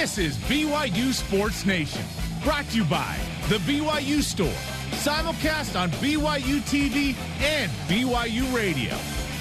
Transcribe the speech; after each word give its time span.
This 0.00 0.16
is 0.16 0.38
BYU 0.38 1.12
Sports 1.12 1.66
Nation, 1.66 2.00
brought 2.42 2.66
to 2.70 2.76
you 2.78 2.84
by 2.84 3.18
The 3.50 3.56
BYU 3.58 4.22
Store, 4.22 4.48
simulcast 4.92 5.78
on 5.78 5.90
BYU 5.90 6.60
TV 6.62 7.14
and 7.42 7.70
BYU 7.86 8.50
Radio. 8.56 8.96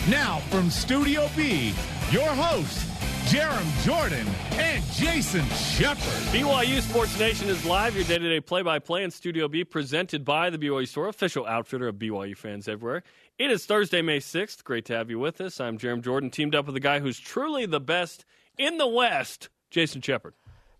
Now 0.09 0.39
from 0.49 0.69
Studio 0.69 1.29
B, 1.33 1.73
your 2.11 2.27
hosts, 2.27 2.83
Jarom 3.31 3.85
Jordan 3.85 4.27
and 4.51 4.83
Jason 4.91 5.45
Shepard. 5.51 6.03
BYU 6.33 6.81
Sports 6.81 7.17
Nation 7.17 7.47
is 7.47 7.63
live, 7.63 7.95
your 7.95 8.03
day 8.03 8.17
to 8.17 8.29
day 8.29 8.41
play 8.41 8.61
by 8.61 8.79
play 8.79 9.05
in 9.05 9.11
Studio 9.11 9.47
B, 9.47 9.63
presented 9.63 10.25
by 10.25 10.49
the 10.49 10.57
BYU 10.57 10.85
Store, 10.85 11.07
official 11.07 11.45
outfitter 11.45 11.87
of 11.87 11.95
BYU 11.95 12.35
fans 12.35 12.67
everywhere. 12.67 13.01
It 13.37 13.49
is 13.49 13.65
Thursday, 13.65 14.01
May 14.01 14.19
6th. 14.19 14.65
Great 14.65 14.83
to 14.87 14.93
have 14.97 15.09
you 15.09 15.19
with 15.19 15.39
us. 15.39 15.61
I'm 15.61 15.77
Jarom 15.77 16.01
Jordan, 16.01 16.29
teamed 16.29 16.53
up 16.53 16.65
with 16.65 16.73
the 16.73 16.81
guy 16.81 16.99
who's 16.99 17.17
truly 17.17 17.65
the 17.65 17.79
best 17.79 18.25
in 18.57 18.77
the 18.77 18.87
West, 18.87 19.47
Jason 19.71 20.01
Shepard. 20.01 20.33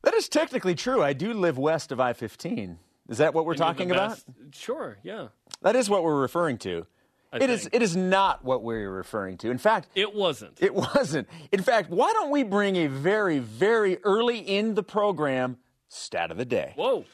That 0.03 0.13
is 0.13 0.29
technically 0.29 0.75
true. 0.75 1.03
I 1.03 1.11
do 1.13 1.33
live 1.33 1.57
west 1.57 1.91
of 1.91 1.99
I 1.99 2.13
15. 2.13 2.77
Is 3.09 3.17
that 3.17 3.33
what 3.33 3.45
we're 3.45 3.51
And 3.53 3.59
talking 3.59 3.91
about? 3.91 4.09
best- 4.11 4.25
Sure, 4.53 4.97
yeah. 5.03 5.27
That 5.61 5.75
is 5.75 5.89
what 5.89 6.03
we're 6.03 6.21
referring 6.21 6.57
to. 6.59 6.85
I 7.33 7.37
It 7.37 7.49
is. 7.49 7.63
think. 7.63 7.75
It 7.75 7.81
is 7.81 7.95
not 7.95 8.43
what 8.43 8.63
we're 8.63 8.89
referring 8.89 9.37
to. 9.39 9.49
In 9.51 9.57
fact, 9.57 9.89
It 9.95 10.13
wasn't. 10.15 10.57
it 10.61 10.73
wasn't. 10.73 11.27
In 11.51 11.61
fact, 11.61 11.89
why 11.91 12.11
don't 12.13 12.31
we 12.31 12.43
bring 12.43 12.75
a 12.77 12.87
very, 12.87 13.39
very 13.39 13.97
early 14.03 14.39
in 14.39 14.73
the 14.75 14.83
program 14.83 15.57
stat 15.89 16.31
of 16.31 16.37
the 16.37 16.45
day? 16.45 16.73
Whoa. 16.75 17.05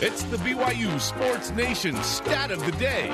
It's 0.00 0.22
the 0.24 0.36
BYU 0.38 0.98
Sports 1.00 1.50
Nation 1.50 1.96
stat 2.02 2.50
of 2.50 2.64
the 2.64 2.72
day. 2.72 3.08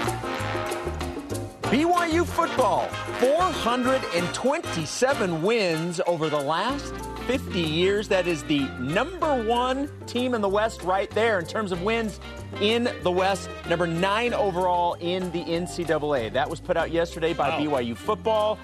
BYU 1.71 2.25
football, 2.27 2.87
427 3.21 5.43
wins 5.43 6.01
over 6.07 6.29
the 6.29 6.41
last 6.41 6.93
50 7.27 7.61
years. 7.61 8.09
That 8.09 8.27
is 8.27 8.43
the 8.45 8.61
number 8.81 9.43
one 9.45 9.89
team 10.07 10.35
in 10.35 10.41
the 10.41 10.49
West 10.49 10.83
right 10.83 11.11
there 11.11 11.39
in 11.39 11.47
terms 11.47 11.73
of 11.73 11.83
wins 11.83 12.21
in 12.61 12.91
the 13.03 13.11
West. 13.11 13.49
Number 13.69 13.87
nine 13.87 14.35
overall 14.35 14.95
in 14.95 15.31
the 15.33 15.43
NCAA. 15.45 16.33
That 16.33 16.49
was 16.49 16.61
put 16.61 16.77
out 16.77 16.91
yesterday 16.91 17.33
by 17.33 17.49
Wow. 17.51 17.59
BYU 17.81 17.97
football. 17.97 18.59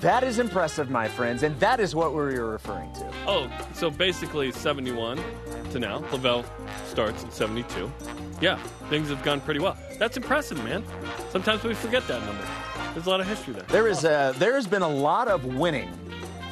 That 0.00 0.24
is 0.24 0.38
impressive, 0.38 0.90
my 0.90 1.06
friends, 1.08 1.42
and 1.44 1.58
that 1.60 1.78
is 1.80 1.94
what 1.94 2.10
we 2.12 2.16
were 2.20 2.50
referring 2.50 2.92
to. 2.94 3.12
Oh, 3.26 3.50
so 3.72 3.88
basically 3.90 4.50
71 4.52 5.20
to 5.70 5.78
now. 5.78 6.00
LaVell 6.10 6.44
starts 6.86 7.24
at 7.24 7.32
72. 7.32 7.90
Yeah, 8.40 8.56
things 8.90 9.08
have 9.10 9.22
gone 9.22 9.40
pretty 9.40 9.60
well. 9.60 9.76
That's 9.98 10.16
impressive, 10.16 10.62
man. 10.64 10.84
Sometimes 11.30 11.62
we 11.62 11.74
forget 11.74 12.06
that 12.08 12.20
number. 12.24 12.44
There's 12.94 13.06
a 13.06 13.10
lot 13.10 13.20
of 13.20 13.28
history 13.28 13.54
there. 13.54 13.62
There 13.68 13.86
is 13.88 14.04
a, 14.04 14.34
there 14.38 14.54
has 14.54 14.66
been 14.66 14.82
a 14.82 14.88
lot 14.88 15.28
of 15.28 15.44
winning 15.44 15.90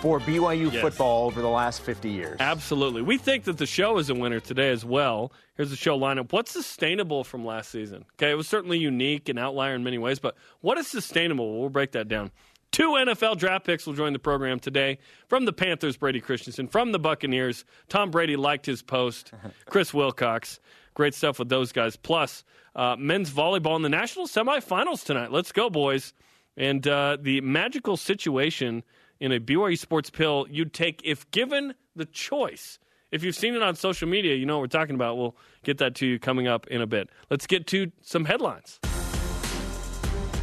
for 0.01 0.19
BYU 0.21 0.71
Yes. 0.73 0.81
football 0.81 1.27
over 1.27 1.43
the 1.43 1.49
last 1.49 1.83
50 1.83 2.09
years. 2.09 2.37
Absolutely. 2.41 3.03
We 3.03 3.19
think 3.19 3.45
that 3.45 3.59
the 3.59 3.67
show 3.67 3.99
is 3.99 4.09
a 4.09 4.15
winner 4.15 4.41
today 4.41 4.71
as 4.71 4.85
well. 4.85 5.33
Here's 5.57 5.71
the 5.71 5.77
show 5.77 5.99
lineup. 5.99 6.33
What's 6.33 6.51
sustainable 6.53 7.23
from 7.23 7.45
last 7.45 7.71
season? 7.71 8.07
Okay, 8.15 8.31
it 8.31 8.35
was 8.35 8.49
certainly 8.49 8.79
unique 8.79 9.29
and 9.29 9.39
outlier 9.39 9.75
in 9.75 9.85
many 9.85 9.99
ways, 9.99 10.19
but 10.19 10.37
what 10.63 10.79
is 10.79 10.87
sustainable? 10.87 11.61
We'll 11.61 11.69
break 11.69 11.93
that 11.93 12.09
down. 12.09 12.31
Two 12.73 12.91
NFL 12.97 13.37
draft 13.37 13.67
picks 13.67 13.85
will 13.87 13.95
join 13.95 14.13
the 14.13 14.19
program 14.19 14.59
today. 14.61 14.99
From 15.29 15.45
the 15.45 15.53
Panthers, 15.53 15.97
Brady 15.97 16.21
Christensen. 16.21 16.69
From 16.69 16.93
the 16.93 16.99
Buccaneers, 17.01 17.65
Tom 17.89 18.11
Brady 18.11 18.37
liked 18.37 18.65
his 18.65 18.81
post. 18.81 19.33
Chris 19.67 19.93
Wilcox. 19.93 20.61
Great 20.95 21.15
stuff 21.15 21.39
with 21.39 21.49
those 21.49 21.73
guys. 21.73 21.97
Plus, 21.97 22.45
uh, 22.77 22.95
men's 22.97 23.31
volleyball 23.31 23.75
in 23.77 23.83
the 23.83 23.89
national 23.89 24.27
semifinals 24.29 25.05
tonight. 25.05 25.33
Let's 25.33 25.51
go, 25.53 25.69
boys. 25.69 26.15
And 26.57 26.87
uh, 26.87 27.17
the 27.21 27.41
magical 27.41 27.97
situation 27.97 28.83
in 29.21 29.33
a 29.33 29.41
BYU 29.41 29.79
Sports 29.79 30.11
pill 30.11 30.47
you'd 30.51 30.73
take 30.73 31.01
if 31.05 31.31
given 31.31 31.75
the 31.95 32.07
choice. 32.07 32.79
If 33.13 33.25
you've 33.25 33.37
seen 33.37 33.55
it 33.55 33.63
on 33.63 33.75
social 33.75 34.09
media, 34.09 34.37
you 34.37 34.47
know 34.47 34.57
what 34.59 34.63
we're 34.63 34.79
talking 34.79 34.95
about. 34.95 35.17
We'll 35.17 35.37
get 35.65 35.79
that 35.79 35.97
to 35.97 36.07
you 36.07 36.19
coming 36.19 36.47
up 36.47 36.67
in 36.69 36.81
a 36.81 36.87
bit. 36.87 37.11
Let's 37.29 37.47
get 37.47 37.67
to 37.69 37.91
some 38.03 38.25
headlines. 38.25 38.79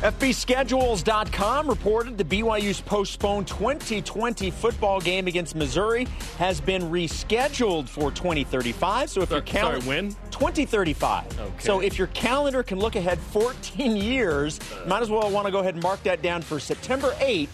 FBschedules.com 0.01 1.67
reported 1.67 2.19
the 2.19 2.23
BYU's 2.23 2.81
postponed 2.81 3.47
2020 3.47 4.51
football 4.51 5.01
game 5.01 5.25
against 5.25 5.55
Missouri 5.55 6.07
has 6.37 6.61
been 6.61 6.83
rescheduled 6.83 7.89
for 7.89 8.11
2035. 8.11 9.09
So 9.09 9.21
if 9.23 9.31
your 9.31 9.41
calendar 9.41 9.81
sorry, 9.81 10.03
when? 10.03 10.11
2035. 10.29 11.39
Okay. 11.39 11.51
So 11.57 11.79
if 11.79 11.97
your 11.97 12.07
calendar 12.07 12.61
can 12.61 12.77
look 12.77 12.95
ahead 12.95 13.17
14 13.17 13.97
years, 13.97 14.59
uh. 14.59 14.87
might 14.87 15.01
as 15.01 15.09
well 15.09 15.31
want 15.31 15.47
to 15.47 15.51
go 15.51 15.59
ahead 15.59 15.73
and 15.73 15.81
mark 15.81 16.03
that 16.03 16.21
down 16.21 16.43
for 16.43 16.59
September 16.59 17.13
8th. 17.13 17.47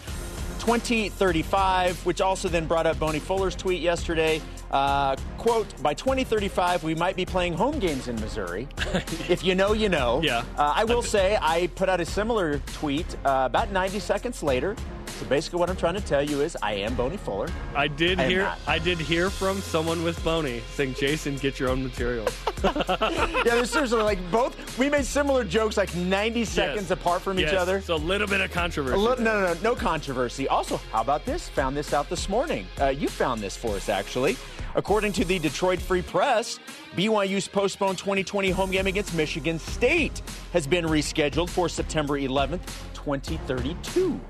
2035, 0.64 2.06
which 2.06 2.22
also 2.22 2.48
then 2.48 2.64
brought 2.64 2.86
up 2.86 2.98
Boney 2.98 3.18
Fuller's 3.18 3.54
tweet 3.54 3.82
yesterday. 3.82 4.40
Uh, 4.70 5.14
quote, 5.36 5.66
by 5.82 5.92
2035, 5.92 6.82
we 6.82 6.94
might 6.94 7.16
be 7.16 7.26
playing 7.26 7.52
home 7.52 7.78
games 7.78 8.08
in 8.08 8.16
Missouri. 8.16 8.66
if 9.28 9.44
you 9.44 9.54
know, 9.54 9.74
you 9.74 9.90
know. 9.90 10.22
Yeah. 10.22 10.42
Uh, 10.56 10.72
I 10.74 10.84
will 10.84 11.02
say 11.02 11.36
I 11.38 11.66
put 11.74 11.90
out 11.90 12.00
a 12.00 12.06
similar 12.06 12.60
tweet 12.72 13.06
uh, 13.26 13.42
about 13.44 13.72
90 13.72 14.00
seconds 14.00 14.42
later. 14.42 14.74
So 15.20 15.26
basically, 15.26 15.60
what 15.60 15.70
I'm 15.70 15.76
trying 15.76 15.94
to 15.94 16.00
tell 16.00 16.22
you 16.22 16.40
is 16.40 16.56
I 16.60 16.72
am 16.74 16.94
Boney 16.96 17.16
Fuller. 17.16 17.48
I 17.74 17.86
did 17.86 18.18
I 18.18 18.28
hear. 18.28 18.52
I 18.66 18.78
did 18.80 18.98
hear 18.98 19.30
from 19.30 19.60
someone 19.60 20.02
with 20.02 20.22
Boney 20.24 20.60
saying, 20.72 20.94
Jason, 20.94 21.36
get 21.36 21.60
your 21.60 21.68
own 21.68 21.84
material. 21.84 22.26
yeah, 22.64 23.42
there's 23.44 23.70
seriously 23.70 24.02
like 24.02 24.18
both. 24.32 24.76
We 24.76 24.90
made 24.90 25.04
similar 25.04 25.44
jokes 25.44 25.76
like 25.76 25.94
90 25.94 26.44
seconds 26.44 26.90
apart 26.90 27.22
from 27.22 27.38
each 27.38 27.44
Yes. 27.46 27.54
other. 27.54 27.80
So 27.80 27.94
a 27.94 27.96
little 27.96 28.26
bit 28.26 28.40
of 28.40 28.50
controversy. 28.50 28.96
Li- 28.98 29.14
no, 29.20 29.40
no, 29.40 29.54
no, 29.54 29.56
no 29.62 29.74
controversy. 29.76 30.48
Also, 30.48 30.78
how 30.90 31.00
about 31.00 31.24
this? 31.24 31.48
Found 31.50 31.76
this 31.76 31.92
out 31.92 32.10
this 32.10 32.28
morning. 32.28 32.66
Uh, 32.80 32.86
you 32.88 33.08
found 33.08 33.40
this 33.40 33.56
for 33.56 33.76
us, 33.76 33.88
actually. 33.88 34.36
According 34.74 35.12
to 35.12 35.24
the 35.24 35.38
Detroit 35.38 35.78
Free 35.80 36.02
Press, 36.02 36.58
BYU's 36.96 37.46
postponed 37.46 37.98
2020 37.98 38.50
home 38.50 38.72
game 38.72 38.88
against 38.88 39.14
Michigan 39.14 39.60
State 39.60 40.20
has 40.52 40.66
been 40.66 40.84
rescheduled 40.86 41.48
for 41.50 41.68
September 41.68 42.18
11th, 42.18 42.66
2032. 42.94 44.20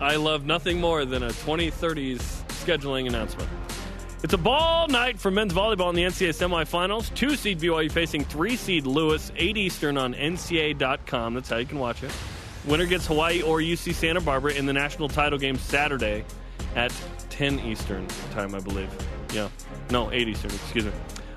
I 0.00 0.16
love 0.16 0.44
nothing 0.44 0.80
more 0.80 1.04
than 1.04 1.22
a 1.22 1.28
2030s 1.28 2.18
scheduling 2.48 3.06
announcement. 3.06 3.48
It's 4.22 4.34
a 4.34 4.38
ball 4.38 4.88
night 4.88 5.18
for 5.18 5.30
men's 5.30 5.52
volleyball 5.52 5.88
in 5.90 5.94
the 5.94 6.02
NCAA 6.02 6.34
semifinals. 6.34 7.14
Two 7.14 7.36
seed 7.36 7.60
BYU 7.60 7.90
facing 7.90 8.24
three 8.24 8.56
seed 8.56 8.86
Lewis, 8.86 9.30
8 9.36 9.56
Eastern 9.56 9.96
on 9.96 10.14
NCAA.com. 10.14 11.34
That's 11.34 11.48
how 11.48 11.56
you 11.56 11.66
can 11.66 11.78
watch 11.78 12.02
it. 12.02 12.10
Winner 12.64 12.86
gets 12.86 13.06
Hawaii 13.06 13.42
or 13.42 13.58
UC 13.58 13.94
Santa 13.94 14.20
Barbara 14.20 14.52
in 14.52 14.66
the 14.66 14.72
national 14.72 15.08
title 15.08 15.38
game 15.38 15.56
Saturday 15.56 16.24
at 16.74 16.92
10 17.30 17.60
Eastern 17.60 18.06
time, 18.32 18.54
I 18.54 18.60
believe. 18.60 18.90
Yeah. 19.32 19.48
No, 19.90 20.10
8 20.10 20.28
Eastern, 20.28 20.50
excuse 20.50 20.84
me. 20.84 20.92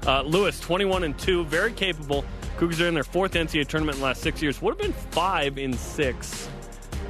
Uh, 0.08 0.24
Lewis, 0.24 0.60
21 0.60 1.04
and 1.04 1.18
2, 1.20 1.46
very 1.46 1.72
capable. 1.72 2.26
Cougars 2.58 2.82
are 2.82 2.88
in 2.88 2.94
their 2.94 3.04
fourth 3.04 3.34
NCAA 3.34 3.68
tournament 3.68 3.98
in 3.98 4.02
the 4.02 4.06
last 4.06 4.22
six 4.22 4.42
years. 4.42 4.62
Would 4.62 4.72
have 4.72 4.82
been 4.82 4.94
five 5.12 5.58
in 5.58 5.74
six 5.74 6.50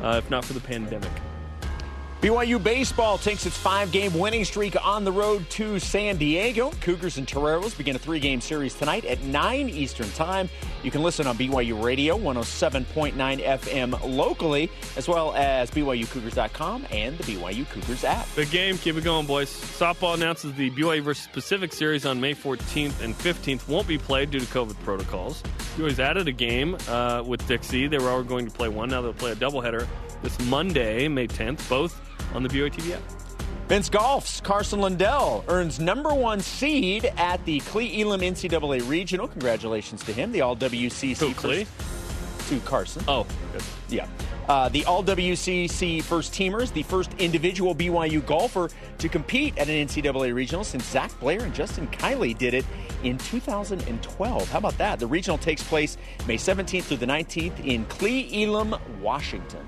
uh, 0.02 0.22
if 0.24 0.30
not 0.30 0.46
for 0.46 0.54
the 0.54 0.60
pandemic. 0.60 1.12
BYU 2.22 2.62
baseball 2.62 3.18
takes 3.18 3.46
its 3.46 3.56
five-game 3.56 4.14
winning 4.14 4.44
streak 4.44 4.76
on 4.86 5.06
the 5.06 5.12
road 5.12 5.50
to 5.52 5.80
San 5.80 6.18
Diego. 6.18 6.70
Cougars 6.82 7.18
and 7.18 7.26
Toreros 7.26 7.78
begin 7.78 7.96
a 7.96 8.00
three-game 8.00 8.42
series 8.42 8.74
tonight 8.74 9.06
at 9.06 9.24
9 9.24 9.70
Eastern 9.70 10.12
Time. 10.12 10.50
You 10.84 10.92
can 10.92 11.04
listen 11.04 11.28
on 11.28 11.38
BYU 11.38 11.84
Radio 11.84 12.18
107.9 12.18 13.14
FM 13.14 14.16
locally, 14.16 14.72
as 14.96 15.08
well 15.08 15.34
as 15.36 15.70
BYUCougars.com 15.72 16.88
and 16.92 17.18
the 17.18 17.24
BYU 17.24 17.70
Cougars 17.70 18.04
app. 18.04 18.28
Big 18.36 18.50
game. 18.50 18.78
Keep 18.78 18.98
it 18.98 19.04
going, 19.04 19.26
boys. 19.26 19.50
Softball 19.50 20.14
announces 20.14 20.54
the 20.54 20.70
BYU 20.72 21.02
versus 21.02 21.28
Pacific 21.32 21.74
series 21.74 22.06
on 22.06 22.22
May 22.22 22.34
14th 22.34 23.02
and 23.02 23.14
15th 23.16 23.68
won't 23.68 23.88
be 23.88 23.98
played 23.98 24.32
due 24.32 24.40
to 24.40 24.46
COVID 24.46 24.80
protocols. 24.84 25.44
BYU's 25.78 26.00
added 26.00 26.28
a 26.28 26.32
game 26.32 26.78
uh, 26.88 27.24
with 27.26 27.46
Dixie. 27.48 27.88
They 27.88 27.98
were 27.98 28.10
already 28.10 28.30
going 28.30 28.46
to 28.46 28.52
play 28.52 28.70
one. 28.70 28.90
Now 28.90 29.02
they'll 29.02 29.14
play 29.14 29.32
a 29.32 29.36
doubleheader 29.36 29.88
this 30.22 30.40
Monday, 30.46 31.08
May 31.08 31.28
10th, 31.28 31.68
both 31.70 32.02
on 32.34 32.44
the 32.44 32.50
BYU 32.50 32.72
TV 32.72 32.96
app. 32.96 33.19
Vince 33.70 33.88
Golf's 33.88 34.42
Carson 34.42 34.82
Lundell 34.82 35.46
earns 35.48 35.80
number 35.80 36.12
one 36.12 36.40
seed 36.40 37.06
at 37.18 37.46
the 37.46 37.60
Cle 37.60 37.84
Elum 37.84 38.24
NCAA 38.24 38.90
Regional. 38.90 39.28
Congratulations 39.28 40.04
to 40.06 40.12
him, 40.12 40.32
the 40.32 40.42
All 40.42 40.56
WCC. 40.56 41.34
Who? 41.34 42.56
To 42.56 42.66
Carson. 42.66 43.04
Oh, 43.08 43.28
good. 43.54 43.62
Yeah. 43.90 44.08
Uh, 44.48 44.70
the 44.70 44.84
All 44.86 45.04
WCC 45.04 46.02
first 46.02 46.34
teamers, 46.34 46.74
the 46.74 46.82
first 46.82 47.14
individual 47.20 47.76
BYU 47.76 48.26
golfer 48.26 48.72
to 48.98 49.08
compete 49.08 49.56
at 49.60 49.70
an 49.70 49.88
NCAA 49.88 50.34
regional 50.34 50.64
since 50.64 50.86
Zach 50.86 51.12
Blair 51.20 51.44
and 51.44 51.54
Justin 51.54 51.86
Kiley 51.90 52.36
did 52.36 52.56
it 52.56 52.66
in 53.04 53.20
2012. 53.20 54.50
How 54.50 54.58
about 54.58 54.80
that? 54.80 54.98
The 54.98 55.06
regional 55.06 55.38
takes 55.38 55.62
place 55.62 55.96
May 56.28 56.38
17th 56.38 56.86
through 56.86 56.98
the 56.98 57.06
19th 57.06 57.64
in 57.64 57.86
Cle 57.86 58.24
Elum, 58.32 58.80
Washington. 59.00 59.64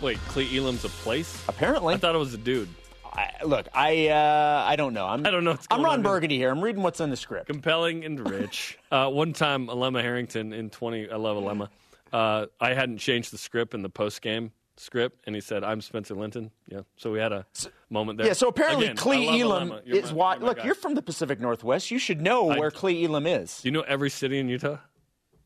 Wait, 0.00 0.16
Cle 0.28 0.44
Elum's 0.44 0.86
a 0.86 0.88
place? 0.88 1.44
Apparently, 1.46 1.92
I 1.92 1.98
thought 1.98 2.14
it 2.14 2.18
was 2.18 2.32
a 2.32 2.38
dude. 2.38 2.70
I, 3.14 3.30
look, 3.44 3.68
I 3.72 4.08
uh, 4.08 4.64
I 4.66 4.76
don't 4.76 4.92
know. 4.92 5.06
I'm, 5.06 5.24
I 5.24 5.30
don't 5.30 5.44
know 5.44 5.56
I'm 5.70 5.82
Ron 5.84 5.94
on. 5.94 6.02
Burgundy 6.02 6.36
here. 6.36 6.50
I'm 6.50 6.62
reading 6.62 6.82
what's 6.82 7.00
in 7.00 7.10
the 7.10 7.16
script. 7.16 7.46
compelling 7.46 8.04
and 8.04 8.28
rich. 8.28 8.78
uh, 8.90 9.08
one 9.08 9.32
time, 9.32 9.68
Alema 9.68 10.02
Harrington 10.02 10.52
in 10.52 10.70
20, 10.70 11.10
I 11.10 11.16
love 11.16 11.36
Alema. 11.36 11.68
Uh, 12.12 12.46
I 12.60 12.74
hadn't 12.74 12.98
changed 12.98 13.32
the 13.32 13.38
script 13.38 13.74
in 13.74 13.82
the 13.82 13.88
post 13.88 14.20
game 14.22 14.52
script, 14.76 15.20
and 15.26 15.34
he 15.34 15.40
said, 15.40 15.64
"I'm 15.64 15.80
Spencer 15.80 16.14
Linton." 16.14 16.50
Yeah, 16.68 16.80
so 16.96 17.12
we 17.12 17.18
had 17.18 17.32
a 17.32 17.46
moment 17.90 18.18
there. 18.18 18.26
Yeah, 18.26 18.32
so 18.32 18.48
apparently 18.48 18.86
Again, 18.86 18.96
Cle 18.96 19.12
Elum 19.12 19.80
is 19.86 20.10
my- 20.10 20.16
why. 20.16 20.36
Look, 20.36 20.64
you're 20.64 20.74
from 20.74 20.94
the 20.94 21.02
Pacific 21.02 21.40
Northwest. 21.40 21.90
You 21.90 21.98
should 21.98 22.20
know 22.20 22.50
I- 22.50 22.58
where 22.58 22.70
Cle 22.70 22.90
Elum 22.90 23.42
is. 23.42 23.62
Do 23.62 23.68
you 23.68 23.72
know 23.72 23.82
every 23.82 24.10
city 24.10 24.38
in 24.38 24.48
Utah? 24.48 24.78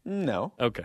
No. 0.04 0.52
Okay. 0.58 0.84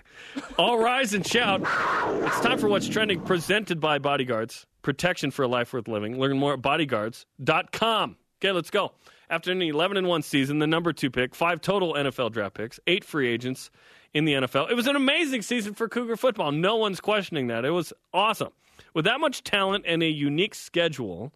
All 0.58 0.78
rise 0.80 1.14
and 1.14 1.26
shout. 1.26 1.62
It's 1.62 2.40
time 2.42 2.58
for 2.58 2.68
what's 2.68 2.88
trending, 2.88 3.22
presented 3.22 3.80
by 3.80 4.00
Bodyguards. 4.00 4.66
Protection 4.82 5.32
for 5.32 5.44
a 5.44 5.48
life 5.48 5.72
worth 5.74 5.88
living. 5.88 6.20
Learn 6.20 6.38
more 6.38 6.54
at 6.54 6.62
bodyguards.com. 6.62 8.18
Okay, 8.42 8.52
let's 8.52 8.70
go. 8.70 8.92
After 9.30 9.52
an 9.52 9.62
11 9.62 9.96
and 9.98 10.08
1 10.08 10.22
season, 10.22 10.60
the 10.60 10.68
number 10.68 10.92
two 10.92 11.10
pick, 11.10 11.34
five 11.34 11.62
total 11.62 11.94
NFL 11.94 12.34
draft 12.34 12.56
picks, 12.56 12.80
eight 12.86 13.06
free 13.06 13.30
agents 13.30 13.72
in 14.14 14.26
the 14.26 14.34
NFL. 14.34 14.70
It 14.70 14.76
was 14.76 14.88
an 14.88 14.96
amazing 14.96 15.42
season 15.42 15.74
for 15.74 15.88
Cougar 15.88 16.18
football. 16.18 16.52
No 16.52 16.76
one's 16.76 17.00
questioning 17.00 17.48
that. 17.48 17.64
It 17.66 17.72
was 17.72 17.94
awesome. 18.14 18.52
With 18.94 19.06
that 19.06 19.20
much 19.20 19.44
talent 19.44 19.86
and 19.88 20.04
a 20.04 20.08
unique 20.08 20.54
schedule, 20.54 21.34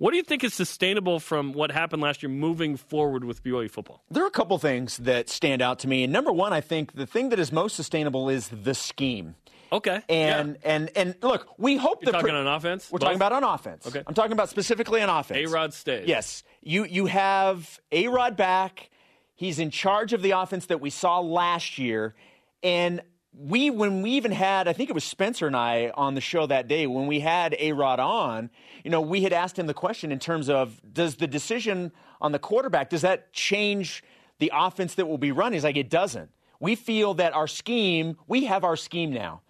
what 0.00 0.12
do 0.12 0.16
you 0.16 0.22
think 0.22 0.42
is 0.42 0.54
sustainable 0.54 1.20
from 1.20 1.52
what 1.52 1.70
happened 1.70 2.00
last 2.00 2.22
year 2.22 2.30
moving 2.30 2.78
forward 2.78 3.22
with 3.22 3.44
BYU 3.44 3.70
football? 3.70 4.02
There 4.10 4.24
are 4.24 4.26
a 4.26 4.30
couple 4.30 4.56
things 4.56 4.96
that 4.96 5.28
stand 5.28 5.60
out 5.60 5.80
to 5.80 5.88
me. 5.88 6.04
And 6.04 6.12
number 6.12 6.32
one, 6.32 6.54
I 6.54 6.62
think 6.62 6.94
the 6.94 7.04
thing 7.04 7.28
that 7.28 7.38
is 7.38 7.52
most 7.52 7.76
sustainable 7.76 8.30
is 8.30 8.48
the 8.48 8.72
scheme. 8.74 9.34
Okay. 9.70 10.00
And 10.08 10.56
and 10.64 10.90
and 10.96 11.16
look, 11.20 11.48
we 11.58 11.76
hope 11.76 12.02
You're 12.02 12.12
the 12.12 12.18
talking 12.18 12.34
on 12.34 12.46
offense? 12.46 12.90
We're 12.90 12.98
Both? 12.98 13.08
talking 13.08 13.16
about 13.16 13.32
on 13.32 13.44
offense. 13.44 13.86
Okay. 13.86 14.02
I'm 14.06 14.14
talking 14.14 14.32
about 14.32 14.48
specifically 14.48 15.02
on 15.02 15.10
offense. 15.10 15.46
A 15.48 15.52
Rod 15.52 15.74
stays. 15.74 16.08
Yes. 16.08 16.44
You 16.62 16.84
you 16.84 17.04
have 17.04 17.78
A 17.92 18.08
Rod 18.08 18.38
back. 18.38 18.88
He's 19.34 19.58
in 19.58 19.70
charge 19.70 20.14
of 20.14 20.22
the 20.22 20.30
offense 20.30 20.66
that 20.66 20.80
we 20.80 20.88
saw 20.88 21.20
last 21.20 21.76
year. 21.76 22.14
And 22.62 23.02
we 23.32 23.70
when 23.70 24.02
we 24.02 24.12
even 24.12 24.32
had, 24.32 24.66
I 24.68 24.72
think 24.72 24.90
it 24.90 24.92
was 24.92 25.04
Spencer 25.04 25.46
and 25.46 25.56
I 25.56 25.92
on 25.94 26.14
the 26.14 26.20
show 26.20 26.46
that 26.46 26.68
day, 26.68 26.86
when 26.86 27.06
we 27.06 27.20
had 27.20 27.54
A 27.58 27.72
Rod 27.72 28.00
on, 28.00 28.50
you 28.84 28.90
know, 28.90 29.00
we 29.00 29.22
had 29.22 29.32
asked 29.32 29.58
him 29.58 29.66
the 29.66 29.74
question 29.74 30.12
in 30.12 30.18
terms 30.18 30.48
of 30.48 30.80
does 30.92 31.16
the 31.16 31.26
decision 31.26 31.92
on 32.20 32.32
the 32.32 32.38
quarterback, 32.38 32.90
does 32.90 33.02
that 33.02 33.32
change 33.32 34.02
the 34.38 34.50
offense 34.54 34.94
that 34.96 35.06
will 35.06 35.18
be 35.18 35.32
run? 35.32 35.52
He's 35.52 35.64
like, 35.64 35.76
it 35.76 35.90
doesn't. 35.90 36.30
We 36.58 36.74
feel 36.74 37.14
that 37.14 37.32
our 37.32 37.46
scheme, 37.46 38.16
we 38.26 38.44
have 38.44 38.64
our 38.64 38.76
scheme 38.76 39.12
now. 39.12 39.42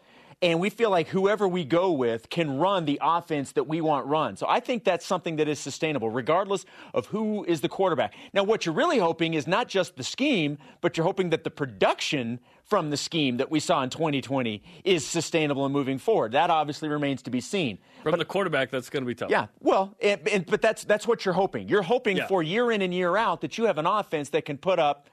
And 0.43 0.59
we 0.59 0.71
feel 0.71 0.89
like 0.89 1.09
whoever 1.09 1.47
we 1.47 1.65
go 1.65 1.93
with 1.93 2.31
can 2.31 2.57
run 2.59 2.87
the 2.87 2.99
offense 3.03 3.53
that 3.53 3.65
we 3.65 3.83
want 3.83 4.07
run. 4.07 4.37
So 4.37 4.47
I 4.49 4.59
think 4.61 4.85
that's 4.85 5.05
something 5.05 5.37
that 5.37 5.49
is 5.49 5.59
sustainable, 5.59 6.09
regardless 6.09 6.65
of 6.95 7.07
who 7.07 7.45
is 7.45 7.61
the 7.61 7.69
quarterback. 7.69 8.15
Now, 8.33 8.45
what 8.45 8.65
you're 8.65 8.75
really 8.75 8.99
hoping 8.99 9.35
is 9.35 9.47
not 9.47 9.69
just 9.69 9.97
the 9.97 10.03
scheme, 10.03 10.57
but 10.81 10.97
you're 10.97 11.05
hoping 11.05 11.29
that 11.31 11.45
the 11.45 11.51
production 11.51 12.41
from 12.65 12.89
the 12.89 12.97
scheme 12.97 13.37
that 13.37 13.51
we 13.51 13.61
saw 13.61 13.83
in 13.83 13.91
2020 13.91 14.63
is 14.85 15.07
sustainable 15.07 15.67
and 15.67 15.75
moving 15.75 15.99
forward. 15.99 16.33
That 16.33 16.49
obviously 16.49 16.89
remains 16.89 17.21
to 17.23 17.31
be 17.31 17.43
seen. 17.43 17.77
From 18.03 18.19
the 18.19 18.25
quarterback, 18.25 18.71
that's 18.71 18.89
going 18.89 19.03
to 19.03 19.07
be 19.07 19.15
tough. 19.15 19.29
Yeah, 19.31 19.49
well, 19.61 19.95
and, 20.01 20.27
and- 20.27 20.47
but 20.47 20.63
that's 20.63 20.85
that's 20.85 21.07
what 21.07 21.27
you're 21.27 21.35
hoping. 21.35 21.69
You're 21.69 21.83
hoping 21.83 22.17
Yeah. 22.17 22.29
for 22.29 22.43
year 22.43 22.73
in 22.73 22.81
and 22.81 22.95
year 22.95 23.15
out 23.19 23.43
that 23.43 23.59
you 23.59 23.65
have 23.65 23.77
an 23.77 23.87
offense 23.87 24.31
that 24.31 24.47
can 24.47 24.57
put 24.57 24.79
up 24.79 25.11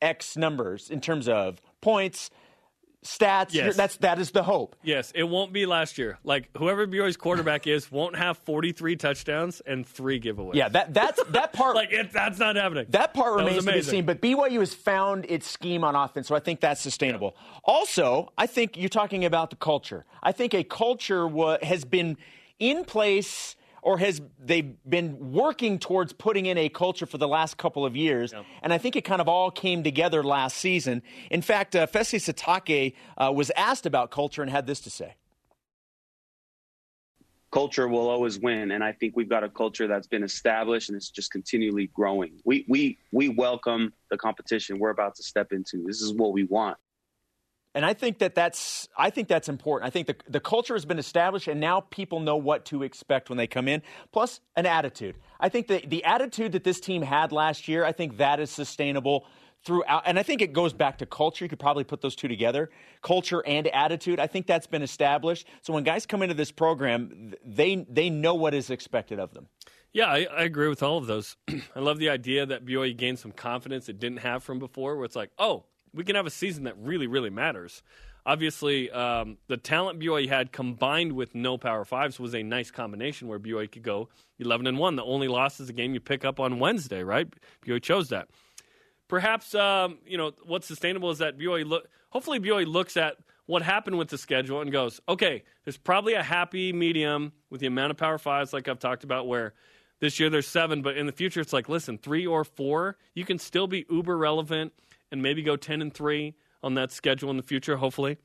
X 0.00 0.38
numbers 0.38 0.88
in 0.88 1.02
terms 1.02 1.28
of 1.28 1.60
points, 1.82 2.30
stats. 3.04 3.52
Yes. 3.52 3.76
That's 3.76 3.96
that 3.98 4.18
is 4.18 4.30
the 4.30 4.42
hope. 4.42 4.76
Yes, 4.82 5.12
it 5.14 5.22
won't 5.24 5.52
be 5.52 5.66
last 5.66 5.98
year. 5.98 6.18
Like 6.24 6.50
whoever 6.56 6.86
BYU's 6.86 7.16
quarterback 7.16 7.66
is 7.66 7.90
won't 7.90 8.16
have 8.16 8.38
43 8.38 8.96
touchdowns 8.96 9.60
and 9.60 9.86
three 9.86 10.20
giveaways. 10.20 10.54
Yeah, 10.54 10.68
that 10.68 10.92
that's 10.92 11.22
that 11.24 11.52
part. 11.52 11.74
like 11.80 11.92
it, 11.92 12.12
that's 12.12 12.38
not 12.38 12.56
happening. 12.56 12.86
That 12.90 13.14
part 13.14 13.38
That 13.38 13.46
remains 13.46 13.64
to 13.64 13.72
be 13.72 13.82
seen, 13.82 14.06
but 14.06 14.20
BYU 14.20 14.60
has 14.60 14.74
found 14.74 15.26
its 15.28 15.46
scheme 15.46 15.84
on 15.84 15.94
offense, 15.94 16.28
so 16.28 16.34
I 16.34 16.40
think 16.40 16.60
that's 16.60 16.80
sustainable. 16.80 17.36
Also, 17.64 18.32
I 18.36 18.46
think 18.46 18.76
you're 18.76 18.88
talking 18.88 19.24
about 19.24 19.50
the 19.50 19.56
culture. 19.56 20.04
I 20.22 20.32
think 20.32 20.54
a 20.54 20.64
culture 20.64 21.26
wa- 21.26 21.58
has 21.62 21.84
been 21.84 22.16
in 22.58 22.84
place 22.84 23.56
or 23.82 23.98
has 23.98 24.20
they've 24.38 24.74
been 24.88 25.32
working 25.32 25.78
towards 25.78 26.12
putting 26.12 26.46
in 26.46 26.58
a 26.58 26.68
culture 26.68 27.06
for 27.06 27.18
the 27.18 27.28
last 27.28 27.56
couple 27.56 27.84
of 27.86 27.96
years, 27.96 28.34
and 28.62 28.72
I 28.72 28.78
think 28.78 28.96
it 28.96 29.02
kind 29.02 29.20
of 29.20 29.28
all 29.28 29.50
came 29.50 29.82
together 29.82 30.22
last 30.22 30.56
season. 30.56 31.02
In 31.30 31.42
fact, 31.42 31.74
uh, 31.76 31.86
Fesi 31.86 32.18
Sitake 32.18 32.94
uh, 33.16 33.32
was 33.32 33.50
asked 33.56 33.86
about 33.86 34.10
culture 34.10 34.42
and 34.42 34.50
had 34.50 34.66
this 34.66 34.80
to 34.80 34.90
say. 34.90 35.14
culture 37.52 37.88
will 37.88 38.08
always 38.08 38.38
win 38.38 38.70
and 38.70 38.84
i 38.84 38.92
think 38.92 39.16
we've 39.16 39.28
got 39.28 39.42
a 39.42 39.48
culture 39.48 39.86
that's 39.88 40.06
been 40.06 40.22
established 40.22 40.88
and 40.88 40.96
it's 40.96 41.10
just 41.10 41.30
continually 41.32 41.88
growing. 41.88 42.38
We 42.44 42.64
we 42.68 42.98
we 43.12 43.28
welcome 43.28 43.92
the 44.10 44.16
competition 44.16 44.78
we're 44.78 44.90
about 44.90 45.16
to 45.16 45.22
step 45.22 45.52
into. 45.52 45.82
This 45.86 46.00
is 46.00 46.12
what 46.12 46.32
we 46.32 46.44
want 46.44 46.76
And 47.74 47.86
I 47.86 47.94
think 47.94 48.18
that 48.18 48.34
that's 48.34 48.88
I 48.96 49.10
think 49.10 49.28
that's 49.28 49.48
important. 49.48 49.86
I 49.86 49.90
think 49.90 50.08
the 50.08 50.16
the 50.28 50.40
culture 50.40 50.74
has 50.74 50.84
been 50.84 50.98
established, 50.98 51.46
and 51.46 51.60
now 51.60 51.80
people 51.80 52.20
know 52.20 52.36
what 52.36 52.64
to 52.66 52.82
expect 52.82 53.28
when 53.28 53.38
they 53.38 53.46
come 53.46 53.68
in. 53.68 53.82
Plus, 54.12 54.40
an 54.56 54.66
attitude. 54.66 55.16
I 55.38 55.48
think 55.48 55.68
the 55.68 55.82
the 55.86 56.04
attitude 56.04 56.52
that 56.52 56.64
this 56.64 56.80
team 56.80 57.02
had 57.02 57.30
last 57.30 57.68
year, 57.68 57.84
I 57.84 57.92
think 57.92 58.16
that 58.16 58.40
is 58.40 58.50
sustainable 58.50 59.24
throughout. 59.64 60.02
And 60.06 60.18
I 60.18 60.24
think 60.24 60.42
it 60.42 60.52
goes 60.52 60.72
back 60.72 60.98
to 60.98 61.06
culture. 61.06 61.44
You 61.44 61.48
could 61.48 61.60
probably 61.60 61.84
put 61.84 62.00
those 62.00 62.16
two 62.16 62.28
together, 62.28 62.70
culture 63.02 63.42
and 63.46 63.68
attitude. 63.68 64.18
I 64.18 64.26
think 64.26 64.46
that's 64.46 64.66
been 64.66 64.82
established. 64.82 65.46
So 65.62 65.72
when 65.72 65.84
guys 65.84 66.06
come 66.06 66.22
into 66.22 66.34
this 66.34 66.50
program, 66.50 67.34
they 67.44 67.86
they 67.88 68.10
know 68.10 68.34
what 68.34 68.52
is 68.52 68.70
expected 68.70 69.20
of 69.20 69.32
them. 69.32 69.46
Yeah, 69.92 70.06
I, 70.06 70.26
I 70.30 70.42
agree 70.44 70.68
with 70.68 70.82
all 70.82 70.98
of 70.98 71.06
those. 71.06 71.36
I 71.48 71.80
love 71.80 71.98
the 71.98 72.10
idea 72.10 72.46
that 72.46 72.64
BYU 72.64 72.96
gained 72.96 73.18
some 73.18 73.32
confidence 73.32 73.88
it 73.88 73.98
didn't 73.98 74.18
have 74.18 74.42
from 74.44 74.60
before, 74.60 74.96
where 74.96 75.04
it's 75.04 75.16
like, 75.16 75.30
oh, 75.36 75.64
we 75.94 76.04
can 76.04 76.16
have 76.16 76.26
a 76.26 76.30
season 76.30 76.64
that 76.64 76.76
really, 76.78 77.06
really 77.06 77.30
matters. 77.30 77.82
Obviously, 78.26 78.90
um, 78.90 79.38
the 79.48 79.56
talent 79.56 79.98
BYU 79.98 80.28
had 80.28 80.52
combined 80.52 81.12
with 81.12 81.34
no 81.34 81.56
Power 81.56 81.84
Fives 81.84 82.20
was 82.20 82.34
a 82.34 82.42
nice 82.42 82.70
combination 82.70 83.28
where 83.28 83.38
BYU 83.38 83.70
could 83.70 83.82
go 83.82 84.08
11 84.38 84.66
and 84.66 84.78
1. 84.78 84.96
The 84.96 85.04
only 85.04 85.28
loss 85.28 85.58
is 85.58 85.70
a 85.70 85.72
game 85.72 85.94
you 85.94 86.00
pick 86.00 86.24
up 86.24 86.38
on 86.38 86.58
Wednesday, 86.58 87.02
right? 87.02 87.26
BYU 87.64 87.82
chose 87.82 88.10
that. 88.10 88.28
Perhaps, 89.08 89.54
um, 89.54 89.98
you 90.06 90.18
know, 90.18 90.32
what's 90.44 90.66
sustainable 90.66 91.10
is 91.10 91.18
that 91.18 91.38
BYU. 91.38 91.80
Hopefully, 92.10 92.40
BYU 92.40 92.66
looks 92.66 92.96
at 92.96 93.16
what 93.46 93.62
happened 93.62 93.98
with 93.98 94.08
the 94.08 94.18
schedule 94.18 94.60
and 94.60 94.70
goes, 94.70 95.00
okay, 95.08 95.42
there's 95.64 95.76
probably 95.76 96.14
a 96.14 96.22
happy 96.22 96.72
medium 96.72 97.32
with 97.50 97.60
the 97.60 97.66
amount 97.66 97.90
of 97.90 97.96
Power 97.96 98.18
Fives, 98.18 98.52
like 98.52 98.68
I've 98.68 98.78
talked 98.78 99.02
about, 99.02 99.26
where 99.26 99.54
this 99.98 100.20
year 100.20 100.30
there's 100.30 100.46
seven, 100.46 100.82
but 100.82 100.96
in 100.96 101.06
the 101.06 101.12
future 101.12 101.40
it's 101.40 101.52
like, 101.52 101.68
listen, 101.68 101.98
three 101.98 102.26
or 102.26 102.44
four, 102.44 102.96
you 103.14 103.24
can 103.24 103.38
still 103.38 103.66
be 103.66 103.86
uber 103.90 104.16
relevant 104.16 104.72
and 105.10 105.22
maybe 105.22 105.42
go 105.42 105.56
10 105.56 105.82
and 105.82 105.92
three 105.92 106.34
on 106.62 106.74
that 106.74 106.92
schedule 106.92 107.30
in 107.30 107.36
the 107.36 107.42
future, 107.42 107.76
hopefully. 107.76 108.18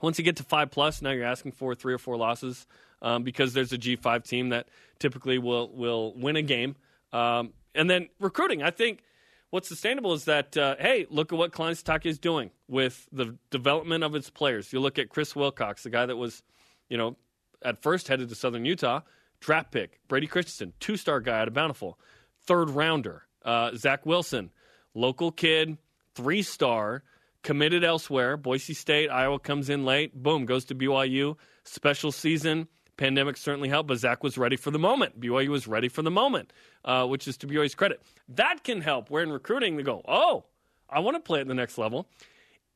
Once 0.00 0.18
you 0.18 0.24
get 0.24 0.36
to 0.36 0.42
five 0.42 0.70
plus, 0.70 1.00
now 1.00 1.10
you're 1.10 1.24
asking 1.24 1.52
for 1.52 1.74
three 1.74 1.94
or 1.94 1.98
four 1.98 2.16
losses 2.16 2.66
um, 3.02 3.22
because 3.22 3.54
there's 3.54 3.72
a 3.72 3.78
G5 3.78 4.24
team 4.24 4.50
that 4.50 4.68
typically 4.98 5.38
will 5.38 5.68
will 5.70 6.12
win 6.14 6.36
a 6.36 6.42
game. 6.42 6.76
Um, 7.12 7.52
and 7.74 7.88
then 7.88 8.08
recruiting, 8.20 8.62
I 8.62 8.70
think 8.70 9.02
what's 9.50 9.68
sustainable 9.68 10.12
is 10.12 10.24
that 10.26 10.56
uh, 10.56 10.76
hey, 10.78 11.06
look 11.08 11.32
at 11.32 11.38
what 11.38 11.52
Klein 11.52 11.74
is 12.04 12.18
doing 12.18 12.50
with 12.68 13.06
the 13.12 13.36
development 13.50 14.04
of 14.04 14.14
its 14.14 14.28
players. 14.28 14.72
You 14.72 14.80
look 14.80 14.98
at 14.98 15.08
Chris 15.08 15.34
Wilcox, 15.34 15.82
the 15.82 15.90
guy 15.90 16.06
that 16.06 16.16
was, 16.16 16.42
you 16.88 16.98
know, 16.98 17.16
at 17.62 17.82
first 17.82 18.08
headed 18.08 18.28
to 18.28 18.34
Southern 18.34 18.64
Utah, 18.64 19.00
draft 19.40 19.70
pick. 19.70 20.00
Brady 20.08 20.26
Christensen, 20.26 20.72
two 20.78 20.96
star 20.96 21.20
guy 21.20 21.40
out 21.40 21.48
of 21.48 21.54
Bountiful, 21.54 21.98
third 22.46 22.70
rounder. 22.70 23.22
Uh, 23.44 23.70
Zach 23.76 24.04
Wilson, 24.04 24.50
local 24.94 25.30
kid, 25.30 25.78
three 26.16 26.42
star, 26.42 27.02
committed 27.42 27.84
elsewhere. 27.84 28.36
Boise 28.36 28.74
State, 28.74 29.08
Iowa 29.08 29.38
comes 29.38 29.70
in 29.70 29.84
late. 29.84 30.14
Boom, 30.14 30.46
goes 30.46 30.64
to 30.66 30.74
BYU. 30.74 31.36
Special 31.64 32.10
season. 32.10 32.68
Pandemic 32.96 33.36
certainly 33.36 33.68
helped, 33.68 33.88
but 33.88 33.98
Zach 33.98 34.24
was 34.24 34.38
ready 34.38 34.56
for 34.56 34.70
the 34.70 34.78
moment. 34.78 35.20
BYU 35.20 35.48
was 35.48 35.66
ready 35.66 35.88
for 35.88 36.02
the 36.02 36.10
moment, 36.10 36.52
uh, 36.84 37.06
which 37.06 37.28
is 37.28 37.36
to 37.38 37.46
BYU's 37.46 37.74
credit. 37.74 38.00
That 38.28 38.64
can 38.64 38.80
help. 38.80 39.10
Where 39.10 39.22
in 39.22 39.30
recruiting, 39.30 39.76
they 39.76 39.82
go, 39.82 40.02
oh, 40.08 40.44
I 40.88 41.00
want 41.00 41.16
to 41.16 41.20
play 41.20 41.40
at 41.40 41.46
the 41.46 41.54
next 41.54 41.76
level. 41.76 42.08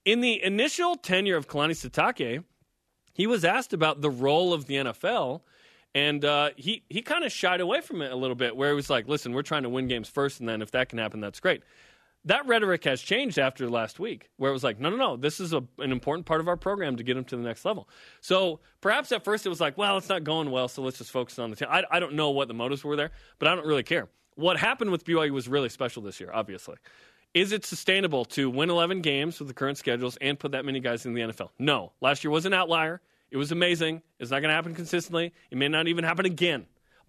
In 0.05 0.21
the 0.21 0.43
initial 0.43 0.97
tenure 0.97 1.37
of 1.37 1.49
Kalani 1.49 1.73
Sitake, 1.73 2.45
he 3.13 3.27
was 3.27 3.45
asked 3.45 3.73
about 3.73 4.03
the 4.03 4.11
role 4.11 4.53
of 4.53 4.67
the 4.67 4.75
NFL, 4.77 5.41
and 5.95 6.25
uh, 6.25 6.51
he 6.57 6.85
he 6.89 7.03
kind 7.03 7.25
of 7.25 7.33
shied 7.33 7.61
away 7.61 7.81
from 7.81 8.03
it 8.03 8.13
a 8.13 8.17
little 8.17 8.37
bit, 8.37 8.57
where 8.57 8.71
he 8.71 8.75
was 8.75 8.89
like, 8.89 9.09
"Listen, 9.09 9.33
we're 9.33 9.43
trying 9.43 9.65
to 9.65 9.69
win 9.69 9.89
games 9.89 10.09
first, 10.09 10.41
and 10.41 10.49
then 10.49 10.63
if 10.63 10.71
that 10.71 10.89
can 10.89 10.99
happen, 10.99 11.21
that's 11.21 11.41
great." 11.41 11.63
That 12.27 12.47
rhetoric 12.47 12.85
has 12.85 13.01
changed 13.01 13.39
after 13.39 13.69
last 13.71 13.99
week, 13.99 14.29
where 14.37 14.51
it 14.51 14.53
was 14.53 14.63
like, 14.63 14.79
"No, 14.79 14.91
no, 14.91 14.97
no, 14.97 15.17
this 15.17 15.41
is 15.41 15.53
a, 15.53 15.65
an 15.79 15.91
important 15.91 16.27
part 16.27 16.41
of 16.41 16.49
our 16.49 16.57
program 16.57 16.97
to 16.97 17.03
get 17.03 17.15
them 17.15 17.25
to 17.25 17.37
the 17.37 17.43
next 17.43 17.65
level." 17.65 17.89
So 18.21 18.61
perhaps 18.81 19.11
at 19.13 19.25
first 19.25 19.47
it 19.47 19.49
was 19.49 19.61
like, 19.61 19.79
"Well, 19.79 19.97
it's 19.97 20.09
not 20.09 20.25
going 20.25 20.51
well, 20.51 20.69
so 20.69 20.83
let's 20.83 20.99
just 20.99 21.11
focus 21.11 21.39
on 21.39 21.51
the 21.51 21.57
team." 21.57 21.69
I, 21.71 21.85
I 21.91 22.01
don't 22.01 22.15
know 22.15 22.31
what 22.31 22.49
the 22.49 22.55
motives 22.55 22.85
were 22.85 22.97
there, 22.97 23.11
but 23.39 23.49
I 23.49 23.55
don't 23.55 23.67
really 23.67 23.83
care. 23.83 24.09
What 24.35 24.59
happened 24.59 24.91
with 24.91 25.05
BYU 25.05 25.31
was 25.31 25.49
really 25.49 25.69
special 25.69 26.03
this 26.03 26.21
year, 26.21 26.31
obviously. 26.33 26.77
Is 27.33 27.53
it 27.53 27.65
sustainable 27.65 28.25
to 28.27 28.51
win 28.51 28.71
11 28.71 29.03
games 29.03 29.39
with 29.39 29.49
the 29.49 29.55
current 29.55 29.79
schedules 29.79 30.17
and 30.21 30.39
put 30.39 30.53
that 30.53 30.65
many 30.65 30.81
guys 30.81 31.07
in 31.07 31.15
the 31.15 31.21
NFL? 31.21 31.51
No. 31.59 31.93
Last 32.01 32.25
year 32.25 32.31
was 32.31 32.45
an 32.45 32.53
outlier. 32.53 33.01
It 33.31 33.37
was 33.37 33.53
amazing. 33.53 34.03
It's 34.19 34.33
not 34.33 34.41
going 34.41 34.49
to 34.49 34.55
happen 34.55 34.75
consistently. 34.75 35.33
It 35.51 35.57
may 35.57 35.69
not 35.69 35.87
even 35.87 36.03
happen 36.03 36.27
again. 36.27 36.67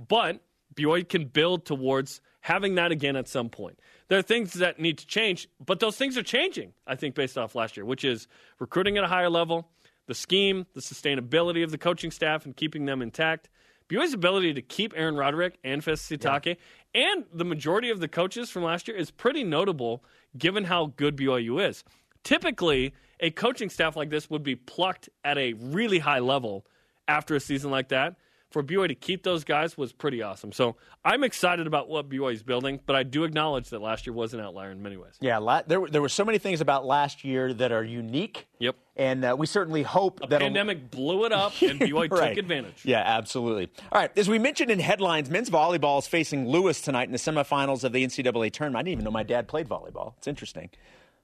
But 0.07 0.39
BYU 0.75 1.07
can 1.07 1.25
build 1.25 1.65
towards 1.65 2.21
having 2.41 2.75
that 2.75 2.91
again 2.91 3.15
at 3.15 3.27
some 3.27 3.49
point. 3.49 3.79
There 4.07 4.17
are 4.17 4.23
things 4.23 4.53
that 4.53 4.79
need 4.79 4.97
to 4.97 5.07
change, 5.07 5.47
but 5.63 5.79
those 5.79 5.95
things 5.95 6.17
are 6.17 6.23
changing, 6.23 6.73
I 6.87 6.95
think, 6.95 7.15
based 7.15 7.37
off 7.37 7.55
last 7.55 7.77
year, 7.77 7.85
which 7.85 8.03
is 8.03 8.27
recruiting 8.59 8.97
at 8.97 9.03
a 9.03 9.07
higher 9.07 9.29
level, 9.29 9.69
the 10.07 10.15
scheme, 10.15 10.65
the 10.73 10.81
sustainability 10.81 11.63
of 11.63 11.71
the 11.71 11.77
coaching 11.77 12.11
staff, 12.11 12.45
and 12.45 12.55
keeping 12.55 12.85
them 12.85 13.01
intact. 13.01 13.49
BYU's 13.89 14.13
ability 14.13 14.53
to 14.53 14.61
keep 14.61 14.93
Aaron 14.95 15.15
Roderick 15.15 15.57
and 15.63 15.81
Fesi 15.81 16.17
Sitake 16.17 16.57
and 16.95 17.25
the 17.33 17.43
majority 17.43 17.89
of 17.89 17.99
the 17.99 18.07
coaches 18.07 18.49
from 18.49 18.63
last 18.63 18.87
year 18.87 18.95
is 18.95 19.11
pretty 19.11 19.43
notable 19.43 20.03
given 20.37 20.63
how 20.63 20.93
good 20.95 21.17
BYU 21.17 21.67
is. 21.67 21.83
Typically, 22.23 22.93
a 23.19 23.31
coaching 23.31 23.69
staff 23.69 23.97
like 23.97 24.09
this 24.09 24.29
would 24.29 24.43
be 24.43 24.55
plucked 24.55 25.09
at 25.25 25.37
a 25.37 25.53
really 25.53 25.99
high 25.99 26.19
level 26.19 26.65
after 27.07 27.35
a 27.35 27.39
season 27.39 27.69
like 27.69 27.89
that 27.89 28.15
for 28.51 28.61
BYU 28.61 28.87
to 28.89 28.95
keep 28.95 29.23
those 29.23 29.43
guys 29.43 29.77
was 29.77 29.91
pretty 29.91 30.21
awesome. 30.21 30.51
So 30.51 30.75
I'm 31.03 31.23
excited 31.23 31.65
about 31.67 31.89
what 31.89 32.09
BYU 32.09 32.33
is 32.33 32.43
building, 32.43 32.79
but 32.85 32.95
I 32.95 33.03
do 33.03 33.23
acknowledge 33.23 33.69
that 33.69 33.81
last 33.81 34.05
year 34.05 34.13
was 34.13 34.33
an 34.33 34.39
outlier 34.41 34.71
in 34.71 34.83
many 34.83 34.97
ways. 34.97 35.13
Yeah, 35.21 35.39
la- 35.39 35.63
there, 35.65 35.87
there 35.87 36.01
were 36.01 36.09
so 36.09 36.23
many 36.23 36.37
things 36.37 36.61
about 36.61 36.85
last 36.85 37.23
year 37.23 37.53
that 37.55 37.71
are 37.71 37.83
unique. 37.83 38.45
Yep. 38.59 38.75
And 38.97 39.25
uh, 39.25 39.35
we 39.39 39.47
certainly 39.47 39.83
hope 39.83 40.19
A 40.23 40.27
that 40.27 40.41
pandemic 40.41 40.91
blew 40.91 41.25
it 41.25 41.31
up, 41.31 41.53
and 41.61 41.79
BYU 41.79 42.11
Right. 42.11 42.29
took 42.29 42.37
advantage. 42.37 42.83
Yeah, 42.85 43.01
absolutely. 43.03 43.69
All 43.91 43.99
right, 44.01 44.11
as 44.17 44.29
we 44.29 44.37
mentioned 44.37 44.69
in 44.69 44.79
headlines, 44.79 45.29
men's 45.29 45.49
volleyball 45.49 45.97
is 45.99 46.07
facing 46.07 46.47
Lewis 46.47 46.81
tonight 46.81 47.03
in 47.07 47.11
the 47.13 47.17
semifinals 47.17 47.83
of 47.83 47.93
the 47.93 48.05
NCAA 48.05 48.51
tournament. 48.51 48.77
I 48.77 48.83
didn't 48.83 48.91
even 48.93 49.05
know 49.05 49.11
my 49.11 49.23
dad 49.23 49.47
played 49.47 49.67
volleyball. 49.69 50.13
It's 50.17 50.27
interesting. 50.27 50.69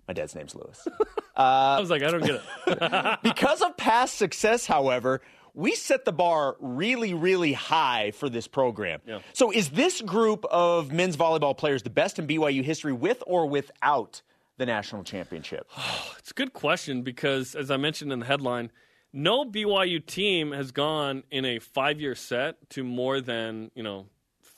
My 0.08 0.14
dad's 0.14 0.34
name's 0.34 0.56
Lewis. 0.56 0.88
I 1.36 1.80
was 1.82 1.90
like, 1.90 2.02
I 2.02 2.10
don't 2.10 2.24
get 2.26 2.42
it. 2.68 3.20
because 3.24 3.62
of 3.62 3.76
past 3.76 4.18
success, 4.18 4.66
however, 4.66 5.22
we 5.58 5.74
set 5.74 6.06
the 6.06 6.14
bar 6.14 6.56
really, 6.60 7.16
really 7.16 7.52
high 7.52 8.12
for 8.12 8.30
this 8.30 8.48
program. 8.48 9.02
Yeah. 9.08 9.20
So, 9.34 9.52
is 9.52 9.72
this 9.72 10.02
group 10.02 10.46
of 10.46 10.92
men's 10.92 11.18
volleyball 11.18 11.58
players 11.58 11.82
the 11.82 11.90
best 11.90 12.20
in 12.20 12.28
BYU 12.28 12.64
history 12.64 12.94
with 12.94 13.24
or 13.26 13.48
without 13.48 14.22
the 14.58 14.68
national 14.68 15.04
championship? 15.04 15.68
It's 16.20 16.32
a 16.32 16.34
good 16.34 16.54
question 16.54 17.04
because, 17.04 17.56
as 17.56 17.72
I 17.72 17.78
mentioned 17.78 18.12
in 18.12 18.20
the 18.20 18.26
headline, 18.26 18.70
no 19.14 19.46
BYU 19.46 20.06
team 20.06 20.52
has 20.52 20.74
gone 20.74 21.24
in 21.32 21.46
a 21.46 21.60
five-year 21.60 22.16
set 22.16 22.70
to 22.72 22.84
more 22.84 23.22
than 23.22 23.72
you 23.74 23.82
know 23.82 24.08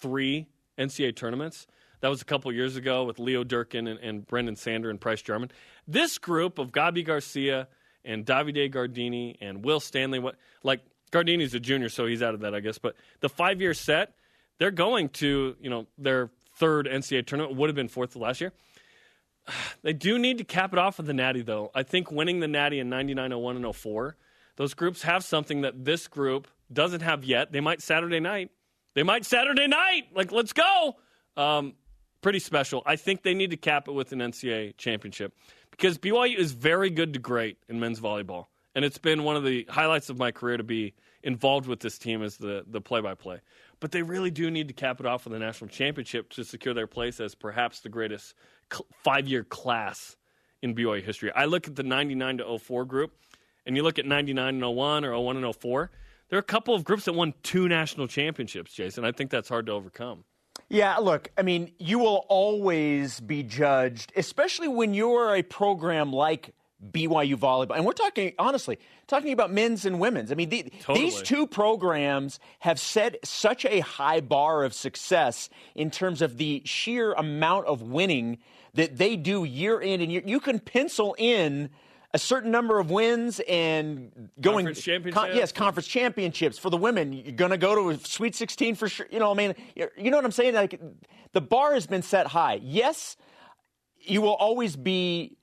three 0.02 0.48
NCAA 0.78 1.16
tournaments. 1.16 1.68
That 2.02 2.10
was 2.10 2.22
a 2.22 2.26
couple 2.26 2.52
years 2.52 2.76
ago 2.76 3.06
with 3.06 3.20
Leo 3.20 3.44
Durkin 3.44 3.88
and, 3.88 4.00
and 4.00 4.28
Brenden 4.28 4.58
Sander 4.58 4.90
and 4.90 5.00
Price 5.00 5.22
Jarman. 5.22 5.52
This 5.88 6.18
group 6.18 6.58
of 6.60 6.72
Gabi 6.72 7.06
Garcia 7.06 7.68
and 8.04 8.26
Davide 8.26 8.74
Gardini 8.74 9.38
and 9.42 9.64
Will 9.64 9.80
Stanley, 9.80 10.20
what 10.20 10.36
like 10.64 10.82
Gardini's 11.12 11.54
a 11.54 11.60
junior, 11.60 11.90
so 11.90 12.06
he's 12.06 12.22
out 12.22 12.34
of 12.34 12.42
that, 12.42 12.54
I 12.54 12.60
guess. 12.60 12.78
But 12.78 12.96
the 13.20 13.30
five-year 13.30 13.74
set, 13.74 14.14
they're 14.58 14.72
going 14.72 15.10
to 15.10 15.56
you 15.60 15.70
know 15.70 15.88
their 15.98 16.30
third 16.56 16.88
NCAA 16.88 17.26
tournament 17.26 17.58
would 17.58 17.70
have 17.70 17.76
been 17.76 17.88
fourth 17.88 18.16
last 18.16 18.42
year. 18.42 18.54
They 19.82 19.94
do 19.94 20.20
need 20.20 20.38
to 20.40 20.44
cap 20.44 20.74
it 20.74 20.80
off 20.80 20.98
with 20.98 21.08
the 21.08 21.14
Natty, 21.14 21.42
though. 21.42 21.72
I 21.74 21.84
think 21.84 22.12
winning 22.12 22.42
the 22.42 22.48
Natty 22.48 22.80
in 22.80 22.90
99, 22.90 23.40
01, 23.40 23.56
and 23.56 23.76
04, 23.76 24.18
those 24.58 24.74
groups 24.74 25.04
have 25.04 25.24
something 25.24 25.62
that 25.62 25.86
this 25.86 26.08
group 26.08 26.48
doesn't 26.72 27.02
have 27.02 27.24
yet. 27.24 27.52
They 27.54 27.62
might 27.62 27.82
Saturday 27.82 28.20
night. 28.20 28.52
They 28.94 29.04
might 29.04 29.26
Saturday 29.26 29.68
night. 29.68 30.08
Like, 30.14 30.34
let's 30.34 30.52
go. 30.52 30.98
Um, 31.38 31.76
pretty 32.22 32.40
special. 32.40 32.84
I 32.86 32.96
think 32.98 33.24
they 33.24 33.34
need 33.34 33.52
to 33.52 33.58
cap 33.58 33.88
it 33.88 33.94
with 33.94 34.12
an 34.12 34.20
NCAA 34.20 34.76
championship 34.78 35.34
because 35.72 35.98
BYU 35.98 36.38
is 36.38 36.52
very 36.52 36.90
good 36.90 37.14
to 37.14 37.20
great 37.20 37.58
in 37.68 37.80
men's 37.80 38.00
volleyball. 38.00 38.48
And 38.80 38.86
it's 38.86 38.98
been 38.98 39.26
one 39.26 39.36
of 39.36 39.44
the 39.44 39.66
highlights 39.68 40.10
of 40.10 40.18
my 40.18 40.32
career 40.32 40.56
to 40.56 40.64
be 40.64 40.94
involved 41.22 41.68
with 41.68 41.82
this 41.82 41.98
team 41.98 42.24
as 42.24 42.38
the, 42.38 42.64
the 42.66 42.80
play-by-play. 42.80 43.42
But 43.82 43.92
they 43.92 44.04
really 44.04 44.32
do 44.32 44.50
need 44.50 44.70
to 44.70 44.74
cap 44.74 45.02
it 45.02 45.06
off 45.06 45.26
with 45.26 45.34
a 45.34 45.40
national 45.40 45.70
championship 45.70 46.30
to 46.30 46.46
secure 46.46 46.74
their 46.74 46.88
place 46.88 47.20
as 47.20 47.36
perhaps 47.36 47.82
the 47.82 47.90
greatest 47.90 48.36
cl- 48.72 48.86
five-year 49.04 49.44
class 49.44 50.16
in 50.62 50.74
BYU 50.76 51.04
history. 51.04 51.30
I 51.36 51.44
look 51.44 51.68
at 51.68 51.76
the 51.76 51.84
99 51.84 52.38
to 52.38 52.58
04 52.58 52.86
group, 52.86 53.18
and 53.66 53.76
you 53.76 53.84
look 53.84 54.00
at 54.00 54.06
99 54.06 54.64
and 54.64 54.78
01 54.78 55.04
or 55.04 55.20
01 55.20 55.44
and 55.44 55.54
04. 55.54 55.92
There 56.30 56.38
are 56.38 56.40
a 56.40 56.42
couple 56.42 56.74
of 56.74 56.86
groups 56.86 57.04
that 57.04 57.12
won 57.12 57.34
two 57.44 57.68
national 57.68 58.08
championships, 58.08 58.72
Jason. 58.72 59.04
I 59.04 59.12
think 59.12 59.30
that's 59.30 59.50
hard 59.50 59.66
to 59.66 59.74
overcome. 59.74 60.24
Yeah, 60.70 60.96
look, 61.00 61.32
I 61.38 61.42
mean, 61.42 61.74
you 61.80 62.00
will 62.00 62.26
always 62.30 63.20
be 63.20 63.44
judged, 63.44 64.14
especially 64.16 64.70
when 64.70 64.94
you're 64.94 65.36
a 65.36 65.42
program 65.42 66.14
like 66.14 66.54
BYU 66.92 67.36
volleyball. 67.36 67.76
And 67.76 67.86
we're 67.86 67.94
talking, 67.94 68.34
honestly, 68.40 68.80
talking 69.08 69.34
about 69.34 69.52
men's 69.52 69.86
and 69.86 70.00
women's. 70.00 70.32
I 70.32 70.36
mean, 70.36 70.50
the, 70.50 70.72
Totally. 70.82 71.06
these 71.06 71.22
two 71.22 71.46
programs 71.46 72.40
have 72.60 72.80
set 72.80 73.18
such 73.26 73.66
a 73.66 73.82
high 73.82 74.22
bar 74.22 74.64
of 74.64 74.74
success 74.74 75.50
in 75.76 75.92
terms 75.92 76.22
of 76.22 76.38
the 76.38 76.62
sheer 76.66 77.14
amount 77.14 77.66
of 77.68 77.82
winning 77.82 78.38
that 78.76 78.98
they 78.98 79.16
do 79.16 79.44
year 79.44 79.80
in 79.80 80.02
and 80.02 80.12
year. 80.12 80.22
You 80.26 80.40
can 80.40 80.60
pencil 80.60 81.16
in 81.18 81.70
a 82.14 82.18
certain 82.20 82.50
number 82.52 82.80
of 82.80 82.90
wins 82.90 83.40
and 83.48 84.30
going 84.40 84.66
Conference 84.66 84.82
championships? 84.82 85.36
yes, 85.36 85.52
conference 85.52 85.88
championships 85.88 86.58
for 86.58 86.70
the 86.70 86.78
women. 86.78 87.14
You're 87.14 87.34
going 87.34 87.52
to 87.52 87.58
go 87.58 87.76
to 87.76 87.90
a 87.90 88.00
Sweet 88.00 88.36
16 88.36 88.76
for 88.76 88.88
sure. 88.88 89.06
You 89.12 89.20
know, 89.20 89.32
I 89.32 89.36
mean, 89.36 89.54
you 89.76 90.10
know 90.10 90.18
what 90.18 90.26
I'm 90.26 90.32
saying? 90.32 90.56
Like 90.56 90.80
the 91.34 91.42
bar 91.42 91.74
has 91.74 91.88
been 91.88 92.02
set 92.02 92.28
high. 92.28 92.60
Yes, 92.64 93.16
you 94.00 94.22
will 94.22 94.34
always 94.34 94.76
be 94.76 95.38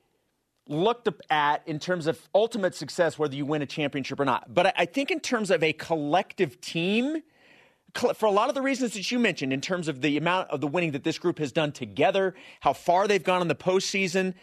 looked 0.69 1.09
at 1.31 1.63
in 1.67 1.79
terms 1.79 2.07
of 2.07 2.21
ultimate 2.35 2.75
success, 2.75 3.19
whether 3.19 3.35
you 3.35 3.47
win 3.47 3.63
a 3.63 3.67
championship 3.67 4.19
or 4.19 4.25
not. 4.25 4.53
But 4.53 4.75
I, 4.77 4.87
think 4.87 5.11
in 5.11 5.21
terms 5.21 5.51
of 5.51 5.63
a 5.63 5.73
collective 5.73 6.61
team, 6.61 7.23
for 8.15 8.27
a 8.27 8.31
lot 8.31 8.49
of 8.49 8.55
the 8.55 8.63
reasons 8.63 8.95
that 8.95 9.11
you 9.11 9.19
mentioned, 9.19 9.53
in 9.53 9.61
terms 9.61 9.89
of 9.89 10.01
the 10.03 10.17
amount 10.17 10.51
of 10.51 10.61
the 10.61 10.67
winning 10.67 10.93
that 10.93 11.05
this 11.05 11.19
group 11.19 11.39
has 11.39 11.53
done 11.53 11.73
together, 11.73 12.35
how 12.61 12.73
far 12.73 13.07
they've 13.07 13.23
gone 13.23 13.43
in 13.43 13.49
the 13.49 13.55
postseason. 13.55 14.35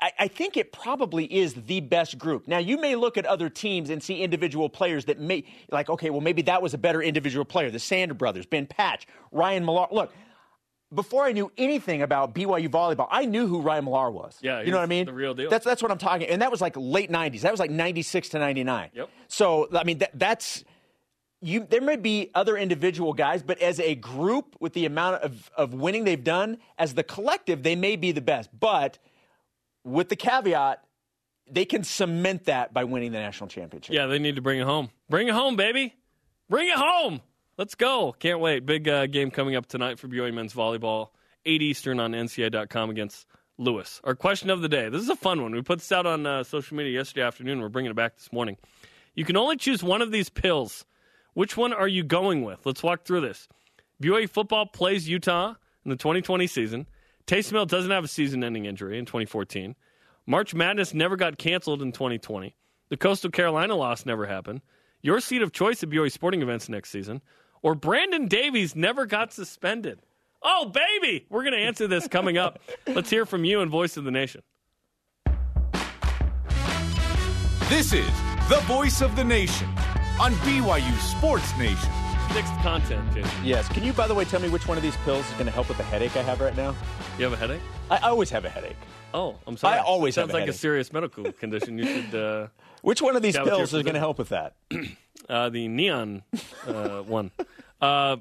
I, 0.00 0.12
I 0.20 0.28
think 0.28 0.56
it 0.56 0.72
probably 0.72 1.24
is 1.32 1.54
the 1.54 1.80
best 1.80 2.18
group. 2.18 2.46
Now, 2.46 2.58
you 2.58 2.80
may 2.80 2.94
look 2.94 3.16
at 3.16 3.26
other 3.26 3.48
teams 3.48 3.90
and 3.90 4.02
see 4.02 4.22
individual 4.22 4.68
players 4.68 5.06
that 5.06 5.18
may, 5.18 5.44
like, 5.70 5.88
okay, 5.88 6.10
well, 6.10 6.20
maybe 6.20 6.42
that 6.42 6.60
was 6.60 6.74
a 6.74 6.78
better 6.78 7.02
individual 7.02 7.44
player. 7.44 7.70
The 7.70 7.78
Sander 7.78 8.14
brothers, 8.14 8.46
Ben 8.46 8.66
Patch, 8.66 9.06
Ryan 9.32 9.64
Millar. 9.64 9.86
Look, 9.90 10.12
before 10.94 11.24
I 11.24 11.32
knew 11.32 11.50
anything 11.56 12.02
about 12.02 12.34
BYU 12.34 12.68
volleyball, 12.68 13.08
I 13.10 13.24
knew 13.24 13.46
who 13.46 13.60
Ryan 13.60 13.84
Millar 13.84 14.10
was. 14.10 14.38
Yeah, 14.40 14.62
you 14.62 14.70
know 14.70 14.78
what 14.78 14.84
I 14.84 14.86
mean? 14.86 15.06
the 15.06 15.12
real 15.12 15.34
deal. 15.34 15.50
That's 15.50 15.64
that's 15.64 15.82
what 15.82 15.90
I'm 15.90 15.98
talking. 15.98 16.28
And 16.28 16.42
that 16.42 16.50
was 16.50 16.60
like 16.60 16.74
late 16.76 17.10
'90s. 17.10 17.40
That 17.42 17.50
was 17.50 17.60
like 17.60 17.70
'96 17.70 18.30
to 18.30 18.38
'99. 18.38 18.90
Yep. 18.94 19.10
So 19.28 19.68
I 19.72 19.84
mean, 19.84 19.98
that, 19.98 20.10
that's 20.14 20.64
you. 21.40 21.66
There 21.68 21.80
may 21.80 21.96
be 21.96 22.30
other 22.34 22.56
individual 22.56 23.12
guys, 23.12 23.42
but 23.42 23.60
as 23.60 23.80
a 23.80 23.94
group, 23.94 24.56
with 24.60 24.72
the 24.72 24.86
amount 24.86 25.22
of 25.22 25.50
of 25.56 25.74
winning 25.74 26.04
they've 26.04 26.22
done, 26.22 26.58
as 26.78 26.94
the 26.94 27.02
collective, 27.02 27.62
they 27.62 27.76
may 27.76 27.96
be 27.96 28.12
the 28.12 28.20
best. 28.20 28.50
But 28.58 28.98
with 29.84 30.08
the 30.08 30.16
caveat, 30.16 30.84
they 31.50 31.64
can 31.64 31.84
cement 31.84 32.44
that 32.44 32.72
by 32.72 32.84
winning 32.84 33.12
the 33.12 33.18
national 33.18 33.48
championship. 33.48 33.94
Yeah, 33.94 34.06
they 34.06 34.18
need 34.18 34.36
to 34.36 34.42
bring 34.42 34.60
it 34.60 34.64
home. 34.64 34.90
Bring 35.08 35.28
it 35.28 35.34
home, 35.34 35.56
baby. 35.56 35.94
Bring 36.48 36.68
it 36.68 36.76
home. 36.76 37.20
Let's 37.56 37.76
go. 37.76 38.14
Can't 38.18 38.40
wait. 38.40 38.66
Big 38.66 38.88
uh, 38.88 39.06
game 39.06 39.30
coming 39.30 39.54
up 39.54 39.66
tonight 39.66 40.00
for 40.00 40.08
BYU 40.08 40.34
men's 40.34 40.52
volleyball. 40.52 41.10
8 41.46 41.62
Eastern 41.62 42.00
on 42.00 42.12
NCAA.com 42.12 42.90
against 42.90 43.26
Lewis. 43.58 44.00
Our 44.02 44.16
question 44.16 44.50
of 44.50 44.60
the 44.60 44.68
day. 44.68 44.88
This 44.88 45.02
is 45.02 45.08
a 45.08 45.14
fun 45.14 45.40
one. 45.40 45.52
We 45.52 45.62
put 45.62 45.78
this 45.78 45.92
out 45.92 46.04
on 46.04 46.26
uh, 46.26 46.42
social 46.42 46.76
media 46.76 46.92
yesterday 46.92 47.24
afternoon. 47.24 47.60
We're 47.60 47.68
bringing 47.68 47.92
it 47.92 47.96
back 47.96 48.16
this 48.16 48.32
morning. 48.32 48.56
You 49.14 49.24
can 49.24 49.36
only 49.36 49.56
choose 49.56 49.84
one 49.84 50.02
of 50.02 50.10
these 50.10 50.28
pills. 50.30 50.84
Which 51.34 51.56
one 51.56 51.72
are 51.72 51.86
you 51.86 52.02
going 52.02 52.42
with? 52.42 52.66
Let's 52.66 52.82
walk 52.82 53.04
through 53.04 53.20
this. 53.20 53.48
BYU 54.02 54.28
football 54.28 54.66
plays 54.66 55.08
Utah 55.08 55.54
in 55.84 55.90
the 55.90 55.96
2020 55.96 56.48
season. 56.48 56.86
Taysom 57.28 57.52
Hill 57.52 57.66
doesn't 57.66 57.90
have 57.90 58.04
a 58.04 58.08
season-ending 58.08 58.64
injury 58.64 58.98
in 58.98 59.06
2014. 59.06 59.76
March 60.26 60.54
Madness 60.54 60.92
never 60.92 61.16
got 61.16 61.38
canceled 61.38 61.82
in 61.82 61.92
2020. 61.92 62.56
The 62.88 62.96
Coastal 62.96 63.30
Carolina 63.30 63.76
loss 63.76 64.04
never 64.04 64.26
happened. 64.26 64.60
Your 65.02 65.20
seat 65.20 65.42
of 65.42 65.52
choice 65.52 65.82
at 65.82 65.90
BYU 65.90 66.10
sporting 66.10 66.42
events 66.42 66.68
next 66.68 66.90
season. 66.90 67.22
Or 67.64 67.74
Brandon 67.74 68.28
Davies 68.28 68.76
never 68.76 69.06
got 69.06 69.32
suspended. 69.32 69.98
Oh, 70.42 70.66
baby! 70.66 71.24
We're 71.30 71.44
going 71.44 71.54
to 71.54 71.58
answer 71.58 71.88
this 71.88 72.06
coming 72.06 72.36
up. 72.36 72.60
Let's 72.86 73.08
hear 73.08 73.24
from 73.24 73.46
you 73.46 73.62
and 73.62 73.70
Voice 73.70 73.96
of 73.96 74.04
the 74.04 74.10
Nation. 74.10 74.42
This 77.70 77.94
is 77.94 78.06
the 78.50 78.60
voice 78.66 79.00
of 79.00 79.16
the 79.16 79.24
nation 79.24 79.66
on 80.20 80.32
BYU 80.44 80.94
Sports 80.98 81.56
Nation. 81.56 81.90
Next 82.34 82.52
content, 82.60 83.02
Jason. 83.14 83.30
Yes. 83.42 83.66
Can 83.68 83.82
you, 83.82 83.94
by 83.94 84.06
the 84.06 84.14
way, 84.14 84.26
tell 84.26 84.40
me 84.42 84.50
which 84.50 84.68
one 84.68 84.76
of 84.76 84.82
these 84.82 84.96
pills 84.98 85.26
is 85.26 85.32
going 85.32 85.46
to 85.46 85.50
help 85.50 85.68
with 85.68 85.78
the 85.78 85.84
headache 85.84 86.14
I 86.18 86.22
have 86.22 86.42
right 86.42 86.54
now? 86.54 86.76
You 87.16 87.24
have 87.24 87.32
a 87.32 87.36
headache? 87.36 87.62
I 87.90 87.96
I 87.96 88.10
always 88.10 88.28
have 88.28 88.44
a 88.44 88.50
headache. 88.50 88.76
Oh, 89.14 89.36
I'm 89.46 89.56
sorry. 89.56 89.78
I 89.78 89.82
always 89.82 90.16
have 90.16 90.24
Sounds 90.24 90.34
a 90.34 90.40
like 90.40 90.48
a 90.50 90.52
serious 90.52 90.92
medical 90.92 91.32
condition. 91.32 91.78
You 91.78 91.86
should 91.86 92.14
uh, 92.14 92.48
Which 92.84 93.00
one 93.00 93.16
of 93.16 93.22
these 93.22 93.34
Yeah, 93.34 93.44
pills 93.44 93.72
is 93.72 93.82
going 93.82 93.94
to 93.94 93.98
help 93.98 94.18
with 94.18 94.28
that? 94.28 94.56
uh, 95.28 95.48
the 95.48 95.68
neon 95.68 96.22
uh, 96.66 97.00
one. 97.00 97.30
Uh, 97.80 98.16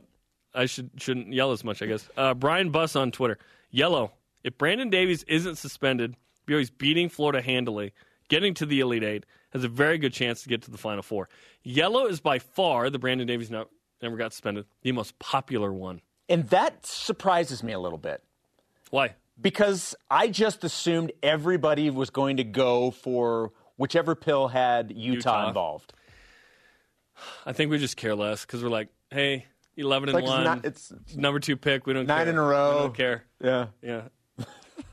I 0.55 0.67
should 0.67 0.89
shouldn't 0.97 1.33
yell 1.33 1.51
as 1.51 1.65
much, 1.65 1.81
I 1.81 1.85
guess. 1.85 2.07
Uh, 2.15 2.33
Brian 2.33 2.69
Buss 2.69 2.95
on 2.95 3.11
Twitter. 3.11 3.37
Yellow. 3.71 4.13
If 4.41 4.57
Brandon 4.57 4.89
Davies 4.89 5.23
isn't 5.23 5.57
suspended, 5.57 6.15
BYU's 6.47 6.69
beating 6.69 7.09
Florida 7.09 7.41
handily, 7.41 7.91
getting 8.29 8.53
to 8.53 8.65
the 8.65 8.79
Elite 8.79 9.03
Eight, 9.03 9.25
has 9.51 9.65
a 9.65 9.67
very 9.67 9.97
good 9.97 10.13
chance 10.13 10.43
to 10.43 10.49
get 10.49 10.61
to 10.61 10.71
the 10.71 10.77
Final 10.77 11.03
Four. 11.03 11.27
Yellow 11.63 12.05
is 12.07 12.21
by 12.21 12.39
far 12.39 12.89
the 12.89 12.99
Brandon 12.99 13.27
Davies 13.27 13.51
not, 13.51 13.67
never 14.01 14.15
got 14.15 14.31
suspended, 14.31 14.65
the 14.81 14.93
most 14.93 15.19
popular 15.19 15.73
one. 15.73 15.99
And 16.29 16.47
that 16.49 16.85
surprises 16.85 17.63
me 17.63 17.73
a 17.73 17.79
little 17.79 17.97
bit 17.97 18.23
Why? 18.91 19.15
because 19.41 19.93
I 20.09 20.29
just 20.29 20.63
assumed 20.63 21.11
everybody 21.21 21.89
was 21.89 22.09
going 22.09 22.37
to 22.37 22.45
go 22.45 22.91
for 22.91 23.51
whichever 23.77 24.15
pill 24.15 24.47
had 24.47 24.91
Utah, 24.91 25.15
Utah. 25.41 25.47
involved. 25.49 25.93
I 27.45 27.53
think 27.53 27.71
we 27.71 27.77
just 27.77 27.97
care 27.97 28.15
less 28.15 28.45
because 28.45 28.63
we're 28.63 28.69
like, 28.69 28.89
hey, 29.11 29.45
eleven 29.77 30.09
and 30.09 30.15
Like, 30.15 30.23
it's 30.23 30.31
one, 30.31 30.43
not- 30.43 30.65
it's 30.65 30.91
number 31.15 31.39
two 31.39 31.55
pick. 31.55 31.85
We 31.85 31.93
don't 31.93 32.07
nine 32.07 32.25
care. 32.25 32.29
in 32.29 32.37
a 32.37 32.43
row. 32.43 32.75
We 32.75 32.79
don't 32.83 32.95
care. 32.95 33.23
yeah. 33.41 33.67
Yeah. 33.81 34.01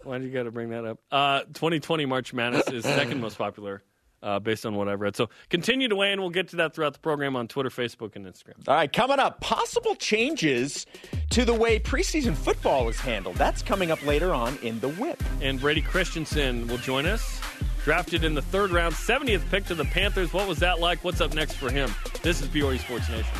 Why 0.04 0.18
do 0.18 0.24
you 0.26 0.30
got 0.32 0.44
to 0.44 0.50
bring 0.50 0.70
that 0.70 0.84
up? 0.84 0.98
Uh, 1.10 1.40
2020 1.54 2.06
March 2.06 2.32
Madness 2.32 2.68
is 2.68 2.84
second 2.84 3.20
most 3.20 3.36
popular 3.38 3.82
uh, 4.22 4.38
based 4.38 4.64
on 4.66 4.74
what 4.74 4.88
I've 4.88 5.00
read. 5.00 5.16
So 5.16 5.28
continue 5.48 5.88
to 5.88 5.96
weigh 5.96 6.12
in. 6.12 6.20
We'll 6.20 6.30
get 6.30 6.48
to 6.48 6.56
that 6.56 6.74
throughout 6.74 6.92
the 6.94 6.98
program 7.00 7.36
on 7.36 7.48
Twitter, 7.48 7.70
Facebook, 7.70 8.16
and 8.16 8.26
Instagram. 8.26 8.66
All 8.68 8.74
right, 8.74 8.90
coming 8.92 9.18
up, 9.18 9.40
possible 9.40 9.94
changes 9.94 10.86
to 11.30 11.44
the 11.44 11.54
way 11.54 11.78
preseason 11.78 12.34
football 12.34 12.88
is 12.88 12.98
handled. 13.00 13.36
That's 13.36 13.62
coming 13.62 13.90
up 13.90 14.04
later 14.06 14.32
on 14.34 14.58
in 14.62 14.78
the 14.80 14.88
whip. 14.90 15.22
And 15.40 15.58
Brady 15.60 15.82
Christensen 15.82 16.66
will 16.68 16.78
join 16.78 17.06
us. 17.06 17.40
Drafted 17.84 18.24
in 18.24 18.34
the 18.34 18.42
third 18.42 18.72
round, 18.72 18.94
70th 18.94 19.48
pick 19.50 19.64
to 19.66 19.74
the 19.74 19.86
Panthers. 19.86 20.32
What 20.34 20.46
was 20.46 20.58
that 20.58 20.80
like? 20.80 21.02
What's 21.02 21.20
up 21.20 21.32
next 21.32 21.54
for 21.54 21.70
him? 21.70 21.90
This 22.22 22.42
is 22.42 22.48
BYU 22.48 22.78
Sports 22.78 23.08
Nation. 23.08 23.34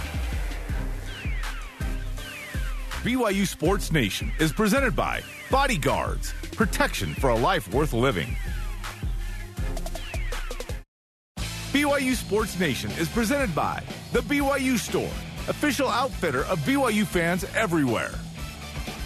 BYU 3.03 3.47
Sports 3.47 3.93
Nation 3.93 4.33
is 4.39 4.53
presented 4.53 4.97
by 4.97 5.23
Bodyguards, 5.51 6.33
protection 6.53 7.15
for 7.15 7.31
a 7.31 7.37
life 7.37 7.73
worth 7.75 7.93
living. 7.93 8.35
BYU 11.73 12.15
Sports 12.15 12.59
Nation 12.59 12.91
is 12.93 13.09
presented 13.09 13.55
by 13.55 13.83
The 14.13 14.21
BYU 14.21 14.79
Store, 14.79 15.13
official 15.49 15.89
outfitter 15.89 16.45
of 16.47 16.59
BYU 16.61 17.07
fans 17.07 17.45
everywhere. 17.55 18.13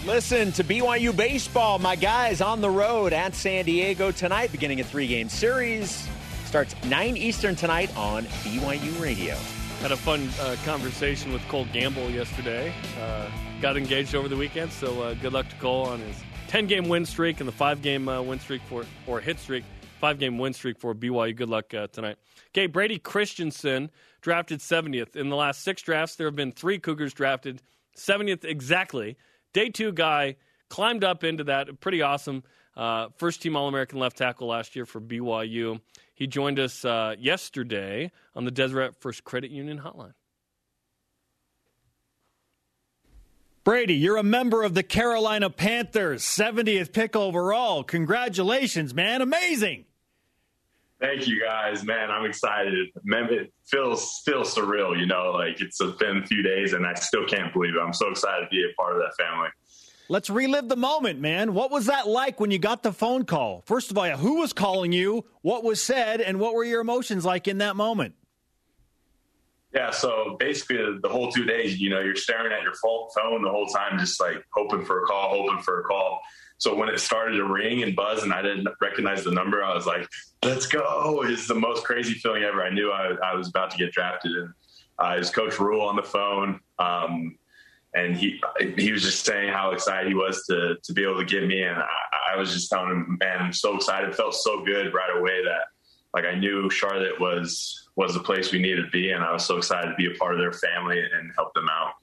Listen 0.05 0.51
to 0.51 0.63
BYU 0.63 1.17
Baseball. 1.17 1.79
My 1.79 1.95
guys 1.95 2.39
on 2.39 2.61
the 2.61 2.69
road 2.69 3.11
at 3.11 3.33
San 3.33 3.65
Diego 3.65 4.11
tonight, 4.11 4.51
beginning 4.51 4.79
a 4.79 4.83
three 4.83 5.07
game 5.07 5.29
series. 5.29 6.07
Starts 6.45 6.75
9 6.85 7.17
Eastern 7.17 7.55
tonight 7.55 7.95
on 7.97 8.25
BYU 8.43 9.01
Radio. 9.01 9.33
Had 9.81 9.91
a 9.91 9.97
fun 9.97 10.29
uh, 10.39 10.57
conversation 10.63 11.33
with 11.33 11.41
Cole 11.47 11.65
Gamble 11.73 12.11
yesterday. 12.11 12.71
Uh, 13.01 13.27
got 13.61 13.77
engaged 13.77 14.13
over 14.13 14.27
the 14.27 14.37
weekend, 14.37 14.71
so 14.71 15.01
uh, 15.01 15.15
good 15.15 15.33
luck 15.33 15.49
to 15.49 15.55
Cole 15.55 15.87
on 15.87 15.99
his 16.01 16.17
10 16.49 16.67
game 16.67 16.87
win 16.87 17.03
streak 17.03 17.39
and 17.39 17.47
the 17.47 17.53
five 17.53 17.81
game 17.81 18.07
uh, 18.07 18.21
win 18.21 18.39
streak 18.39 18.61
for, 18.69 18.85
or 19.07 19.19
hit 19.19 19.39
streak, 19.39 19.63
five 19.99 20.19
game 20.19 20.37
win 20.37 20.53
streak 20.53 20.77
for 20.77 20.93
BYU. 20.93 21.35
Good 21.35 21.49
luck 21.49 21.73
uh, 21.73 21.87
tonight. 21.87 22.17
Okay, 22.49 22.67
Brady 22.67 22.99
Christensen 22.99 23.89
drafted 24.21 24.59
70th. 24.59 25.15
In 25.15 25.29
the 25.29 25.35
last 25.35 25.63
six 25.63 25.81
drafts, 25.81 26.15
there 26.15 26.27
have 26.27 26.35
been 26.35 26.51
three 26.51 26.77
Cougars 26.77 27.11
drafted 27.11 27.63
70th 27.97 28.45
exactly. 28.45 29.17
Day 29.55 29.69
two 29.69 29.93
guy 29.93 30.35
climbed 30.67 31.05
up 31.05 31.23
into 31.23 31.45
that. 31.45 31.79
Pretty 31.79 32.01
awesome. 32.01 32.43
Uh, 32.75 33.07
first 33.15 33.41
team 33.41 33.55
All 33.55 33.69
American 33.69 33.99
left 33.99 34.17
tackle 34.17 34.49
last 34.49 34.75
year 34.75 34.85
for 34.85 34.99
BYU. 34.99 35.79
He 36.13 36.27
joined 36.27 36.59
us 36.59 36.83
uh, 36.83 37.15
yesterday 37.17 38.11
on 38.35 38.43
the 38.43 38.51
Deseret 38.51 38.99
First 38.99 39.23
Credit 39.23 39.49
Union 39.49 39.79
Hotline. 39.79 40.11
Brady, 43.63 43.95
you're 43.95 44.17
a 44.17 44.23
member 44.23 44.61
of 44.61 44.73
the 44.73 44.83
Carolina 44.83 45.49
Panthers, 45.49 46.21
70th 46.21 46.91
pick 46.91 47.15
overall. 47.15 47.85
Congratulations, 47.85 48.93
man. 48.93 49.21
Amazing. 49.21 49.85
Thank 51.01 51.27
you 51.27 51.41
guys, 51.41 51.83
man. 51.83 52.09
I'm 52.09 52.25
excited. 52.25 52.87
Man, 53.03 53.25
it 53.25 53.53
feels 53.67 54.21
feels 54.23 54.55
surreal, 54.55 54.97
you 54.97 55.05
know, 55.05 55.31
like 55.31 55.59
it's 55.59 55.77
been 55.99 56.17
a 56.17 56.25
few 56.25 56.41
days 56.41 56.73
and 56.73 56.85
I 56.85 56.93
still 56.93 57.25
can't 57.27 57.51
believe 57.51 57.75
it. 57.75 57.79
I'm 57.79 57.93
so 57.93 58.09
excited 58.09 58.45
to 58.45 58.49
be 58.49 58.63
a 58.63 58.73
part 58.81 58.95
of 58.95 59.01
that 59.01 59.21
family. 59.21 59.49
Let's 60.07 60.29
relive 60.29 60.69
the 60.69 60.77
moment, 60.77 61.19
man. 61.19 61.53
What 61.53 61.71
was 61.71 61.87
that 61.87 62.07
like 62.07 62.39
when 62.39 62.51
you 62.51 62.59
got 62.59 62.83
the 62.83 62.93
phone 62.93 63.25
call? 63.25 63.63
First 63.65 63.91
of 63.91 63.97
all, 63.97 64.05
who 64.11 64.37
was 64.37 64.53
calling 64.53 64.91
you? 64.91 65.25
What 65.41 65.63
was 65.63 65.81
said? 65.81 66.21
And 66.21 66.39
what 66.39 66.53
were 66.53 66.63
your 66.63 66.79
emotions 66.79 67.25
like 67.25 67.47
in 67.47 67.57
that 67.57 67.75
moment? 67.75 68.13
Yeah, 69.73 69.91
so 69.91 70.37
basically 70.39 70.77
the 71.01 71.09
whole 71.09 71.31
two 71.31 71.43
days, 71.43 71.77
you 71.81 71.89
know, 71.89 71.99
you're 71.99 72.15
staring 72.15 72.53
at 72.53 72.61
your 72.61 72.75
phone 72.75 73.41
the 73.41 73.49
whole 73.49 73.65
time, 73.65 73.99
just 73.99 74.21
like 74.21 74.41
hoping 74.53 74.85
for 74.85 75.03
a 75.03 75.05
call, 75.05 75.29
hoping 75.31 75.61
for 75.61 75.81
a 75.81 75.83
call. 75.83 76.21
So 76.57 76.75
when 76.75 76.89
it 76.89 76.99
started 76.99 77.35
to 77.37 77.45
ring 77.45 77.83
and 77.83 77.95
buzz 77.95 78.23
and 78.23 78.33
I 78.33 78.41
didn't 78.41 78.67
recognize 78.81 79.23
the 79.23 79.31
number, 79.31 79.63
I 79.63 79.73
was 79.73 79.85
like, 79.85 80.07
let's 80.43 80.67
go. 80.67 81.23
It's 81.25 81.47
the 81.47 81.55
most 81.55 81.83
crazy 81.83 82.13
feeling 82.13 82.43
ever. 82.43 82.63
I 82.63 82.69
knew 82.69 82.91
I, 82.91 83.15
I 83.23 83.35
was 83.35 83.49
about 83.49 83.71
to 83.71 83.77
get 83.77 83.91
drafted. 83.91 84.31
And 84.31 84.53
uh, 84.99 85.15
was 85.17 85.29
Coach 85.29 85.59
Rhule 85.59 85.81
on 85.81 85.95
the 85.95 86.03
phone. 86.03 86.59
Um, 86.79 87.37
and 87.93 88.15
he 88.15 88.41
he 88.77 88.91
was 88.91 89.03
just 89.03 89.25
saying 89.25 89.53
how 89.53 89.71
excited 89.71 90.07
he 90.07 90.13
was 90.13 90.45
to 90.47 90.75
to 90.83 90.93
be 90.93 91.03
able 91.03 91.17
to 91.17 91.25
get 91.25 91.47
me. 91.47 91.63
And 91.63 91.79
I, 91.79 92.33
I 92.33 92.37
was 92.37 92.51
just 92.53 92.69
telling 92.69 92.89
him, 92.89 93.17
man, 93.19 93.39
I'm 93.39 93.53
so 93.53 93.75
excited. 93.75 94.09
It 94.09 94.15
felt 94.15 94.35
so 94.35 94.63
good 94.65 94.93
right 94.93 95.17
away 95.17 95.43
that 95.43 95.67
like 96.13 96.25
I 96.25 96.35
knew 96.35 96.69
Charlotte 96.69 97.19
was 97.19 97.89
was 97.95 98.13
the 98.13 98.19
place 98.19 98.51
we 98.51 98.59
needed 98.59 98.83
to 98.83 98.89
be, 98.91 99.11
and 99.11 99.23
I 99.23 99.31
was 99.31 99.45
so 99.45 99.57
excited 99.57 99.89
to 99.89 99.95
be 99.95 100.07
a 100.07 100.17
part 100.17 100.33
of 100.33 100.39
their 100.39 100.51
family 100.51 100.99
and 100.99 101.31
help 101.37 101.53
them 101.53 101.67
out. 101.71 101.93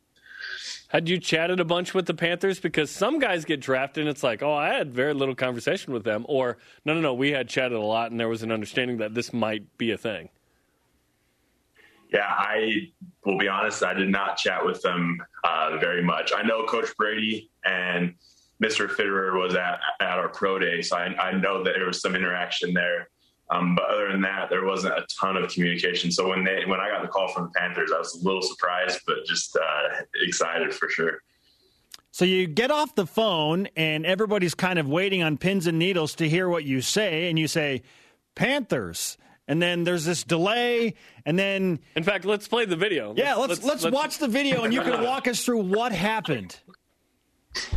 Had 0.93 1.09
you 1.09 1.19
chatted 1.19 1.59
a 1.59 1.65
bunch 1.65 1.95
with 1.95 2.05
the 2.05 2.13
Panthers? 2.13 2.61
Because 2.61 2.91
some 2.91 3.19
guys 3.19 3.47
get 3.47 3.61
drafted 3.61 4.03
and 4.03 4.11
it's 4.11 4.23
like, 4.23 4.43
oh, 4.43 4.53
I 4.53 4.75
had 4.75 4.93
very 4.93 5.15
little 5.15 5.35
conversation 5.35 5.95
with 5.95 6.05
them. 6.05 6.27
Or, 6.29 6.59
no, 6.85 6.93
no, 6.93 7.01
no, 7.01 7.15
we 7.15 7.31
had 7.31 7.49
chatted 7.49 7.79
a 7.79 7.81
lot 7.81 8.11
and 8.11 8.21
there 8.21 8.29
was 8.29 8.43
an 8.43 8.53
understanding 8.53 8.99
that 8.99 9.15
this 9.15 9.33
might 9.33 9.79
be 9.79 9.93
a 9.93 9.97
thing. 9.97 10.29
Yeah, 12.13 12.27
I 12.29 12.91
will 13.25 13.39
be 13.39 13.49
honest, 13.49 13.83
I 13.83 13.95
did 13.95 14.11
not 14.11 14.37
chat 14.37 14.67
with 14.67 14.83
them 14.83 15.17
uh, 15.45 15.79
very 15.79 16.05
much. 16.05 16.31
I 16.37 16.43
know 16.43 16.67
Coach 16.67 16.95
Brady 16.99 17.51
and 17.65 18.13
Mr. 18.63 18.87
Fitterer 18.87 19.43
was 19.43 19.55
at, 19.55 19.81
at 19.99 20.19
our 20.19 20.29
pro 20.29 20.59
day, 20.59 20.83
so 20.83 20.99
I, 20.99 21.07
I 21.19 21.33
know 21.33 21.65
that 21.65 21.73
there 21.75 21.87
was 21.87 22.03
some 22.03 22.15
interaction 22.15 22.75
there. 22.75 23.09
Um, 23.53 23.75
but 23.75 23.85
other 23.85 24.11
than 24.11 24.23
that, 24.23 24.49
there 24.51 24.65
wasn't 24.65 24.95
a 24.95 25.07
ton 25.21 25.37
of 25.37 25.51
communication. 25.51 26.11
So 26.11 26.29
when 26.29 26.45
they 26.45 26.63
when 26.67 26.81
I 26.81 26.89
got 26.89 27.03
the 27.03 27.09
call 27.09 27.29
from 27.29 27.45
the 27.45 27.51
Panthers, 27.51 27.93
I 27.95 27.99
was 27.99 28.15
a 28.15 28.25
little 28.25 28.43
surprised, 28.43 29.01
but 29.07 29.25
just 29.27 29.57
uh, 29.57 30.03
excited 30.23 30.73
for 30.75 30.89
sure. 30.89 31.23
So 32.11 32.25
you 32.25 32.47
get 32.47 32.71
off 32.71 32.95
the 32.95 33.07
phone, 33.07 33.69
and 33.75 34.05
everybody's 34.05 34.55
kind 34.55 34.79
of 34.79 34.87
waiting 34.87 35.23
on 35.23 35.39
pins 35.39 35.67
and 35.67 35.79
needles 35.79 36.15
to 36.17 36.29
hear 36.29 36.49
what 36.49 36.65
you 36.65 36.81
say, 36.83 37.29
and 37.31 37.39
you 37.39 37.49
say, 37.49 37.83
Panthers. 38.35 39.17
And 39.49 39.61
then 39.61 39.85
there's 39.85 40.05
this 40.05 40.23
delay, 40.23 40.95
and 41.27 41.39
then 41.39 41.81
In 41.97 42.05
fact, 42.05 42.25
let's 42.25 42.47
play 42.47 42.65
the 42.65 42.77
video. 42.77 43.13
yeah, 43.17 43.35
let's 43.35 43.63
let's, 43.63 43.85
watch 43.85 44.19
the 44.19 44.29
video, 44.29 44.63
and 44.63 44.73
you 44.73 44.83
can 44.83 45.03
walk 45.05 45.27
us 45.27 45.45
through 45.45 45.63
what 45.63 45.93
happened. 45.93 46.57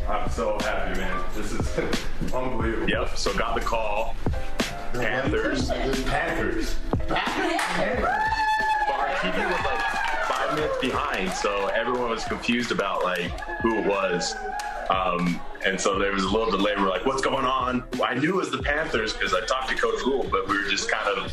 I'm 0.07 0.29
so 0.29 0.57
happy, 0.59 0.99
man. 0.99 1.25
This 1.35 1.51
is 1.51 1.77
unbelievable. 2.33 2.89
Yep. 2.89 3.17
So 3.17 3.35
got 3.37 3.55
the 3.55 3.61
call. 3.61 4.15
Panthers. 4.99 5.69
Panthers. 5.69 6.75
Our 8.89 9.07
TV 9.17 9.37
was 9.49 9.65
like 9.65 9.81
five 10.27 10.55
minutes 10.55 10.77
behind, 10.79 11.31
so 11.31 11.67
everyone 11.67 12.09
was 12.09 12.23
confused 12.25 12.71
about 12.71 13.03
like 13.03 13.31
who 13.61 13.77
it 13.79 13.85
was. 13.85 14.35
Um, 14.89 15.39
and 15.65 15.79
so 15.79 15.97
there 15.97 16.11
was 16.11 16.23
a 16.23 16.29
little 16.29 16.51
delay. 16.51 16.73
We're 16.77 16.89
like, 16.89 17.05
"What's 17.05 17.21
going 17.21 17.45
on?" 17.45 17.83
I 18.03 18.13
knew 18.15 18.33
it 18.33 18.35
was 18.35 18.51
the 18.51 18.61
Panthers 18.61 19.13
because 19.13 19.33
I 19.33 19.45
talked 19.45 19.69
to 19.69 19.75
Coach 19.75 20.01
Rhule, 20.05 20.27
but 20.29 20.47
we 20.47 20.57
were 20.57 20.69
just 20.69 20.89
kind 20.89 21.07
of 21.17 21.31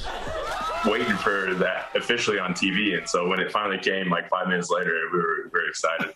waiting 0.84 1.16
for 1.16 1.54
that 1.54 1.88
officially 1.94 2.38
on 2.38 2.54
TV. 2.54 2.96
And 2.96 3.08
so 3.08 3.28
when 3.28 3.40
it 3.40 3.50
finally 3.50 3.78
came, 3.78 4.10
like 4.10 4.28
five 4.28 4.48
minutes 4.48 4.70
later, 4.70 4.92
we 5.12 5.18
were 5.18 5.50
very 5.52 5.68
excited. 5.68 6.14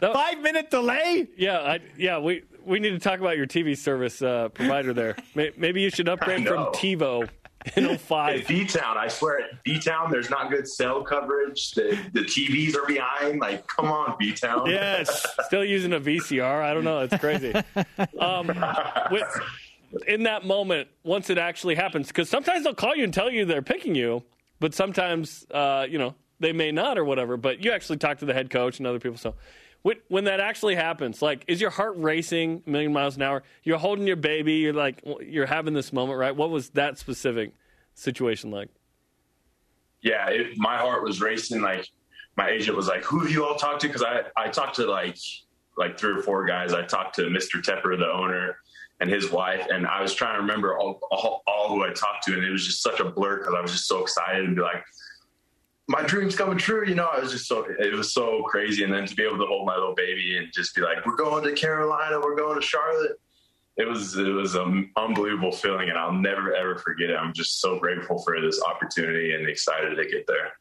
Five 0.12 0.40
minute 0.40 0.70
delay. 0.70 1.26
Yeah, 1.36 1.58
I, 1.58 1.80
yeah, 1.96 2.18
we, 2.18 2.42
we 2.64 2.80
need 2.80 2.90
to 2.90 2.98
talk 2.98 3.20
about 3.20 3.36
your 3.36 3.46
TV 3.46 3.76
service 3.76 4.22
uh, 4.22 4.48
provider 4.50 4.92
there. 4.92 5.16
Maybe 5.34 5.82
you 5.82 5.90
should 5.90 6.08
upgrade 6.08 6.46
from. 6.46 6.66
TiVo 6.72 7.28
in 7.76 7.86
At 7.86 8.00
05. 8.00 8.48
B 8.48 8.64
Town, 8.64 8.96
I 8.98 9.08
swear, 9.08 9.40
at 9.40 9.62
B 9.62 9.78
Town, 9.78 10.10
there's 10.10 10.30
not 10.30 10.50
good 10.50 10.66
cell 10.68 11.02
coverage. 11.02 11.72
The, 11.72 11.98
the 12.12 12.20
TVs 12.20 12.76
are 12.76 12.86
behind. 12.86 13.40
Like, 13.40 13.66
come 13.66 13.86
on, 13.86 14.16
B 14.18 14.32
Town. 14.32 14.66
Yes. 14.66 15.24
Still 15.46 15.64
using 15.64 15.92
a 15.92 16.00
VCR. 16.00 16.62
I 16.62 16.74
don't 16.74 16.84
know. 16.84 17.00
It's 17.00 17.16
crazy. 17.18 17.52
Um, 18.18 18.46
with, 19.10 19.40
in 20.06 20.24
that 20.24 20.44
moment, 20.44 20.88
once 21.04 21.30
it 21.30 21.38
actually 21.38 21.74
happens, 21.74 22.08
because 22.08 22.28
sometimes 22.28 22.64
they'll 22.64 22.74
call 22.74 22.96
you 22.96 23.04
and 23.04 23.12
tell 23.12 23.30
you 23.30 23.44
they're 23.44 23.62
picking 23.62 23.94
you, 23.94 24.22
but 24.60 24.74
sometimes, 24.74 25.46
uh, 25.50 25.86
you 25.88 25.98
know, 25.98 26.14
they 26.40 26.52
may 26.52 26.72
not 26.72 26.98
or 26.98 27.04
whatever. 27.04 27.36
But 27.36 27.64
you 27.64 27.72
actually 27.72 27.98
talk 27.98 28.18
to 28.18 28.24
the 28.24 28.34
head 28.34 28.50
coach 28.50 28.78
and 28.78 28.86
other 28.86 28.98
people. 28.98 29.18
So 29.18 29.34
when, 29.82 29.96
when 30.08 30.24
that 30.24 30.40
actually 30.40 30.74
happens, 30.74 31.22
like, 31.22 31.44
is 31.46 31.60
your 31.60 31.70
heart 31.70 31.94
racing 31.96 32.62
a 32.66 32.70
million 32.70 32.92
miles 32.92 33.16
an 33.16 33.22
hour? 33.22 33.42
You're 33.62 33.78
holding 33.78 34.06
your 34.06 34.16
baby. 34.16 34.54
You're 34.54 34.72
like, 34.72 35.02
you're 35.20 35.46
having 35.46 35.74
this 35.74 35.92
moment, 35.92 36.18
right? 36.18 36.34
What 36.34 36.50
was 36.50 36.70
that 36.70 36.98
specific 36.98 37.52
situation 37.94 38.50
like? 38.50 38.70
yeah, 40.02 40.28
it, 40.28 40.58
my 40.58 40.76
heart 40.76 41.02
was 41.02 41.20
racing. 41.20 41.62
Like 41.62 41.88
my 42.36 42.50
agent 42.50 42.76
was 42.76 42.88
like, 42.88 43.04
"Who 43.04 43.20
have 43.20 43.30
you 43.30 43.44
all 43.44 43.54
talked 43.54 43.80
to?" 43.82 43.86
Because 43.86 44.02
I 44.02 44.22
I 44.36 44.48
talked 44.48 44.76
to 44.76 44.86
like 44.86 45.16
like 45.78 45.98
three 45.98 46.12
or 46.12 46.22
four 46.22 46.44
guys. 46.44 46.74
I 46.74 46.82
talked 46.82 47.14
to 47.16 47.22
Mr. 47.22 47.62
Tepper, 47.62 47.98
the 47.98 48.10
owner, 48.12 48.58
and 49.02 49.10
his 49.10 49.30
wife, 49.30 49.66
and 49.68 49.86
I 49.86 50.00
was 50.00 50.14
trying 50.14 50.36
to 50.36 50.40
remember 50.40 50.78
all 50.78 51.00
all, 51.10 51.42
all 51.46 51.68
who 51.68 51.84
I 51.84 51.92
talked 51.92 52.24
to, 52.24 52.34
and 52.34 52.44
it 52.44 52.50
was 52.50 52.64
just 52.64 52.82
such 52.82 53.00
a 53.00 53.04
blur 53.04 53.38
because 53.38 53.54
I 53.54 53.60
was 53.60 53.72
just 53.72 53.86
so 53.86 54.00
excited 54.02 54.44
and 54.44 54.56
be 54.56 54.62
like. 54.62 54.82
My 55.88 56.00
dream's 56.00 56.36
coming 56.36 56.56
true, 56.56 56.86
you 56.86 56.94
know. 56.94 57.08
I 57.12 57.18
was 57.18 57.32
just 57.32 57.46
so 57.46 57.66
it 57.66 57.92
was 57.92 58.14
so 58.14 58.44
crazy, 58.44 58.84
and 58.84 58.94
then 58.94 59.04
to 59.04 59.14
be 59.16 59.24
able 59.24 59.38
to 59.38 59.46
hold 59.46 59.66
my 59.66 59.74
little 59.74 59.96
baby 59.96 60.38
and 60.38 60.50
just 60.52 60.76
be 60.76 60.80
like, 60.80 61.04
"We're 61.04 61.16
going 61.16 61.42
to 61.42 61.52
Carolina, 61.52 62.20
we're 62.20 62.36
going 62.36 62.58
to 62.58 62.64
Charlotte," 62.64 63.20
it 63.76 63.88
was 63.88 64.16
it 64.16 64.30
was 64.30 64.54
an 64.54 64.90
unbelievable 64.96 65.50
feeling, 65.50 65.90
and 65.90 65.98
I'll 65.98 66.12
never 66.12 66.54
ever 66.54 66.76
forget 66.76 67.10
it. 67.10 67.16
I'm 67.16 67.32
just 67.34 67.60
so 67.60 67.80
grateful 67.80 68.22
for 68.22 68.40
this 68.40 68.62
opportunity 68.62 69.34
and 69.34 69.46
excited 69.48 69.96
to 69.96 70.06
get 70.06 70.26
there. 70.28 70.52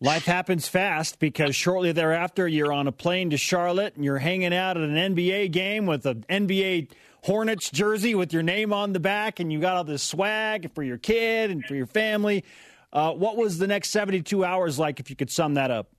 Life 0.00 0.24
happens 0.24 0.66
fast 0.66 1.18
because 1.18 1.54
shortly 1.54 1.92
thereafter 1.92 2.48
you're 2.48 2.72
on 2.72 2.88
a 2.88 2.92
plane 2.92 3.30
to 3.30 3.36
Charlotte 3.36 3.94
and 3.96 4.04
you're 4.04 4.18
hanging 4.18 4.54
out 4.54 4.76
at 4.76 4.82
an 4.82 4.96
NBA 5.14 5.50
game 5.52 5.86
with 5.86 6.04
an 6.06 6.24
NBA 6.28 6.90
Hornets 7.24 7.70
jersey 7.70 8.14
with 8.14 8.34
your 8.34 8.42
name 8.42 8.74
on 8.74 8.92
the 8.92 9.00
back, 9.00 9.40
and 9.40 9.50
you 9.50 9.58
got 9.58 9.78
all 9.78 9.84
this 9.84 10.02
swag 10.02 10.74
for 10.74 10.82
your 10.82 10.98
kid 10.98 11.50
and 11.50 11.64
for 11.64 11.74
your 11.74 11.86
family. 11.86 12.44
Uh, 12.92 13.12
what 13.12 13.38
was 13.38 13.56
the 13.56 13.66
next 13.66 13.92
72 13.92 14.44
hours 14.44 14.78
like, 14.78 15.00
if 15.00 15.08
you 15.08 15.16
could 15.16 15.30
sum 15.30 15.54
that 15.54 15.70
up? 15.70 15.90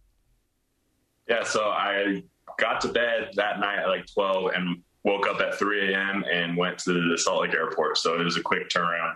Yeah, 1.27 1.43
so 1.43 1.63
I 1.63 2.21
got 2.59 2.79
to 2.81 2.89
bed 2.89 3.31
that 3.38 3.59
night 3.59 3.79
at 3.79 3.88
like 3.88 4.05
12 4.05 4.51
and 4.53 4.83
woke 5.03 5.25
up 5.25 5.41
at 5.41 5.55
3 5.55 5.95
a.m. 5.95 6.23
and 6.31 6.55
went 6.55 6.77
to 6.79 7.09
the 7.09 7.17
Salt 7.17 7.41
Lake 7.41 7.55
airport. 7.55 7.97
So 7.97 8.21
it 8.21 8.23
was 8.23 8.38
a 8.38 8.43
quick 8.43 8.69
turnaround. 8.69 9.15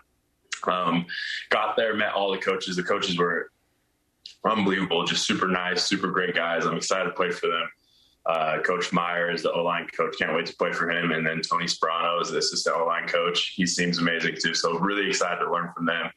Um, 0.65 1.05
got 1.51 1.77
there, 1.77 1.93
met 1.95 2.13
all 2.13 2.31
the 2.31 2.39
coaches. 2.39 2.75
The 2.75 2.81
coaches 2.81 3.19
were 3.19 3.51
unbelievable, 4.43 5.05
just 5.05 5.27
super 5.27 5.47
nice, 5.47 5.83
super 5.83 6.07
great 6.07 6.33
guys. 6.33 6.65
I'm 6.65 6.75
excited 6.75 7.05
to 7.05 7.11
play 7.11 7.29
for 7.29 7.45
them. 7.45 7.69
Uh, 8.29 8.61
coach 8.61 8.93
Meyer 8.93 9.31
is 9.31 9.41
the 9.41 9.51
O 9.51 9.63
line 9.63 9.87
coach. 9.87 10.13
Can't 10.19 10.35
wait 10.35 10.45
to 10.45 10.55
play 10.55 10.71
for 10.71 10.87
him. 10.87 11.11
And 11.13 11.25
then 11.25 11.41
Tony 11.41 11.65
Sparano 11.65 12.21
is 12.21 12.29
the 12.29 12.37
assistant 12.37 12.75
O 12.77 12.85
line 12.85 13.07
coach. 13.07 13.53
He 13.55 13.65
seems 13.65 13.97
amazing 13.97 14.35
too. 14.39 14.53
So 14.53 14.77
really 14.77 15.07
excited 15.07 15.43
to 15.43 15.51
learn 15.51 15.71
from 15.75 15.87
them. 15.87 16.11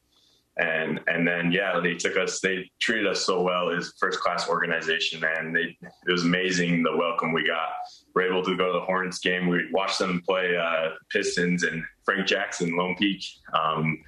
And 0.59 1.01
and 1.07 1.27
then 1.27 1.51
yeah, 1.51 1.81
they 1.81 1.95
took 1.95 2.19
us. 2.19 2.41
They 2.41 2.71
treated 2.79 3.07
us 3.07 3.25
so 3.25 3.41
well. 3.41 3.71
It's 3.71 3.95
first 3.99 4.21
class 4.21 4.47
organization, 4.47 5.25
and 5.25 5.57
they 5.57 5.79
it 5.81 6.13
was 6.13 6.25
amazing 6.25 6.83
the 6.83 6.95
welcome 6.95 7.33
we 7.33 7.47
got. 7.47 7.71
We're 8.15 8.31
able 8.31 8.45
to 8.45 8.55
go 8.59 8.67
to 8.67 8.73
the 8.75 8.85
Hornets 8.85 9.19
game. 9.19 9.49
We 9.49 9.71
watched 9.73 9.99
them 9.99 10.21
play 10.29 10.55
uh, 10.55 10.91
Pistons 11.09 11.63
and 11.63 11.83
Frank 12.05 12.27
Jackson, 12.27 12.77
Lone 12.77 12.95
Peak. 12.99 13.25
Um, 13.55 14.03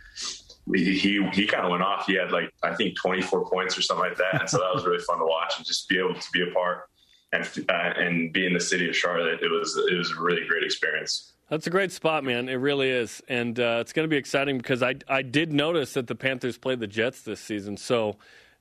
he 0.74 0.98
he, 0.98 1.26
he 1.32 1.46
kind 1.46 1.64
of 1.64 1.70
went 1.70 1.82
off. 1.82 2.04
He 2.04 2.16
had 2.16 2.30
like 2.32 2.52
I 2.62 2.74
think 2.74 2.98
24 2.98 3.48
points 3.48 3.78
or 3.78 3.80
something 3.80 4.06
like 4.06 4.18
that, 4.18 4.40
and 4.40 4.50
so 4.50 4.58
that 4.58 4.74
was 4.74 4.84
really 4.84 5.02
fun 5.04 5.20
to 5.20 5.24
watch 5.24 5.54
and 5.56 5.64
just 5.64 5.88
be 5.88 5.98
able 5.98 6.12
to 6.12 6.30
be 6.34 6.42
a 6.42 6.52
part 6.52 6.90
and 7.34 7.70
uh, 7.70 7.92
and 7.96 8.32
be 8.32 8.46
in 8.46 8.52
the 8.52 8.60
city 8.60 8.88
of 8.88 8.96
Charlotte. 8.96 9.40
It 9.42 9.50
was 9.50 9.76
it 9.90 9.96
was 9.96 10.12
a 10.12 10.20
really 10.20 10.46
great 10.46 10.62
experience. 10.62 11.32
That's 11.50 11.66
a 11.66 11.70
great 11.70 11.92
spot, 11.92 12.24
man. 12.24 12.48
It 12.48 12.54
really 12.54 12.90
is, 12.90 13.22
and 13.28 13.58
uh, 13.60 13.78
it's 13.80 13.92
going 13.92 14.04
to 14.04 14.10
be 14.10 14.16
exciting 14.16 14.58
because 14.58 14.82
I 14.82 14.94
I 15.08 15.22
did 15.22 15.52
notice 15.52 15.92
that 15.94 16.06
the 16.06 16.14
Panthers 16.14 16.58
played 16.58 16.80
the 16.80 16.86
Jets 16.86 17.22
this 17.22 17.40
season. 17.40 17.76
So, 17.76 18.16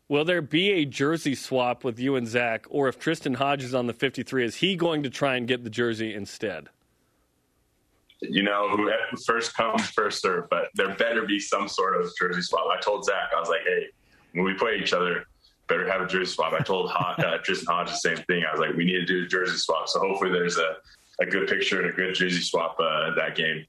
will 0.09 0.25
there 0.25 0.41
be 0.41 0.71
a 0.71 0.85
jersey 0.85 1.35
swap 1.35 1.83
with 1.83 1.99
you 1.99 2.15
and 2.15 2.27
Zach, 2.27 2.65
or 2.69 2.87
if 2.87 2.99
Tristen 2.99 3.35
Hoge 3.35 3.63
is 3.63 3.73
on 3.73 3.87
the 3.87 3.93
fifty 3.93 4.23
three, 4.23 4.43
is 4.45 4.55
he 4.57 4.75
going 4.75 5.03
to 5.03 5.09
try 5.09 5.35
and 5.35 5.47
get 5.47 5.63
the 5.63 5.69
jersey 5.69 6.13
instead? 6.13 6.69
You 8.21 8.43
know, 8.43 8.69
who 8.69 8.89
first 9.25 9.53
come, 9.53 9.77
first 9.77 10.21
serve, 10.21 10.49
but 10.49 10.69
there 10.75 10.95
better 10.95 11.25
be 11.25 11.39
some 11.39 11.67
sort 11.67 11.99
of 11.99 12.09
jersey 12.17 12.41
swap. 12.41 12.65
I 12.71 12.79
told 12.79 13.03
Zach, 13.03 13.31
I 13.35 13.39
was 13.39 13.49
like, 13.49 13.63
hey, 13.67 13.87
when 14.31 14.45
we 14.45 14.53
play 14.53 14.77
each 14.81 14.93
other, 14.93 15.25
better 15.67 15.89
have 15.89 16.01
a 16.01 16.07
jersey 16.07 16.31
swap. 16.31 16.53
I 16.53 16.59
told 16.59 16.91
uh, 16.99 17.37
Tristen 17.43 17.67
Hoge 17.67 17.89
the 17.89 17.95
same 17.95 18.17
thing. 18.17 18.43
I 18.47 18.51
was 18.51 18.59
like, 18.59 18.75
we 18.75 18.85
need 18.85 18.93
to 18.93 19.05
do 19.05 19.23
a 19.23 19.27
jersey 19.27 19.57
swap. 19.57 19.87
So 19.87 19.99
hopefully 19.99 20.31
there's 20.31 20.57
a, 20.57 20.75
a 21.19 21.25
good 21.25 21.47
picture 21.47 21.81
and 21.81 21.89
a 21.89 21.93
good 21.93 22.13
jersey 22.15 22.41
swap 22.41 22.77
uh, 22.79 23.13
that 23.15 23.35
game. 23.35 23.65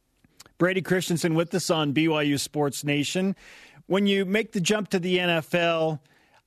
Brady 0.58 0.82
Christensen 0.82 1.34
with 1.34 1.54
us 1.54 1.70
on 1.70 1.92
BYU 1.92 2.38
Sports 2.38 2.84
Nation. 2.84 3.34
When 3.86 4.06
you 4.06 4.24
make 4.24 4.52
the 4.52 4.60
jump 4.60 4.90
to 4.90 4.98
the 4.98 5.18
NFL, 5.18 5.98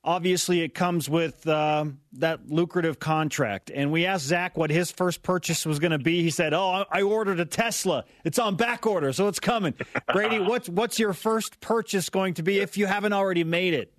obviously 0.02 0.62
it 0.62 0.74
comes 0.74 1.08
with 1.08 1.46
uh, 1.46 1.84
that 2.14 2.48
lucrative 2.48 2.98
contract. 2.98 3.70
And 3.72 3.92
we 3.92 4.06
asked 4.06 4.24
Zach 4.24 4.56
what 4.56 4.70
his 4.70 4.90
first 4.90 5.22
purchase 5.22 5.66
was 5.66 5.78
going 5.78 5.92
to 5.92 5.98
be. 5.98 6.22
He 6.22 6.30
said, 6.30 6.54
"Oh, 6.54 6.84
I 6.90 7.02
ordered 7.02 7.38
a 7.38 7.44
Tesla. 7.44 8.04
It's 8.24 8.38
on 8.38 8.56
back 8.56 8.86
order, 8.86 9.12
so 9.12 9.28
it's 9.28 9.40
coming." 9.40 9.74
Brady, 10.12 10.40
what's 10.40 10.68
what's 10.68 10.98
your 10.98 11.12
first 11.12 11.60
purchase 11.60 12.08
going 12.08 12.34
to 12.34 12.42
be 12.42 12.58
if 12.58 12.76
you 12.76 12.86
haven't 12.86 13.12
already 13.12 13.44
made 13.44 13.74
it? 13.74 13.92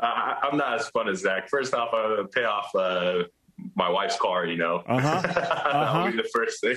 Uh, 0.00 0.34
I'm 0.42 0.56
not 0.56 0.80
as 0.80 0.88
fun 0.88 1.08
as 1.08 1.20
Zach. 1.20 1.48
First 1.48 1.74
off, 1.74 1.90
I'm 1.92 2.14
going 2.14 2.22
to 2.22 2.28
pay 2.28 2.44
off 2.44 2.74
uh, 2.74 3.24
my 3.74 3.88
wife's 3.88 4.16
car, 4.18 4.46
you 4.46 4.56
know. 4.56 4.82
Uh-huh. 4.86 5.22
Uh-huh. 5.68 6.04
That'll 6.04 6.10
be 6.12 6.16
the 6.16 6.28
first 6.32 6.60
thing. 6.60 6.76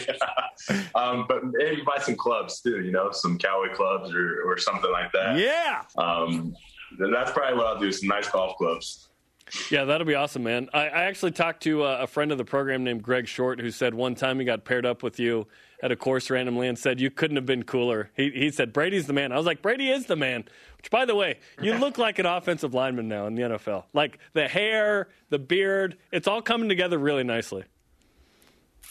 um, 0.96 1.26
but 1.28 1.44
maybe 1.46 1.82
buy 1.82 1.98
some 1.98 2.16
clubs 2.16 2.62
too, 2.62 2.82
you 2.82 2.92
know, 2.92 3.12
some 3.12 3.38
cowboy 3.38 3.74
clubs 3.74 4.14
or, 4.14 4.44
or 4.44 4.58
something 4.58 4.92
like 4.92 5.12
that. 5.14 5.38
Yeah. 5.38 5.84
Um, 5.98 6.54
that's 7.00 7.32
probably 7.32 7.58
what 7.58 7.68
I'll 7.68 7.80
do, 7.80 7.92
some 7.92 8.10
nice 8.10 8.30
golf 8.30 8.58
clubs. 8.58 9.08
Yeah, 9.70 9.86
that'll 9.86 10.08
be 10.08 10.16
awesome, 10.16 10.44
man. 10.44 10.70
I, 10.74 10.88
I 10.88 11.04
actually 11.04 11.32
talked 11.32 11.64
to 11.64 11.84
a, 11.84 11.94
uh, 11.94 12.04
a 12.04 12.08
friend 12.08 12.32
of 12.32 12.38
the 12.38 12.46
program 12.46 12.84
named 12.84 13.04
Greg 13.04 13.28
Short 13.28 13.60
who 13.60 13.72
said 13.72 13.94
one 13.94 14.16
time 14.16 14.40
he 14.40 14.46
got 14.46 14.66
paired 14.66 14.86
up 14.86 15.04
with 15.04 15.20
you 15.20 15.48
at 15.84 15.92
a 15.92 15.96
course 15.96 16.30
randomly 16.30 16.68
and 16.68 16.78
said 16.78 17.00
you 17.00 17.10
couldn't 17.10 17.36
have 17.36 17.46
been 17.46 17.64
cooler. 17.64 18.12
He, 18.16 18.30
he 18.32 18.52
said 18.52 18.72
Brady's 18.72 19.08
the 19.08 19.14
man. 19.14 19.32
I 19.32 19.38
was 19.38 19.46
like 19.46 19.62
Brady 19.62 19.90
is 19.90 20.06
the 20.06 20.16
man. 20.16 20.46
Which, 20.78 20.90
by 20.90 21.06
the 21.06 21.16
way, 21.16 21.40
you 21.62 21.74
look 21.76 21.98
like 21.98 22.20
an 22.20 22.26
offensive 22.26 22.74
lineman 22.74 23.08
now 23.08 23.28
in 23.28 23.36
the 23.36 23.42
NFL. 23.44 23.86
Like 23.94 24.20
the 24.34 24.48
hair, 24.48 25.10
the 25.30 25.40
beard, 25.40 25.98
it's 26.12 26.28
all 26.28 26.42
coming 26.42 26.70
together 26.70 26.98
really 26.98 27.24
nicely. 27.24 27.64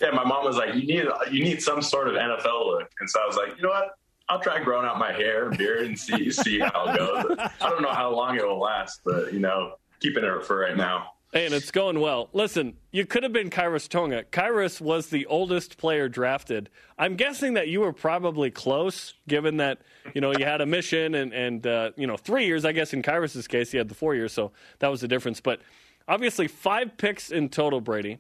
Yeah, 0.01 0.11
my 0.13 0.25
mom 0.25 0.45
was 0.45 0.57
like, 0.57 0.75
"You 0.75 0.87
need 0.87 1.05
you 1.31 1.45
need 1.45 1.63
some 1.63 1.83
sort 1.83 2.09
of 2.09 2.15
NFL 2.15 2.67
look," 2.67 2.91
and 3.01 3.11
so 3.11 3.21
I 3.21 3.27
was 3.27 3.37
like, 3.37 3.57
"You 3.57 3.65
know 3.65 3.69
what? 3.69 3.91
I'll 4.31 4.41
try 4.41 4.63
growing 4.63 4.87
out 4.87 4.99
my 4.99 5.13
hair 5.13 5.49
and 5.49 5.59
beard 5.59 5.87
and 5.87 5.99
see 5.99 6.31
see 6.31 6.61
how 6.61 6.87
it 6.89 6.97
goes. 6.97 7.37
I 7.61 7.69
don't 7.69 7.83
know 7.83 7.93
how 7.93 8.15
long 8.15 8.37
it 8.37 8.47
will 8.47 8.61
last, 8.61 9.01
but 9.05 9.33
you 9.33 9.41
know, 9.41 9.75
keeping 10.01 10.25
it 10.25 10.45
for 10.45 10.59
right 10.59 10.77
now." 10.77 11.13
and 11.33 11.55
it's 11.55 11.71
going 11.71 12.01
well. 12.01 12.29
Listen, 12.33 12.77
you 12.91 13.07
could 13.07 13.23
have 13.23 13.33
been 13.33 13.51
Khyiris 13.51 13.89
Tonga. 13.89 14.25
Khyiris 14.25 14.81
was 14.81 15.09
the 15.09 15.27
oldest 15.27 15.79
player 15.79 16.09
drafted. 16.09 16.69
I'm 16.99 17.15
guessing 17.15 17.55
that 17.55 17.69
you 17.69 17.81
were 17.81 17.93
probably 17.93 18.51
close, 18.51 19.15
given 19.29 19.59
that 19.59 19.81
you 20.15 20.21
know 20.21 20.33
you 20.37 20.45
had 20.45 20.61
a 20.61 20.67
mission 20.67 21.15
and 21.15 21.33
and 21.33 21.67
uh, 21.67 21.93
you 21.97 22.07
know 22.07 22.17
three 22.17 22.47
years. 22.47 22.65
I 22.65 22.73
guess 22.73 22.93
in 22.93 23.03
Khyiris's 23.03 23.47
case, 23.47 23.71
he 23.71 23.79
had 23.79 23.89
the 23.89 23.95
four 23.95 24.15
years, 24.15 24.33
so 24.33 24.53
that 24.81 24.89
was 24.89 25.01
the 25.01 25.09
difference. 25.09 25.41
But 25.41 25.61
obviously, 26.09 26.49
five 26.49 26.97
picks 26.97 27.31
in 27.31 27.49
total, 27.49 27.81
Brady. 27.81 28.19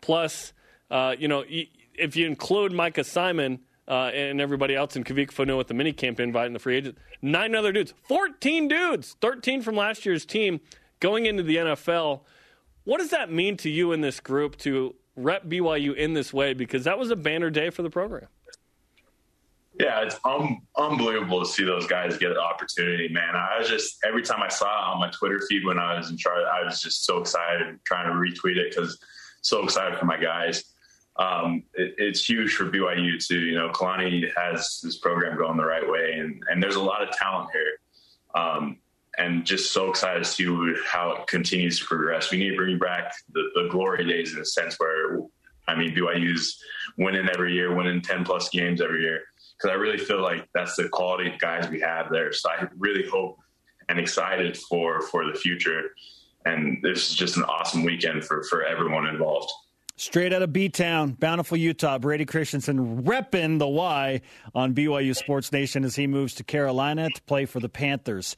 Plus, 0.00 0.52
uh, 0.90 1.14
you 1.18 1.28
know, 1.28 1.44
if 1.46 2.16
you 2.16 2.26
include 2.26 2.72
Micah 2.72 3.04
Simon. 3.04 3.60
Uh, 3.90 4.10
and 4.12 4.38
everybody 4.38 4.76
else 4.76 4.96
in 4.96 5.02
Kavik 5.02 5.32
Fanu 5.32 5.56
with 5.56 5.68
the 5.68 5.72
mini 5.72 5.94
camp 5.94 6.20
invite 6.20 6.44
and 6.44 6.54
the 6.54 6.58
free 6.58 6.76
agent. 6.76 6.98
Nine 7.22 7.54
other 7.54 7.72
dudes. 7.72 7.94
14 8.02 8.68
dudes. 8.68 9.16
13 9.22 9.62
from 9.62 9.76
last 9.76 10.04
year's 10.04 10.26
team 10.26 10.60
going 11.00 11.26
into 11.26 11.42
the 11.42 11.56
NFL. 11.56 12.20
What 12.84 12.98
does 12.98 13.10
that 13.10 13.30
mean 13.30 13.56
to 13.58 13.70
you 13.70 13.92
in 13.92 14.00
this 14.00 14.20
group 14.20 14.56
to 14.58 14.94
rep 15.16 15.46
BYU 15.46 15.94
in 15.94 16.14
this 16.14 16.32
way? 16.32 16.54
Because 16.54 16.84
that 16.84 16.98
was 16.98 17.10
a 17.10 17.16
banner 17.16 17.50
day 17.50 17.70
for 17.70 17.82
the 17.82 17.90
program. 17.90 18.28
Yeah, 19.78 20.02
it's 20.02 20.16
unbelievable 20.76 21.40
to 21.40 21.46
see 21.46 21.62
those 21.62 21.86
guys 21.86 22.18
get 22.18 22.32
an 22.32 22.38
opportunity, 22.38 23.08
man. 23.08 23.36
I 23.36 23.58
was 23.58 23.68
just 23.68 23.98
every 24.04 24.22
time 24.22 24.42
I 24.42 24.48
saw 24.48 24.66
it 24.66 24.94
on 24.94 24.98
my 24.98 25.08
Twitter 25.10 25.40
feed 25.48 25.64
when 25.64 25.78
I 25.78 25.96
was 25.96 26.10
in 26.10 26.16
charge, 26.16 26.44
I 26.52 26.64
was 26.64 26.82
just 26.82 27.04
so 27.04 27.18
excited 27.18 27.78
trying 27.84 28.06
to 28.06 28.12
retweet 28.12 28.56
it 28.56 28.74
because 28.74 28.98
so 29.40 29.62
excited 29.62 29.96
for 29.98 30.04
my 30.04 30.16
guys. 30.16 30.64
Um, 31.16 31.62
it, 31.74 31.94
it's 31.98 32.24
huge 32.24 32.54
for 32.54 32.64
BYU 32.64 33.24
too. 33.24 33.38
You 33.38 33.54
know, 33.54 33.70
Kalani 33.70 34.28
has 34.36 34.80
this 34.82 34.98
program 34.98 35.38
going 35.38 35.56
the 35.56 35.64
right 35.64 35.88
way, 35.88 36.14
and 36.18 36.42
and 36.50 36.60
there's 36.60 36.76
a 36.76 36.82
lot 36.82 37.02
of 37.02 37.14
talent 37.14 37.50
here. 37.52 38.42
Um, 38.42 38.78
and 39.18 39.44
just 39.44 39.72
so 39.72 39.90
excited 39.90 40.24
to 40.24 40.30
see 40.30 40.74
how 40.86 41.12
it 41.12 41.26
continues 41.26 41.78
to 41.80 41.84
progress. 41.84 42.30
We 42.30 42.38
need 42.38 42.50
to 42.50 42.56
bring 42.56 42.78
back 42.78 43.12
the, 43.32 43.50
the 43.54 43.68
glory 43.68 44.04
days 44.06 44.34
in 44.34 44.40
a 44.40 44.44
sense 44.44 44.76
where, 44.78 45.18
I 45.66 45.74
mean, 45.76 45.94
BYU's 45.94 46.62
winning 46.96 47.28
every 47.28 47.52
year, 47.52 47.74
winning 47.74 48.00
10 48.00 48.24
plus 48.24 48.48
games 48.48 48.80
every 48.80 49.02
year. 49.02 49.22
Because 49.56 49.72
I 49.72 49.74
really 49.74 49.98
feel 49.98 50.22
like 50.22 50.48
that's 50.54 50.76
the 50.76 50.88
quality 50.88 51.32
of 51.32 51.38
guys 51.40 51.68
we 51.68 51.80
have 51.80 52.10
there. 52.10 52.32
So 52.32 52.48
I 52.48 52.68
really 52.76 53.08
hope 53.08 53.38
and 53.88 53.98
excited 53.98 54.56
for 54.56 55.00
for 55.00 55.26
the 55.26 55.36
future. 55.36 55.90
And 56.44 56.78
this 56.82 57.10
is 57.10 57.14
just 57.16 57.36
an 57.36 57.42
awesome 57.44 57.84
weekend 57.84 58.24
for, 58.24 58.44
for 58.44 58.64
everyone 58.64 59.06
involved. 59.06 59.50
Straight 59.96 60.32
out 60.32 60.42
of 60.42 60.52
B 60.52 60.68
Town, 60.68 61.10
Bountiful, 61.10 61.56
Utah, 61.56 61.98
Brady 61.98 62.24
Christensen 62.24 63.02
repping 63.02 63.58
the 63.58 63.66
Y 63.66 64.20
on 64.54 64.72
BYU 64.72 65.16
Sports 65.16 65.50
Nation 65.50 65.84
as 65.84 65.96
he 65.96 66.06
moves 66.06 66.34
to 66.34 66.44
Carolina 66.44 67.08
to 67.12 67.22
play 67.22 67.46
for 67.46 67.58
the 67.58 67.68
Panthers. 67.68 68.36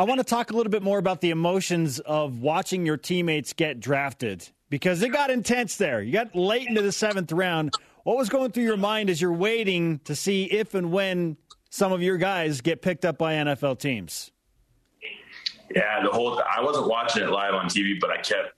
I 0.00 0.04
want 0.04 0.18
to 0.18 0.24
talk 0.24 0.50
a 0.50 0.56
little 0.56 0.70
bit 0.70 0.82
more 0.82 0.96
about 0.96 1.20
the 1.20 1.28
emotions 1.28 1.98
of 2.00 2.40
watching 2.40 2.86
your 2.86 2.96
teammates 2.96 3.52
get 3.52 3.80
drafted 3.80 4.48
because 4.70 5.02
it 5.02 5.10
got 5.10 5.28
intense 5.28 5.76
there. 5.76 6.00
You 6.00 6.10
got 6.10 6.34
late 6.34 6.66
into 6.66 6.80
the 6.80 6.90
seventh 6.90 7.30
round. 7.32 7.74
What 8.04 8.16
was 8.16 8.30
going 8.30 8.50
through 8.52 8.62
your 8.62 8.78
mind 8.78 9.10
as 9.10 9.20
you're 9.20 9.30
waiting 9.30 9.98
to 10.04 10.16
see 10.16 10.44
if 10.44 10.72
and 10.72 10.90
when 10.90 11.36
some 11.68 11.92
of 11.92 12.00
your 12.00 12.16
guys 12.16 12.62
get 12.62 12.80
picked 12.80 13.04
up 13.04 13.18
by 13.18 13.34
NFL 13.34 13.78
teams? 13.78 14.30
Yeah, 15.76 16.02
the 16.02 16.08
whole 16.08 16.42
I 16.50 16.62
wasn't 16.62 16.88
watching 16.88 17.22
it 17.22 17.28
live 17.28 17.52
on 17.52 17.66
TV, 17.66 18.00
but 18.00 18.08
I 18.08 18.22
kept 18.22 18.54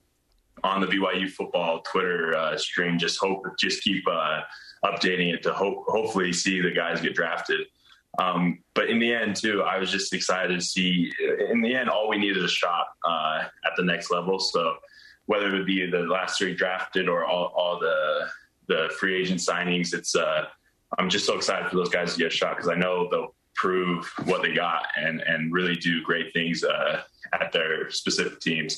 on 0.63 0.79
the 0.79 0.87
BYU 0.87 1.29
football 1.29 1.81
Twitter 1.81 2.37
uh, 2.37 2.57
stream. 2.57 2.97
Just 2.97 3.19
hope, 3.19 3.43
just 3.59 3.83
keep 3.83 4.05
uh, 4.09 4.43
updating 4.85 5.33
it 5.33 5.43
to 5.43 5.51
hope, 5.51 5.83
hopefully 5.89 6.31
see 6.31 6.61
the 6.61 6.71
guys 6.71 7.01
get 7.01 7.15
drafted. 7.15 7.67
Um, 8.19 8.59
but 8.75 8.89
in 8.89 8.99
the 8.99 9.13
end, 9.13 9.35
too, 9.35 9.63
I 9.63 9.79
was 9.79 9.91
just 9.91 10.13
excited 10.13 10.59
to 10.59 10.65
see. 10.65 11.11
In 11.49 11.61
the 11.61 11.75
end, 11.75 11.89
all 11.89 12.07
we 12.07 12.17
needed 12.17 12.43
a 12.43 12.47
shot 12.47 12.87
uh, 13.07 13.43
at 13.65 13.71
the 13.75 13.83
next 13.83 14.11
level. 14.11 14.39
So 14.39 14.75
whether 15.25 15.47
it 15.47 15.53
would 15.53 15.65
be 15.65 15.89
the 15.89 15.99
last 15.99 16.37
three 16.37 16.53
drafted 16.53 17.07
or 17.07 17.25
all, 17.25 17.51
all 17.55 17.79
the 17.79 18.27
the 18.67 18.89
free 18.97 19.19
agent 19.19 19.41
signings, 19.41 19.93
it's 19.93 20.15
uh, 20.15 20.45
I'm 20.97 21.09
just 21.09 21.25
so 21.25 21.35
excited 21.35 21.69
for 21.69 21.75
those 21.75 21.89
guys 21.89 22.13
to 22.13 22.19
get 22.19 22.27
a 22.27 22.35
shot 22.35 22.55
because 22.55 22.69
I 22.69 22.75
know 22.75 23.09
they'll 23.09 23.35
prove 23.55 24.11
what 24.25 24.41
they 24.41 24.53
got 24.53 24.85
and 24.95 25.21
and 25.21 25.51
really 25.51 25.75
do 25.75 26.01
great 26.03 26.33
things 26.33 26.63
uh, 26.63 27.01
at 27.33 27.51
their 27.51 27.89
specific 27.89 28.39
teams. 28.39 28.77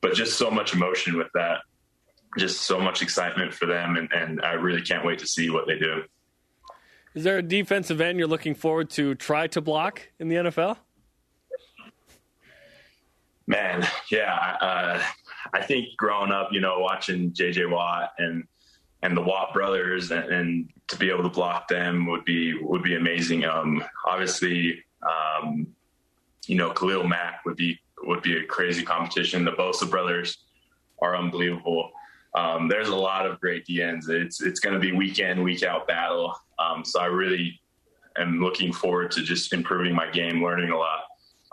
But 0.00 0.14
just 0.14 0.38
so 0.38 0.50
much 0.50 0.74
emotion 0.74 1.16
with 1.16 1.28
that, 1.34 1.62
just 2.38 2.62
so 2.62 2.78
much 2.78 3.02
excitement 3.02 3.52
for 3.52 3.66
them, 3.66 3.96
and, 3.96 4.12
and 4.12 4.40
I 4.42 4.52
really 4.52 4.82
can't 4.82 5.04
wait 5.04 5.18
to 5.18 5.26
see 5.26 5.50
what 5.50 5.66
they 5.66 5.76
do. 5.76 6.04
Is 7.18 7.24
there 7.24 7.38
a 7.38 7.42
defensive 7.42 8.00
end 8.00 8.16
you're 8.16 8.28
looking 8.28 8.54
forward 8.54 8.90
to 8.90 9.16
try 9.16 9.48
to 9.48 9.60
block 9.60 10.08
in 10.20 10.28
the 10.28 10.36
NFL? 10.36 10.76
Man, 13.48 13.84
yeah, 14.08 14.36
uh, 14.60 15.02
I 15.52 15.62
think 15.62 15.88
growing 15.96 16.30
up, 16.30 16.50
you 16.52 16.60
know, 16.60 16.78
watching 16.78 17.32
J.J. 17.32 17.66
Watt 17.66 18.12
and 18.18 18.44
and 19.02 19.16
the 19.16 19.20
Watt 19.20 19.52
brothers, 19.52 20.12
and, 20.12 20.32
and, 20.32 20.68
to 20.86 20.96
be 20.96 21.10
able 21.10 21.24
to 21.24 21.28
block 21.28 21.66
them 21.66 22.06
would 22.06 22.24
be 22.24 22.54
would 22.62 22.84
be 22.84 22.94
amazing. 22.94 23.44
Um, 23.44 23.82
obviously, 24.06 24.84
um, 25.02 25.66
you 26.46 26.54
know, 26.54 26.70
Khalil 26.70 27.02
Mack 27.02 27.44
would 27.44 27.56
be 27.56 27.80
would 28.04 28.22
be 28.22 28.36
a 28.36 28.44
crazy 28.44 28.84
competition. 28.84 29.44
The 29.44 29.50
Bosa 29.50 29.90
brothers 29.90 30.38
are 31.02 31.16
unbelievable. 31.16 31.90
Um, 32.36 32.68
there's 32.68 32.90
a 32.90 32.96
lot 32.96 33.26
of 33.26 33.40
great 33.40 33.66
DNs. 33.66 34.08
It's 34.08 34.40
it's 34.40 34.60
going 34.60 34.74
to 34.74 34.80
be 34.80 34.92
week 34.92 35.18
in 35.18 35.42
week 35.42 35.64
out 35.64 35.88
battle. 35.88 36.36
Um, 36.58 36.84
so 36.84 37.00
I 37.00 37.06
really 37.06 37.60
am 38.16 38.40
looking 38.40 38.72
forward 38.72 39.10
to 39.12 39.22
just 39.22 39.52
improving 39.52 39.94
my 39.94 40.10
game, 40.10 40.42
learning 40.42 40.70
a 40.70 40.76
lot. 40.76 41.00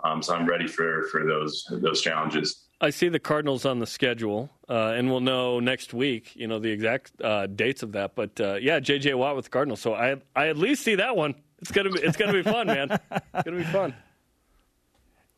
Um, 0.04 0.22
so 0.22 0.34
I'm 0.34 0.46
ready 0.46 0.66
for 0.66 1.04
for 1.10 1.24
those 1.24 1.66
those 1.70 2.02
challenges. 2.02 2.64
I 2.80 2.90
see 2.90 3.08
the 3.08 3.18
Cardinals 3.18 3.64
on 3.64 3.78
the 3.78 3.86
schedule, 3.86 4.50
uh, 4.68 4.92
and 4.96 5.10
we'll 5.10 5.20
know 5.20 5.60
next 5.60 5.94
week. 5.94 6.36
You 6.36 6.46
know 6.46 6.58
the 6.58 6.70
exact 6.70 7.12
uh, 7.22 7.46
dates 7.46 7.82
of 7.82 7.92
that, 7.92 8.14
but 8.14 8.38
uh, 8.40 8.56
yeah, 8.60 8.80
J.J. 8.80 9.14
Watt 9.14 9.34
with 9.34 9.46
the 9.46 9.50
Cardinals. 9.50 9.80
So 9.80 9.94
I 9.94 10.16
I 10.34 10.48
at 10.48 10.58
least 10.58 10.82
see 10.82 10.96
that 10.96 11.16
one. 11.16 11.34
It's 11.60 11.70
gonna 11.70 11.90
be 11.90 12.00
it's 12.00 12.16
gonna 12.16 12.34
be 12.34 12.42
fun, 12.42 12.66
man. 12.66 12.90
It's 12.90 13.44
gonna 13.44 13.56
be 13.56 13.64
fun. 13.64 13.94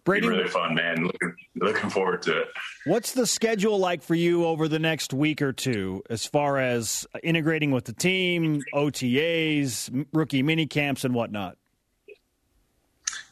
Brady, 0.08 0.26
really 0.26 0.48
fun, 0.48 0.74
man. 0.74 1.04
Looking, 1.04 1.36
looking 1.56 1.90
forward 1.90 2.22
to 2.22 2.40
it. 2.40 2.48
What's 2.86 3.12
the 3.12 3.26
schedule 3.26 3.78
like 3.78 4.02
for 4.02 4.14
you 4.14 4.46
over 4.46 4.66
the 4.66 4.78
next 4.78 5.12
week 5.12 5.42
or 5.42 5.52
two, 5.52 6.02
as 6.08 6.24
far 6.24 6.56
as 6.56 7.06
integrating 7.22 7.72
with 7.72 7.84
the 7.84 7.92
team, 7.92 8.62
OTAs, 8.72 10.06
rookie 10.14 10.42
mini 10.42 10.66
camps, 10.66 11.04
and 11.04 11.12
whatnot? 11.12 11.58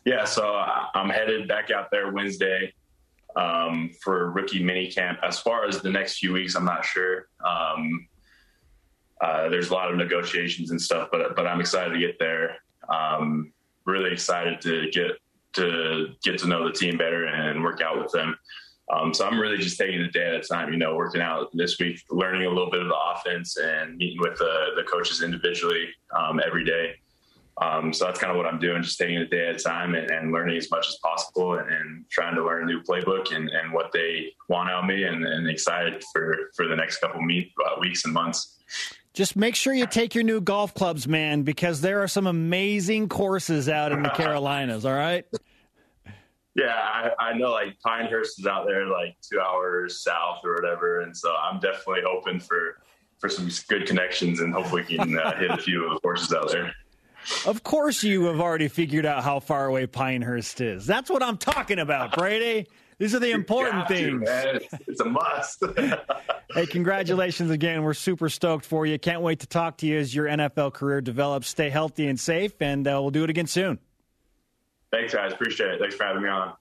Yeah, 0.04 0.26
so 0.26 0.54
I'm 0.94 1.08
headed 1.08 1.48
back 1.48 1.70
out 1.70 1.90
there 1.90 2.12
Wednesday 2.12 2.74
um, 3.36 3.90
for 4.02 4.30
rookie 4.30 4.62
mini 4.62 4.90
camp. 4.90 5.18
As 5.22 5.38
far 5.38 5.64
as 5.64 5.80
the 5.80 5.90
next 5.90 6.18
few 6.18 6.34
weeks, 6.34 6.56
I'm 6.56 6.66
not 6.66 6.84
sure. 6.84 7.28
Um, 7.42 8.06
uh, 9.22 9.48
there's 9.48 9.70
a 9.70 9.72
lot 9.72 9.90
of 9.90 9.96
negotiations 9.96 10.72
and 10.72 10.80
stuff, 10.80 11.08
but 11.10 11.34
but 11.34 11.46
I'm 11.46 11.60
excited 11.60 11.94
to 11.94 11.98
get 11.98 12.18
there. 12.18 12.58
Um, 12.86 13.54
really 13.86 14.12
excited 14.12 14.60
to 14.60 14.90
get 14.90 15.12
to 15.56 16.08
get 16.22 16.38
to 16.38 16.48
know 16.48 16.66
the 16.66 16.72
team 16.72 16.96
better 16.96 17.26
and 17.26 17.62
work 17.62 17.80
out 17.80 18.00
with 18.00 18.12
them. 18.12 18.36
Um, 18.92 19.12
so 19.12 19.26
I'm 19.26 19.38
really 19.38 19.58
just 19.58 19.78
taking 19.78 20.00
a 20.00 20.10
day 20.10 20.28
at 20.28 20.34
a 20.34 20.40
time, 20.40 20.72
you 20.72 20.78
know, 20.78 20.94
working 20.94 21.20
out 21.20 21.50
this 21.52 21.78
week, 21.78 22.00
learning 22.10 22.46
a 22.46 22.48
little 22.48 22.70
bit 22.70 22.82
of 22.82 22.88
the 22.88 22.94
offense 22.94 23.56
and 23.56 23.96
meeting 23.96 24.20
with 24.20 24.38
the, 24.38 24.68
the 24.76 24.84
coaches 24.84 25.22
individually 25.22 25.88
um, 26.16 26.40
every 26.44 26.64
day. 26.64 26.94
Um, 27.60 27.92
so 27.92 28.04
that's 28.04 28.20
kind 28.20 28.30
of 28.30 28.36
what 28.36 28.46
I'm 28.46 28.58
doing, 28.58 28.82
just 28.82 28.98
taking 28.98 29.16
a 29.16 29.26
day 29.26 29.48
at 29.48 29.56
a 29.56 29.58
time 29.58 29.94
and, 29.94 30.10
and 30.10 30.30
learning 30.30 30.58
as 30.58 30.70
much 30.70 30.88
as 30.88 30.98
possible 31.02 31.54
and, 31.54 31.68
and, 31.70 32.04
trying 32.10 32.34
to 32.34 32.44
learn 32.44 32.62
a 32.62 32.66
new 32.66 32.82
playbook 32.82 33.34
and, 33.34 33.48
and 33.48 33.72
what 33.72 33.92
they 33.92 34.32
want 34.48 34.68
out 34.68 34.84
of 34.84 34.88
me 34.88 35.04
and, 35.04 35.24
and, 35.24 35.48
excited 35.48 36.04
for, 36.12 36.50
for 36.54 36.68
the 36.68 36.76
next 36.76 36.98
couple 36.98 37.20
meet, 37.22 37.50
uh, 37.64 37.76
weeks 37.80 38.04
and 38.04 38.12
months. 38.12 38.58
Just 39.16 39.34
make 39.34 39.54
sure 39.54 39.72
you 39.72 39.86
take 39.86 40.14
your 40.14 40.24
new 40.24 40.42
golf 40.42 40.74
clubs, 40.74 41.08
man, 41.08 41.40
because 41.42 41.80
there 41.80 42.02
are 42.02 42.06
some 42.06 42.26
amazing 42.26 43.08
courses 43.08 43.66
out 43.66 43.90
in 43.90 44.02
the 44.02 44.10
Carolinas, 44.10 44.84
all 44.84 44.92
right? 44.92 45.24
Yeah, 46.54 46.74
I, 46.74 47.10
I, 47.18 47.32
know 47.32 47.52
like 47.52 47.80
Pinehurst 47.80 48.38
is 48.38 48.46
out 48.46 48.66
there 48.66 48.86
like 48.86 49.16
two 49.22 49.40
hours 49.40 50.02
south 50.02 50.40
or 50.44 50.54
whatever. 50.54 51.00
And 51.00 51.16
so 51.16 51.34
I'm 51.34 51.58
definitely 51.60 52.02
hoping 52.04 52.40
for, 52.40 52.82
for 53.18 53.30
some 53.30 53.48
good 53.68 53.86
connections 53.86 54.40
and 54.40 54.52
hopefully 54.52 54.84
can 54.84 55.18
uh, 55.18 55.34
hit 55.38 55.50
a 55.50 55.56
few 55.56 55.86
of 55.86 55.94
the 55.94 56.00
courses 56.00 56.34
out 56.34 56.50
there. 56.50 56.74
Of 57.46 57.62
course, 57.62 58.02
you 58.02 58.24
have 58.24 58.40
already 58.40 58.68
figured 58.68 59.06
out 59.06 59.24
how 59.24 59.40
far 59.40 59.64
away 59.64 59.86
Pinehurst 59.86 60.60
is. 60.60 60.84
That's 60.84 61.08
what 61.08 61.22
I'm 61.22 61.38
talking 61.38 61.78
about, 61.78 62.14
Brady. 62.14 62.66
These 62.98 63.14
are 63.14 63.18
the 63.18 63.32
important 63.32 63.88
things. 63.88 64.26
To, 64.26 64.54
it's, 64.54 64.74
it's, 64.86 65.00
a 65.00 65.04
must. 65.04 65.62
hey, 66.54 66.66
congratulations 66.66 67.50
again. 67.50 67.82
We're 67.82 67.92
super 67.92 68.30
stoked 68.30 68.64
for 68.64 68.86
you. 68.86 68.98
Can't 68.98 69.20
wait 69.20 69.40
to 69.40 69.46
talk 69.46 69.78
to 69.78 69.86
you 69.86 69.98
as 69.98 70.14
your 70.14 70.26
NFL 70.26 70.72
career 70.72 71.02
develops. 71.02 71.48
Stay 71.48 71.68
healthy 71.68 72.08
and 72.08 72.18
safe, 72.18 72.54
and 72.60 72.86
uh, 72.88 72.92
we'll 72.92 73.10
do 73.10 73.22
it 73.24 73.30
again 73.30 73.46
soon. 73.46 73.78
Thanks, 74.90 75.12
guys. 75.12 75.32
Appreciate 75.32 75.72
it. 75.72 75.80
Thanks 75.80 75.94
for 75.94 76.04
having 76.04 76.22
me 76.22 76.30
on. 76.30 76.54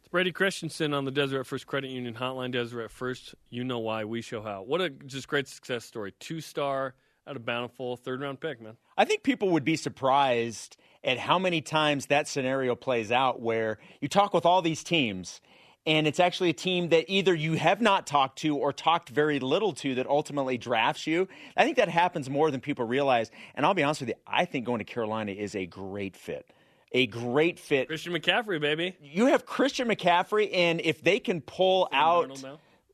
It's 0.00 0.08
Brady 0.08 0.32
Christensen 0.32 0.92
on 0.92 1.06
the 1.06 1.10
Deseret 1.10 1.46
First 1.46 1.66
Credit 1.66 1.88
Union 1.88 2.12
Hotline. 2.12 2.52
Deseret 2.52 2.90
First, 2.90 3.34
you 3.48 3.64
know 3.64 3.78
why, 3.78 4.04
we 4.04 4.20
show 4.20 4.42
how. 4.42 4.62
What 4.62 4.82
a 4.82 4.90
just 4.90 5.28
great 5.28 5.48
success 5.48 5.86
story. 5.86 6.12
Two 6.20 6.42
star 6.42 6.94
out 7.26 7.36
of 7.36 7.46
Bountiful, 7.46 7.96
third 7.96 8.20
round 8.20 8.40
pick, 8.40 8.60
man. 8.60 8.76
I 8.98 9.06
think 9.06 9.22
people 9.22 9.50
would 9.50 9.64
be 9.64 9.76
surprised 9.76 10.76
at 11.02 11.16
how 11.18 11.38
many 11.38 11.60
times 11.60 12.06
that 12.06 12.28
scenario 12.28 12.74
plays 12.74 13.10
out 13.10 13.40
where 13.40 13.78
you 14.00 14.08
talk 14.08 14.34
with 14.34 14.44
all 14.44 14.60
these 14.60 14.84
teams 14.84 15.40
and 15.86 16.06
it's 16.06 16.20
actually 16.20 16.50
a 16.50 16.54
team 16.54 16.90
that 16.90 17.06
either 17.08 17.34
you 17.34 17.54
have 17.54 17.80
not 17.80 18.06
talked 18.06 18.38
to 18.40 18.56
or 18.56 18.72
talked 18.72 19.08
very 19.08 19.40
little 19.40 19.72
to 19.74 19.94
that 19.94 20.06
ultimately 20.06 20.58
drafts 20.58 21.06
you. 21.06 21.26
I 21.56 21.64
think 21.64 21.76
that 21.78 21.88
happens 21.88 22.28
more 22.28 22.50
than 22.50 22.60
people 22.60 22.84
realize. 22.84 23.30
And 23.54 23.64
I'll 23.64 23.74
be 23.74 23.82
honest 23.82 24.00
with 24.00 24.10
you, 24.10 24.16
I 24.26 24.44
think 24.44 24.66
going 24.66 24.78
to 24.78 24.84
Carolina 24.84 25.32
is 25.32 25.54
a 25.54 25.66
great 25.66 26.16
fit. 26.16 26.46
A 26.92 27.06
great 27.06 27.58
fit. 27.58 27.86
Christian 27.86 28.12
McCaffrey, 28.12 28.60
baby. 28.60 28.96
You 29.00 29.26
have 29.26 29.46
Christian 29.46 29.88
McCaffrey, 29.88 30.50
and 30.52 30.80
if 30.80 31.00
they 31.02 31.20
can 31.20 31.40
pull 31.40 31.88
Sam 31.92 32.00
out 32.00 32.44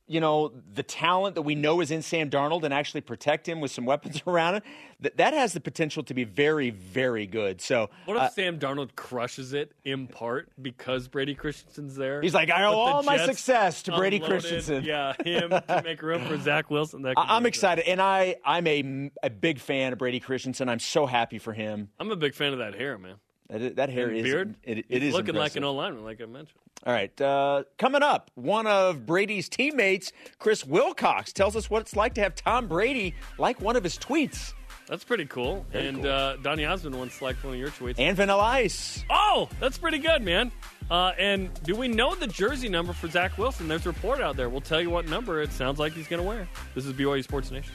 you 0.07 0.21
know, 0.21 0.53
the 0.73 0.83
talent 0.83 1.35
that 1.35 1.43
we 1.43 1.55
know 1.55 1.81
is 1.81 1.91
in 1.91 2.03
Sam 2.03 2.31
Darnold 2.31 2.63
and 2.63 2.73
actually 2.73 3.01
protect 3.01 3.49
him 3.49 3.61
with 3.61 3.71
some 3.71 3.85
weapons 3.85 4.23
around 4.27 4.57
him, 4.57 4.63
that, 5.01 5.17
that 5.17 5.35
has 5.35 5.53
the 5.53 5.61
potential 5.61 6.03
to 6.05 6.15
be 6.15 6.25
very, 6.25 6.71
very 6.71 7.27
good. 7.27 7.61
So, 7.61 7.91
what 8.05 8.17
if 8.17 8.23
uh, 8.23 8.29
Sam 8.31 8.59
Darnold 8.59 8.95
crushes 8.95 9.53
it 9.53 9.73
in 9.85 10.07
part 10.07 10.49
because 10.61 11.09
Brady 11.09 11.35
Christensen's 11.35 11.97
there? 11.97 12.23
He's 12.23 12.35
like, 12.35 12.51
I 12.51 12.65
owe 12.65 12.73
all 12.73 13.03
my 13.03 13.19
success 13.19 13.83
to 13.85 13.97
Brady 13.97 14.21
Christensen. 14.21 14.85
Yeah, 14.85 15.15
him 15.25 15.51
to 15.51 15.83
make 15.85 16.03
room 16.03 16.25
for 16.27 16.39
Zach 16.39 16.71
Wilson. 16.71 17.05
I'm 17.17 17.47
excited, 17.47 17.89
and 17.89 18.01
I, 18.01 18.37
I'm 18.45 18.67
a, 18.67 19.11
a 19.25 19.31
big 19.31 19.59
fan 19.59 19.93
of 19.93 19.99
Brady 19.99 20.21
Christensen. 20.21 20.69
I'm 20.69 20.79
so 20.79 21.07
happy 21.07 21.39
for 21.39 21.53
him. 21.53 21.89
I'm 21.99 22.11
a 22.11 22.17
big 22.17 22.35
fan 22.35 22.53
of 22.53 22.61
that 22.61 22.75
hair, 22.75 22.97
man. 22.97 23.17
That, 23.49 23.77
that 23.77 23.91
hair 23.91 24.09
and 24.09 24.17
is 24.17 24.23
beard. 24.25 24.55
It, 24.65 24.79
it 24.79 25.03
He's 25.03 25.09
is 25.09 25.13
looking 25.15 25.31
impressive. 25.35 25.55
like 25.55 25.57
an 25.57 25.65
old 25.65 25.77
lineman, 25.77 26.05
like 26.05 26.21
I 26.21 26.27
mentioned. 26.27 26.59
All 26.85 26.93
right, 26.93 27.21
uh, 27.21 27.65
coming 27.79 28.03
up, 28.03 28.31
one 28.35 28.67
of 28.67 29.07
Brady's 29.07 29.49
teammates, 29.49 30.13
Chris 30.39 30.65
Wilcox, 30.65 31.33
tells 31.33 31.57
us 31.57 31.71
what 31.71 31.83
it's 31.83 31.97
like 31.97 32.15
to 32.15 32.21
have 32.21 32.35
Tom 32.35 32.69
Brady 32.69 33.15
like 33.39 33.61
one 33.61 33.77
of 33.77 33.83
his 33.83 33.99
tweets. 33.99 34.53
That's 34.89 35.03
pretty 35.03 35.27
cool. 35.27 35.67
Very 35.73 35.89
and 35.89 36.03
cool. 36.03 36.11
Uh, 36.11 36.37
Donny 36.37 36.65
Osmond 36.65 36.97
once 36.97 37.21
liked 37.21 37.43
one 37.43 37.55
of 37.55 37.59
your 37.59 37.71
tweets. 37.71 37.97
And 37.99 38.17
Vanilla 38.17 38.43
Ice. 38.43 39.05
Oh, 39.11 39.49
that's 39.59 39.79
pretty 39.79 39.99
good, 39.99 40.23
man. 40.23 40.53
Uh, 40.89 41.11
and 41.19 41.51
do 41.65 41.75
we 41.75 41.89
know 41.89 42.15
the 42.15 42.29
jersey 42.29 42.69
number 42.69 42.93
for 42.93 43.09
Zach 43.09 43.37
Wilson? 43.37 43.67
There's 43.67 43.85
a 43.85 43.89
report 43.89 44.21
out 44.21 44.37
there. 44.37 44.49
We'll 44.49 44.61
tell 44.61 44.81
you 44.81 44.91
what 44.91 45.09
number 45.09 45.43
it 45.43 45.51
sounds 45.53 45.81
like 45.81 45.93
he's 45.93 46.07
going 46.07 46.23
to 46.23 46.29
wear. 46.29 46.49
This 46.77 46.87
is 46.87 46.93
BYU 46.93 47.25
Sports 47.25 47.51
Nation. 47.51 47.73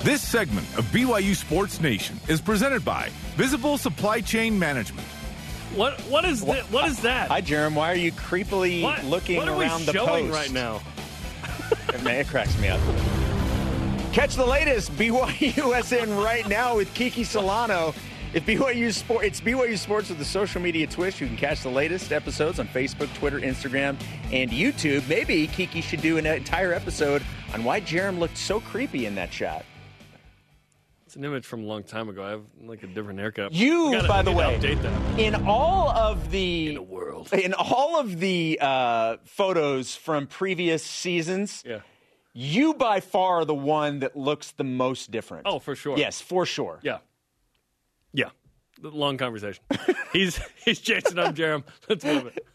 This 0.00 0.20
segment 0.22 0.66
of 0.78 0.84
BYU 0.86 1.34
Sports 1.34 1.80
Nation 1.80 2.20
is 2.28 2.40
presented 2.40 2.84
by 2.84 3.08
Visible 3.34 3.78
Supply 3.78 4.20
Chain 4.20 4.58
Management. 4.58 5.06
What 5.74 5.98
what 6.02 6.24
is 6.24 6.42
what, 6.42 6.60
what 6.70 6.86
is 6.86 7.00
that? 7.00 7.28
Hi, 7.28 7.40
Jarom. 7.40 7.74
Why 7.74 7.92
are 7.92 7.96
you 7.96 8.12
creepily 8.12 8.82
what, 8.82 9.04
looking 9.04 9.36
what 9.36 9.48
are 9.48 9.58
around 9.58 9.80
we 9.80 9.86
the 9.86 9.92
showing 9.92 10.26
post 10.28 10.38
right 10.38 10.52
now? 10.52 10.80
Man, 12.04 12.20
it 12.20 12.28
cracks 12.28 12.56
me 12.60 12.68
up. 12.68 12.80
Catch 14.12 14.36
the 14.36 14.46
latest 14.46 14.92
BYUSN 14.92 16.22
right 16.22 16.48
now 16.48 16.76
with 16.76 16.92
Kiki 16.94 17.24
Solano. 17.24 17.92
If 18.32 18.44
BYU 18.46 18.92
Sport, 18.92 19.24
it's 19.24 19.40
BYU 19.40 19.78
Sports 19.78 20.10
with 20.10 20.18
the 20.18 20.24
social 20.24 20.60
media 20.60 20.86
twist. 20.86 21.20
You 21.20 21.26
can 21.26 21.36
catch 21.36 21.62
the 21.62 21.70
latest 21.70 22.12
episodes 22.12 22.60
on 22.60 22.68
Facebook, 22.68 23.12
Twitter, 23.14 23.40
Instagram, 23.40 23.96
and 24.30 24.50
YouTube. 24.50 25.08
Maybe 25.08 25.46
Kiki 25.46 25.80
should 25.80 26.02
do 26.02 26.18
an 26.18 26.26
entire 26.26 26.72
episode 26.72 27.22
on 27.54 27.64
why 27.64 27.80
Jarom 27.80 28.18
looked 28.18 28.36
so 28.38 28.60
creepy 28.60 29.06
in 29.06 29.14
that 29.14 29.32
shot. 29.32 29.64
An 31.16 31.24
image 31.24 31.46
from 31.46 31.64
a 31.64 31.66
long 31.66 31.82
time 31.82 32.10
ago. 32.10 32.22
I 32.22 32.30
have 32.30 32.42
like 32.62 32.82
a 32.82 32.86
different 32.86 33.18
haircut. 33.18 33.50
You, 33.52 33.90
gotta, 33.92 34.06
by 34.06 34.20
the 34.20 34.32
way, 34.32 34.44
update 34.44 34.82
that. 34.82 35.18
in 35.18 35.34
all 35.46 35.88
of 35.88 36.30
the 36.30 36.68
in 36.68 36.74
the 36.74 36.82
world, 36.82 37.32
in 37.32 37.54
all 37.54 37.98
of 37.98 38.20
the 38.20 38.58
uh, 38.60 39.16
photos 39.24 39.96
from 39.96 40.26
previous 40.26 40.84
seasons, 40.84 41.64
yeah. 41.66 41.78
you 42.34 42.74
by 42.74 43.00
far 43.00 43.40
are 43.40 43.44
the 43.46 43.54
one 43.54 44.00
that 44.00 44.14
looks 44.14 44.50
the 44.50 44.64
most 44.64 45.10
different. 45.10 45.46
Oh, 45.46 45.58
for 45.58 45.74
sure. 45.74 45.96
Yes, 45.96 46.20
for 46.20 46.44
sure. 46.44 46.80
Yeah. 46.82 46.98
Yeah. 48.12 48.28
Long 48.82 49.16
conversation. 49.16 49.64
he's 50.12 50.38
he's 50.66 50.80
Jason. 50.80 51.18
I'm 51.18 51.34
Jarom. 51.34 51.64
Let's 51.88 52.04
move 52.04 52.26
it. 52.26 52.46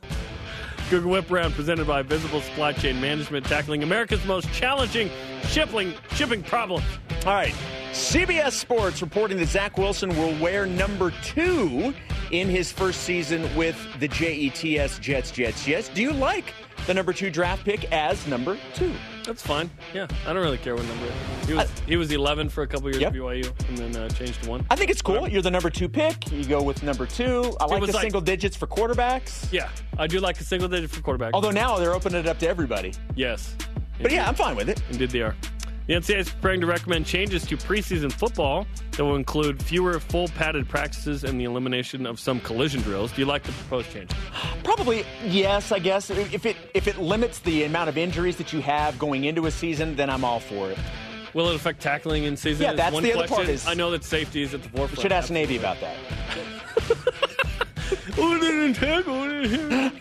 Google 0.91 1.11
Whip 1.11 1.31
Round 1.31 1.51
presented 1.55 1.87
by 1.87 2.03
Visible 2.03 2.41
Supply 2.41 2.73
Chain 2.73 3.01
Management, 3.01 3.47
tackling 3.47 3.81
America's 3.81 4.23
most 4.25 4.51
challenging 4.53 5.09
shipping 5.47 5.95
shipping 6.13 6.43
problems. 6.43 6.85
All 7.25 7.33
right. 7.33 7.55
CBS 7.91 8.53
Sports 8.53 9.01
reporting 9.01 9.37
that 9.37 9.47
Zach 9.49 9.77
Wilson 9.77 10.09
will 10.17 10.33
wear 10.41 10.65
number 10.65 11.11
two 11.23 11.93
in 12.31 12.47
his 12.47 12.71
first 12.71 13.01
season 13.01 13.53
with 13.55 13.77
the 13.99 14.07
JETS 14.07 14.99
Jets, 14.99 15.31
Jets, 15.31 15.65
Jets. 15.65 15.89
Do 15.89 16.01
you 16.01 16.13
like 16.13 16.53
the 16.87 16.93
number 16.93 17.11
two 17.11 17.29
draft 17.29 17.65
pick 17.65 17.91
as 17.91 18.25
number 18.27 18.57
two? 18.73 18.93
That's 19.25 19.41
fine. 19.45 19.69
Yeah, 19.93 20.07
I 20.25 20.31
don't 20.33 20.41
really 20.41 20.57
care 20.57 20.73
what 20.75 20.85
number. 20.87 21.05
He 21.45 21.53
was 21.53 21.69
he 21.85 21.97
was 21.97 22.11
11 22.11 22.47
for 22.49 22.63
a 22.63 22.67
couple 22.67 22.87
years 22.89 23.01
Yep. 23.01 23.13
at 23.13 23.19
BYU, 23.19 23.69
and 23.69 23.77
then 23.77 23.95
uh, 24.03 24.09
changed 24.09 24.41
to 24.43 24.49
one. 24.49 24.65
I 24.69 24.75
think 24.77 24.89
it's 24.89 25.01
cool. 25.01 25.27
You're 25.27 25.41
the 25.41 25.51
number 25.51 25.69
two 25.69 25.89
pick. 25.89 26.31
You 26.31 26.45
go 26.45 26.61
with 26.63 26.81
number 26.83 27.05
two. 27.05 27.53
I 27.59 27.65
like 27.65 27.85
the 27.85 27.91
like- 27.91 28.01
single 28.01 28.21
digits 28.21 28.55
for 28.55 28.67
quarterbacks. 28.67 29.51
Yeah, 29.51 29.69
I 29.99 30.07
do 30.07 30.19
like 30.21 30.39
a 30.39 30.43
single 30.45 30.69
digit 30.69 30.89
for 30.89 31.01
quarterbacks. 31.01 31.31
Although 31.33 31.51
now 31.51 31.77
they're 31.77 31.93
opening 31.93 32.21
it 32.21 32.27
up 32.27 32.39
to 32.39 32.47
everybody. 32.47 32.93
yes, 33.15 33.55
But 34.01 34.11
yeah, 34.11 34.27
I'm 34.27 34.35
fine 34.35 34.55
with 34.55 34.69
it. 34.69 34.81
Indeed, 34.89 35.11
they 35.11 35.21
are. 35.21 35.35
The 35.91 35.97
NCAA 35.97 36.19
is 36.19 36.29
preparing 36.29 36.61
to 36.61 36.67
recommend 36.67 37.05
changes 37.05 37.45
to 37.47 37.57
preseason 37.57 38.13
football 38.13 38.65
that 38.91 39.03
will 39.03 39.17
include 39.17 39.61
fewer 39.61 39.99
full 39.99 40.29
padded 40.29 40.69
practices 40.69 41.25
and 41.25 41.37
the 41.37 41.43
elimination 41.43 42.05
of 42.05 42.17
some 42.17 42.39
collision 42.39 42.79
drills. 42.81 43.11
Do 43.11 43.19
you 43.19 43.25
like 43.25 43.43
the 43.43 43.51
proposed 43.51 43.91
change? 43.91 44.09
Probably 44.63 45.03
yes, 45.25 45.73
I 45.73 45.79
guess. 45.79 46.09
If 46.09 46.45
it 46.45 46.55
if 46.73 46.87
it 46.87 46.97
limits 46.97 47.39
the 47.39 47.65
amount 47.65 47.89
of 47.89 47.97
injuries 47.97 48.37
that 48.37 48.53
you 48.53 48.61
have 48.61 48.97
going 48.97 49.25
into 49.25 49.47
a 49.47 49.51
season, 49.51 49.97
then 49.97 50.09
I'm 50.09 50.23
all 50.23 50.39
for 50.39 50.71
it. 50.71 50.77
Will 51.33 51.49
it 51.49 51.55
affect 51.55 51.81
tackling 51.81 52.23
in 52.23 52.37
season? 52.37 52.67
Yeah, 52.67 52.71
that's 52.71 52.93
one 52.93 53.03
the 53.03 53.11
other 53.11 53.27
part 53.27 53.39
question. 53.39 53.53
is- 53.55 53.67
I 53.67 53.73
know 53.73 53.91
that 53.91 54.05
safety 54.05 54.43
is 54.43 54.53
at 54.53 54.63
the 54.63 54.69
forefront. 54.69 54.95
We 54.97 55.01
should 55.01 55.11
ask 55.11 55.29
Navy 55.29 55.57
about 55.57 55.81
that. 55.81 55.97
Oh, 58.17 58.37
they 58.39 58.47
didn't 58.47 58.75
tackle. 58.75 59.91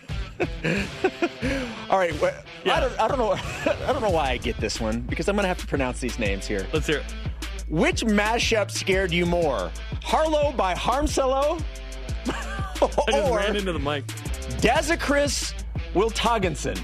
All 1.91 1.99
right, 1.99 2.19
well, 2.21 2.35
Yeah. 2.65 2.77
I, 2.77 2.81
don't, 2.81 3.01
I 3.01 3.09
don't 3.09 3.19
know. 3.19 3.33
I 3.87 3.93
don't 3.93 4.03
know 4.03 4.11
why 4.11 4.31
I 4.31 4.37
get 4.37 4.57
this 4.59 4.81
one 4.81 5.01
because 5.01 5.29
I'm 5.29 5.37
going 5.37 5.45
to 5.45 5.49
have 5.49 5.59
to 5.59 5.67
pronounce 5.67 6.01
these 6.01 6.19
names 6.19 6.47
here. 6.47 6.67
Let's 6.73 6.87
hear 6.87 6.99
it. 6.99 7.05
Which 7.69 8.03
mashup 8.03 8.71
scared 8.71 9.13
you 9.13 9.27
more, 9.27 9.71
Harlow 10.03 10.53
by 10.53 10.75
Harmcello, 10.75 11.63
I 12.27 13.11
just 13.13 13.33
ran 13.33 13.57
into 13.57 13.73
the 13.73 13.79
mic. 13.79 14.07
Dazakris 14.61 15.55
Wiltagensen? 15.95 16.79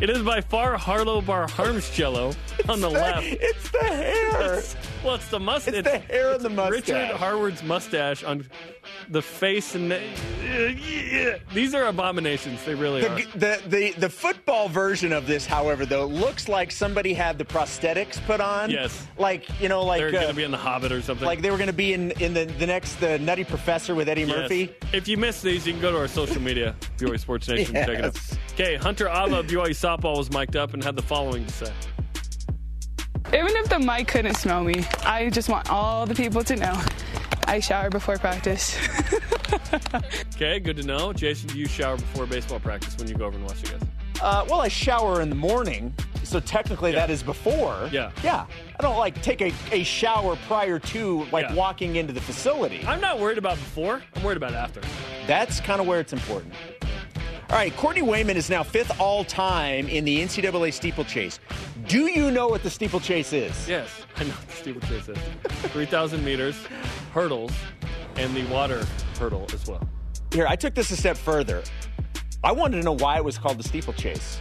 It 0.00 0.10
is 0.10 0.22
by 0.22 0.42
far 0.42 0.76
Harlow 0.76 1.22
Bar 1.22 1.46
Harmscello 1.46 2.36
on 2.68 2.80
the 2.82 2.90
left. 2.90 3.26
It's 3.26 3.70
the 3.70 3.78
hair. 3.78 4.62
Well, 5.06 5.14
it's 5.14 5.28
the 5.28 5.38
mustache. 5.38 5.74
It's 5.74 5.88
the 5.88 5.98
hair 5.98 6.32
and 6.32 6.40
the 6.44 6.50
mustache. 6.50 6.88
Richard 6.88 7.16
Harward's 7.16 7.62
mustache 7.62 8.24
on 8.24 8.44
the 9.08 9.22
face 9.22 9.76
and 9.76 9.92
the, 9.92 10.02
yeah. 10.42 11.38
these 11.54 11.74
are 11.74 11.84
abominations. 11.84 12.64
They 12.64 12.74
really 12.74 13.06
are. 13.06 13.14
The, 13.14 13.38
the, 13.38 13.62
the, 13.68 13.92
the 14.00 14.10
football 14.10 14.68
version 14.68 15.12
of 15.12 15.28
this, 15.28 15.46
however, 15.46 15.86
though, 15.86 16.06
looks 16.06 16.48
like 16.48 16.72
somebody 16.72 17.14
had 17.14 17.38
the 17.38 17.44
prosthetics 17.44 18.20
put 18.26 18.40
on. 18.40 18.70
Yes. 18.70 19.06
Like, 19.16 19.48
you 19.60 19.68
know, 19.68 19.84
like 19.84 20.00
They're 20.00 20.08
uh, 20.08 20.12
going 20.12 20.28
to 20.28 20.34
be 20.34 20.42
in 20.42 20.50
the 20.50 20.56
Hobbit 20.56 20.90
or 20.90 21.00
something. 21.02 21.24
like 21.24 21.40
they 21.40 21.52
were 21.52 21.56
going 21.56 21.68
to 21.68 21.72
be 21.72 21.92
in, 21.92 22.10
in 22.20 22.34
the, 22.34 22.46
the 22.46 22.66
next 22.66 22.96
the 22.96 23.16
Nutty 23.20 23.44
Professor 23.44 23.94
with 23.94 24.08
Eddie 24.08 24.22
Yes. 24.22 24.36
Murphy. 24.36 24.74
If 24.92 25.06
you 25.06 25.16
missed 25.16 25.44
these, 25.44 25.64
you 25.68 25.72
can 25.72 25.80
go 25.82 25.92
to 25.92 25.98
our 25.98 26.08
social 26.08 26.42
media, 26.42 26.74
BYU 26.98 27.20
Sports 27.20 27.46
Nation, 27.46 27.76
and 27.76 27.86
check 27.86 27.98
it 28.00 28.04
out. 28.04 28.18
Okay, 28.56 28.76
Hunter 28.76 29.06
Ava 29.06 29.40
of 29.40 29.46
BYU 29.48 29.68
softball 29.68 30.16
was 30.16 30.32
mic'd 30.32 30.56
up 30.56 30.72
and 30.72 30.82
had 30.82 30.96
the 30.96 31.02
following 31.02 31.44
to 31.44 31.52
say. 31.52 31.72
Even 33.28 33.54
if 33.56 33.68
the 33.68 33.78
mic 33.78 34.08
couldn't 34.08 34.34
smell 34.36 34.62
me, 34.64 34.84
I 35.04 35.30
just 35.30 35.48
want 35.48 35.68
all 35.70 36.06
the 36.06 36.14
people 36.14 36.42
to 36.44 36.56
know 36.56 36.80
I 37.46 37.60
shower 37.60 37.90
before 37.90 38.18
practice. 38.18 38.76
Okay, 40.34 40.60
good 40.60 40.76
to 40.76 40.82
know. 40.82 41.12
Jason, 41.14 41.48
do 41.48 41.58
you 41.58 41.66
shower 41.66 41.96
before 41.96 42.26
baseball 42.26 42.60
practice 42.60 42.94
when 42.98 43.08
you 43.08 43.14
go 43.14 43.24
over 43.24 43.36
and 43.38 43.46
watch 43.46 43.62
the 43.62 43.70
guys? 43.78 43.80
Uh, 44.20 44.44
well, 44.50 44.60
I 44.60 44.68
shower 44.68 45.22
in 45.22 45.30
the 45.30 45.34
morning, 45.36 45.94
so 46.24 46.40
technically 46.40 46.90
Yeah. 46.92 46.98
that 47.06 47.10
is 47.10 47.22
before. 47.22 47.88
Yeah. 47.90 48.10
Yeah. 48.22 48.44
I 48.78 48.82
don't 48.82 48.98
like 48.98 49.22
take 49.22 49.40
a, 49.40 49.52
a 49.72 49.82
shower 49.82 50.36
prior 50.46 50.78
to 50.78 51.24
like 51.32 51.46
Yeah. 51.48 51.54
walking 51.54 51.96
into 51.96 52.12
the 52.12 52.20
facility. 52.20 52.84
I'm 52.86 53.00
not 53.00 53.18
worried 53.18 53.38
about 53.38 53.54
before. 53.54 54.02
I'm 54.14 54.22
worried 54.24 54.36
about 54.36 54.52
after. 54.52 54.82
That's 55.26 55.58
kind 55.60 55.80
of 55.80 55.86
where 55.86 56.00
it's 56.00 56.12
important. 56.12 56.52
All 57.48 57.56
right, 57.56 57.74
Courtney 57.76 58.02
Wayment 58.02 58.36
is 58.36 58.50
now 58.50 58.64
fifth 58.64 58.98
all 59.00 59.22
time 59.24 59.86
in 59.88 60.04
the 60.04 60.18
NCAA 60.20 60.72
steeplechase. 60.72 61.38
Do 61.86 62.06
you 62.08 62.32
know 62.32 62.48
what 62.48 62.64
the 62.64 62.70
steeplechase 62.70 63.32
is? 63.32 63.68
Yes, 63.68 63.88
I 64.16 64.24
know 64.24 64.30
what 64.30 64.48
the 64.48 64.56
steeplechase 64.56 65.08
is. 65.08 65.18
3,000 65.70 66.24
meters, 66.24 66.56
hurdles, 67.12 67.52
and 68.16 68.34
the 68.34 68.44
water 68.46 68.84
hurdle 69.20 69.46
as 69.52 69.64
well. 69.68 69.88
Here, 70.32 70.46
I 70.48 70.56
took 70.56 70.74
this 70.74 70.90
a 70.90 70.96
step 70.96 71.16
further. 71.16 71.62
I 72.42 72.50
wanted 72.50 72.78
to 72.78 72.82
know 72.82 72.96
why 72.96 73.16
it 73.18 73.24
was 73.24 73.38
called 73.38 73.58
the 73.58 73.64
steeplechase. 73.64 74.40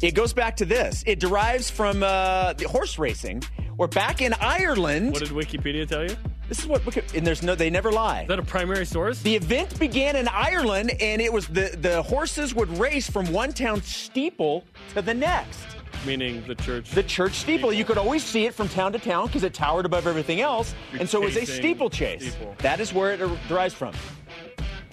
It 0.00 0.14
goes 0.14 0.32
back 0.32 0.56
to 0.56 0.64
this. 0.64 1.04
It 1.06 1.20
derives 1.20 1.68
from 1.68 2.02
uh, 2.02 2.54
the 2.54 2.68
horse 2.68 2.98
racing, 2.98 3.42
where 3.76 3.88
back 3.88 4.22
in 4.22 4.32
Ireland, 4.40 5.12
What 5.12 5.20
did 5.20 5.28
Wikipedia 5.30 5.86
tell 5.86 6.04
you? 6.08 6.16
Is 6.48 6.58
this 6.58 6.58
is 6.60 6.66
what, 6.66 7.14
and 7.14 7.26
there's 7.26 7.42
no, 7.42 7.54
they 7.56 7.70
never 7.70 7.90
lie. 7.90 8.22
Is 8.22 8.28
that 8.28 8.38
a 8.38 8.42
primary 8.42 8.86
source? 8.86 9.20
The 9.20 9.34
event 9.34 9.78
began 9.80 10.14
in 10.14 10.28
Ireland, 10.28 10.92
and 11.00 11.20
it 11.20 11.32
was 11.32 11.48
the, 11.48 11.76
the 11.80 12.02
horses 12.02 12.54
would 12.54 12.68
race 12.78 13.10
from 13.10 13.32
one 13.32 13.52
town 13.52 13.82
steeple 13.82 14.64
to 14.94 15.02
the 15.02 15.12
next. 15.14 15.58
Meaning 16.06 16.44
the 16.46 16.54
church. 16.54 16.90
The 16.92 17.02
church 17.02 17.32
steeple. 17.32 17.72
You 17.72 17.84
could 17.84 17.98
always 17.98 18.22
see 18.22 18.46
it 18.46 18.54
from 18.54 18.68
town 18.68 18.92
to 18.92 18.98
town 19.00 19.26
because 19.26 19.42
it 19.42 19.54
towered 19.54 19.86
above 19.86 20.06
everything 20.06 20.40
else, 20.40 20.72
You're 20.92 21.00
and 21.00 21.08
so 21.10 21.20
it 21.22 21.24
was 21.24 21.36
a 21.36 21.46
steeplechase. 21.46 22.32
steeple. 22.32 22.54
That 22.58 22.78
is 22.78 22.92
where 22.94 23.12
it 23.12 23.20
er- 23.20 23.38
derives 23.48 23.74
from. 23.74 23.92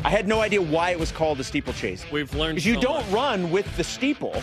I 0.03 0.09
had 0.09 0.27
no 0.27 0.41
idea 0.41 0.61
why 0.61 0.89
it 0.89 0.99
was 0.99 1.11
called 1.11 1.39
a 1.39 1.43
steeplechase. 1.43 2.03
We've 2.11 2.33
learned 2.33 2.55
Because 2.55 2.65
you 2.65 2.75
so 2.75 2.81
don't 2.81 3.05
much. 3.05 3.13
run 3.13 3.51
with 3.51 3.77
the 3.77 3.83
steeple. 3.83 4.41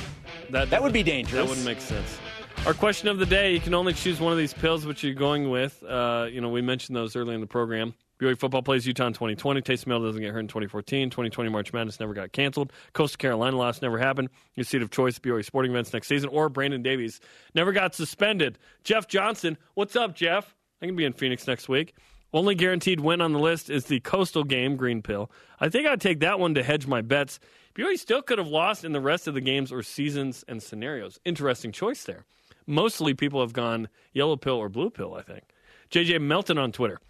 That, 0.50 0.70
That 0.70 0.82
would 0.82 0.92
be 0.92 1.02
dangerous. 1.02 1.42
That 1.42 1.48
wouldn't 1.48 1.66
make 1.66 1.80
sense. 1.80 2.18
Our 2.66 2.74
question 2.74 3.08
of 3.08 3.18
the 3.18 3.26
day: 3.26 3.54
You 3.54 3.60
can 3.60 3.74
only 3.74 3.94
choose 3.94 4.20
one 4.20 4.32
of 4.32 4.38
these 4.38 4.52
pills. 4.52 4.86
Which 4.86 5.02
you're 5.02 5.14
going 5.14 5.50
with? 5.50 5.82
Uh, 5.82 6.28
you 6.30 6.40
know, 6.40 6.50
we 6.50 6.60
mentioned 6.60 6.94
those 6.94 7.16
early 7.16 7.34
in 7.34 7.40
the 7.40 7.46
program. 7.46 7.94
BYU 8.20 8.38
football 8.38 8.62
plays 8.62 8.86
Utah 8.86 9.06
in 9.06 9.14
2020. 9.14 9.62
Taysom 9.62 9.86
Hill 9.86 10.02
doesn't 10.02 10.20
get 10.20 10.32
hurt 10.32 10.40
in 10.40 10.48
2014. 10.48 11.08
2020 11.08 11.50
March 11.50 11.72
Madness 11.72 11.98
never 11.98 12.12
got 12.12 12.32
canceled. 12.32 12.70
Coastal 12.92 13.16
Carolina 13.16 13.56
loss 13.56 13.80
never 13.80 13.98
happened. 13.98 14.28
Your 14.54 14.64
seat 14.64 14.82
of 14.82 14.90
choice: 14.90 15.18
BYU 15.18 15.44
sporting 15.44 15.72
events 15.72 15.92
next 15.92 16.06
season. 16.06 16.28
Or 16.28 16.48
Brandon 16.48 16.82
Davies 16.82 17.20
never 17.54 17.72
got 17.72 17.94
suspended. 17.94 18.58
Jeff 18.84 19.08
Johnson, 19.08 19.56
what's 19.74 19.96
up, 19.96 20.14
Jeff? 20.14 20.54
I'm 20.82 20.88
gonna 20.88 20.98
be 20.98 21.06
in 21.06 21.14
Phoenix 21.14 21.46
next 21.46 21.68
week. 21.68 21.94
Only 22.32 22.54
guaranteed 22.54 23.00
win 23.00 23.20
on 23.22 23.32
the 23.32 23.40
list 23.40 23.70
is 23.70 23.86
the 23.86 24.00
Coastal 24.00 24.44
game, 24.44 24.76
Green 24.76 25.02
Pill. 25.02 25.30
I 25.58 25.70
think 25.70 25.88
I'd 25.88 26.00
take 26.00 26.20
that 26.20 26.38
one 26.38 26.54
to 26.54 26.62
hedge 26.62 26.86
my 26.86 27.00
bets. 27.00 27.40
BYU 27.74 27.98
still 27.98 28.22
could 28.22 28.38
have 28.38 28.48
lost 28.48 28.84
in 28.84 28.92
the 28.92 29.00
rest 29.00 29.26
of 29.26 29.34
the 29.34 29.40
games 29.40 29.72
or 29.72 29.82
seasons 29.82 30.44
and 30.46 30.62
scenarios. 30.62 31.18
Interesting 31.24 31.72
choice 31.72 32.04
there. 32.04 32.26
Mostly 32.70 33.14
people 33.14 33.40
have 33.40 33.52
gone 33.52 33.88
yellow 34.12 34.36
pill 34.36 34.54
or 34.54 34.68
blue 34.68 34.90
pill, 34.90 35.14
I 35.14 35.22
think. 35.22 35.42
JJ 35.90 36.20
Melton 36.20 36.56
on 36.56 36.70
Twitter. 36.72 37.00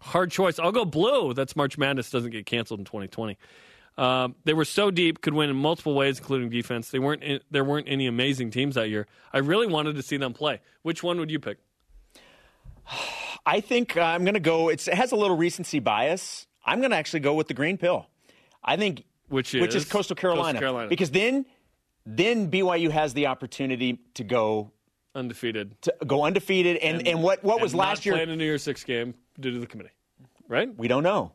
Hard 0.00 0.30
choice. 0.30 0.58
I'll 0.58 0.72
go 0.72 0.84
blue. 0.84 1.34
That's 1.34 1.56
March 1.56 1.76
Madness 1.76 2.10
doesn't 2.10 2.30
get 2.30 2.46
canceled 2.46 2.80
in 2.80 2.86
2020. 2.86 3.36
Um, 3.98 4.36
they 4.44 4.54
were 4.54 4.64
so 4.64 4.90
deep, 4.90 5.20
could 5.20 5.34
win 5.34 5.50
in 5.50 5.56
multiple 5.56 5.94
ways, 5.94 6.18
including 6.18 6.48
defense. 6.48 6.90
They 6.90 7.00
weren't. 7.00 7.22
In, 7.22 7.40
there 7.50 7.64
weren't 7.64 7.88
any 7.88 8.06
amazing 8.06 8.50
teams 8.50 8.76
that 8.76 8.88
year. 8.88 9.06
I 9.32 9.38
really 9.38 9.66
wanted 9.66 9.96
to 9.96 10.02
see 10.02 10.16
them 10.16 10.32
play. 10.32 10.60
Which 10.82 11.02
one 11.02 11.18
would 11.18 11.30
you 11.30 11.40
pick? 11.40 11.58
I 13.44 13.60
think 13.60 13.96
uh, 13.96 14.02
I'm 14.02 14.24
going 14.24 14.34
to 14.34 14.40
go. 14.40 14.68
It's, 14.68 14.88
it 14.88 14.94
has 14.94 15.12
a 15.12 15.16
little 15.16 15.36
recency 15.36 15.80
bias. 15.80 16.46
I'm 16.64 16.78
going 16.78 16.92
to 16.92 16.96
actually 16.96 17.20
go 17.20 17.34
with 17.34 17.48
the 17.48 17.54
green 17.54 17.78
pill. 17.78 18.06
I 18.62 18.76
think 18.76 19.04
Which 19.28 19.54
which 19.54 19.74
is 19.74 19.84
is 19.84 19.88
Coastal 19.90 20.16
Carolina, 20.16 20.44
Coastal 20.52 20.60
Carolina. 20.60 20.88
because 20.88 21.10
then 21.10 21.46
then 22.06 22.50
BYU 22.50 22.90
has 22.90 23.12
the 23.14 23.26
opportunity 23.26 23.98
to 24.14 24.24
go 24.24 24.72
Undefeated. 25.14 25.80
to 25.82 25.94
go 26.06 26.24
undefeated. 26.24 26.76
And 26.78 27.06
and, 27.06 27.22
what 27.22 27.42
what 27.42 27.60
was 27.60 27.74
last 27.74 28.06
year? 28.06 28.14
Playing 28.14 28.30
a 28.30 28.36
New 28.36 28.44
Year's 28.44 28.62
Six 28.62 28.84
game 28.84 29.14
due 29.38 29.50
to 29.50 29.58
the 29.58 29.66
committee, 29.66 29.90
right? 30.48 30.74
We 30.78 30.86
don't 30.88 31.02
know. 31.02 31.32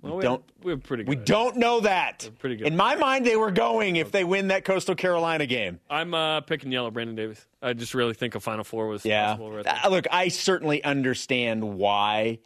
Well, 0.00 0.16
we 0.16 0.22
don't- 0.24 0.42
Have, 0.56 0.64
we 0.64 0.70
have 0.72 0.82
pretty. 0.82 1.04
Good 1.04 1.08
We 1.10 1.14
don't 1.24 1.56
know 1.58 1.78
that. 1.78 2.28
pretty 2.40 2.56
good. 2.56 2.66
In 2.66 2.76
my 2.76 2.96
mind, 2.96 3.24
they 3.24 3.36
were 3.36 3.52
going 3.52 3.94
if 3.94 4.10
they 4.10 4.24
win 4.24 4.48
that 4.48 4.64
Coastal 4.64 4.96
Carolina 4.96 5.46
game. 5.46 5.78
I'm 5.88 6.12
uh, 6.12 6.40
picking 6.40 6.72
yellow, 6.72 6.90
Brandon 6.90 7.14
Davies. 7.14 7.46
I 7.62 7.72
just 7.72 7.94
really 7.94 8.14
think 8.14 8.34
a 8.34 8.40
Final 8.40 8.64
Four 8.64 8.88
was 8.88 9.04
Yeah. 9.04 9.26
possible 9.26 9.52
right. 9.52 9.64
Uh, 9.64 9.88
look, 9.90 10.06
I 10.10 10.26
certainly 10.26 10.82
understand 10.82 11.62
why 11.62 12.40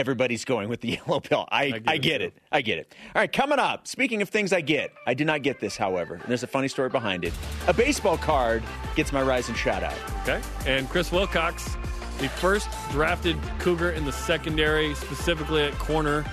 everybody's 0.00 0.44
going 0.44 0.68
with 0.68 0.80
the 0.80 0.88
yellow 1.06 1.20
pill. 1.20 1.46
I, 1.52 1.70
get 1.70 1.82
I 1.86 1.94
it, 1.94 2.02
get 2.02 2.18
too. 2.18 2.24
it. 2.24 2.34
I 2.50 2.62
get 2.62 2.78
it. 2.78 2.94
All 3.14 3.20
right, 3.20 3.30
coming 3.32 3.58
up. 3.58 3.86
Speaking 3.86 4.22
of 4.22 4.28
things 4.30 4.52
I 4.52 4.60
get, 4.62 4.90
I 5.06 5.14
did 5.14 5.26
not 5.26 5.42
get 5.42 5.60
this, 5.60 5.76
however. 5.76 6.14
And 6.14 6.24
there's 6.24 6.42
a 6.42 6.48
funny 6.48 6.68
story 6.68 6.88
behind 6.88 7.24
it. 7.24 7.32
A 7.68 7.74
baseball 7.74 8.16
card 8.18 8.62
gets 8.96 9.12
my 9.12 9.22
rise 9.22 9.48
and 9.48 9.56
shout 9.56 9.84
out. 9.84 9.94
Okay. 10.22 10.40
And 10.66 10.88
Chris 10.88 11.12
Wilcox, 11.12 11.76
the 12.18 12.28
first 12.28 12.68
drafted 12.90 13.36
Cougar 13.60 13.90
in 13.92 14.04
the 14.04 14.12
secondary, 14.12 14.94
specifically 14.94 15.62
at 15.62 15.74
corner, 15.78 16.24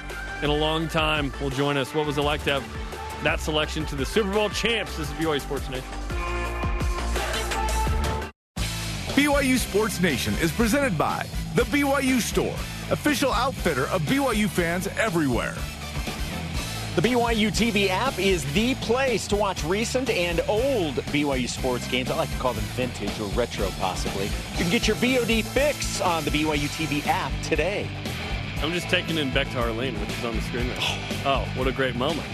in 0.41 0.49
a 0.49 0.55
long 0.55 0.87
time, 0.87 1.31
will 1.41 1.49
join 1.49 1.77
us. 1.77 1.93
What 1.93 2.07
was 2.07 2.17
it 2.17 2.21
like 2.21 2.43
to 2.45 2.59
have 2.61 3.23
that 3.23 3.39
selection 3.39 3.85
to 3.87 3.95
the 3.95 4.05
Super 4.05 4.31
Bowl 4.31 4.49
champs? 4.49 4.97
This 4.97 5.09
is 5.09 5.13
BYU 5.15 5.41
Sports 5.41 5.69
Nation. 5.69 5.83
BYU 9.17 9.57
Sports 9.57 9.99
Nation 9.99 10.33
is 10.35 10.51
presented 10.51 10.95
by 10.97 11.25
The 11.55 11.63
BYU 11.63 12.21
Store, 12.21 12.55
official 12.91 13.31
outfitter 13.31 13.87
of 13.87 14.01
BYU 14.03 14.47
fans 14.47 14.87
everywhere. 14.97 15.55
The 16.95 17.01
BYU 17.07 17.49
TV 17.49 17.89
app 17.89 18.17
is 18.17 18.43
the 18.53 18.73
place 18.75 19.27
to 19.27 19.35
watch 19.35 19.63
recent 19.63 20.09
and 20.09 20.41
old 20.47 20.95
BYU 20.95 21.47
sports 21.47 21.87
games. 21.87 22.09
I 22.09 22.15
like 22.15 22.31
to 22.31 22.37
call 22.37 22.53
them 22.53 22.63
vintage 22.73 23.19
or 23.19 23.27
retro, 23.29 23.69
possibly. 23.79 24.25
You 24.25 24.57
can 24.57 24.71
get 24.71 24.87
your 24.87 24.97
VOD 24.97 25.43
fix 25.43 26.01
on 26.01 26.23
the 26.23 26.31
BYU 26.31 26.67
TV 26.69 27.05
app 27.05 27.31
today. 27.43 27.87
I'm 28.63 28.71
just 28.71 28.89
taking 28.89 29.19
in 29.19 29.31
back 29.31 29.47
to 29.51 29.59
Arlene, 29.59 29.99
which 29.99 30.09
is 30.09 30.25
on 30.25 30.35
the 30.35 30.41
screen 30.41 30.67
there. 30.67 30.77
Oh. 30.79 31.21
oh, 31.25 31.59
what 31.59 31.67
a 31.67 31.71
great 31.71 31.95
moment. 31.95 32.27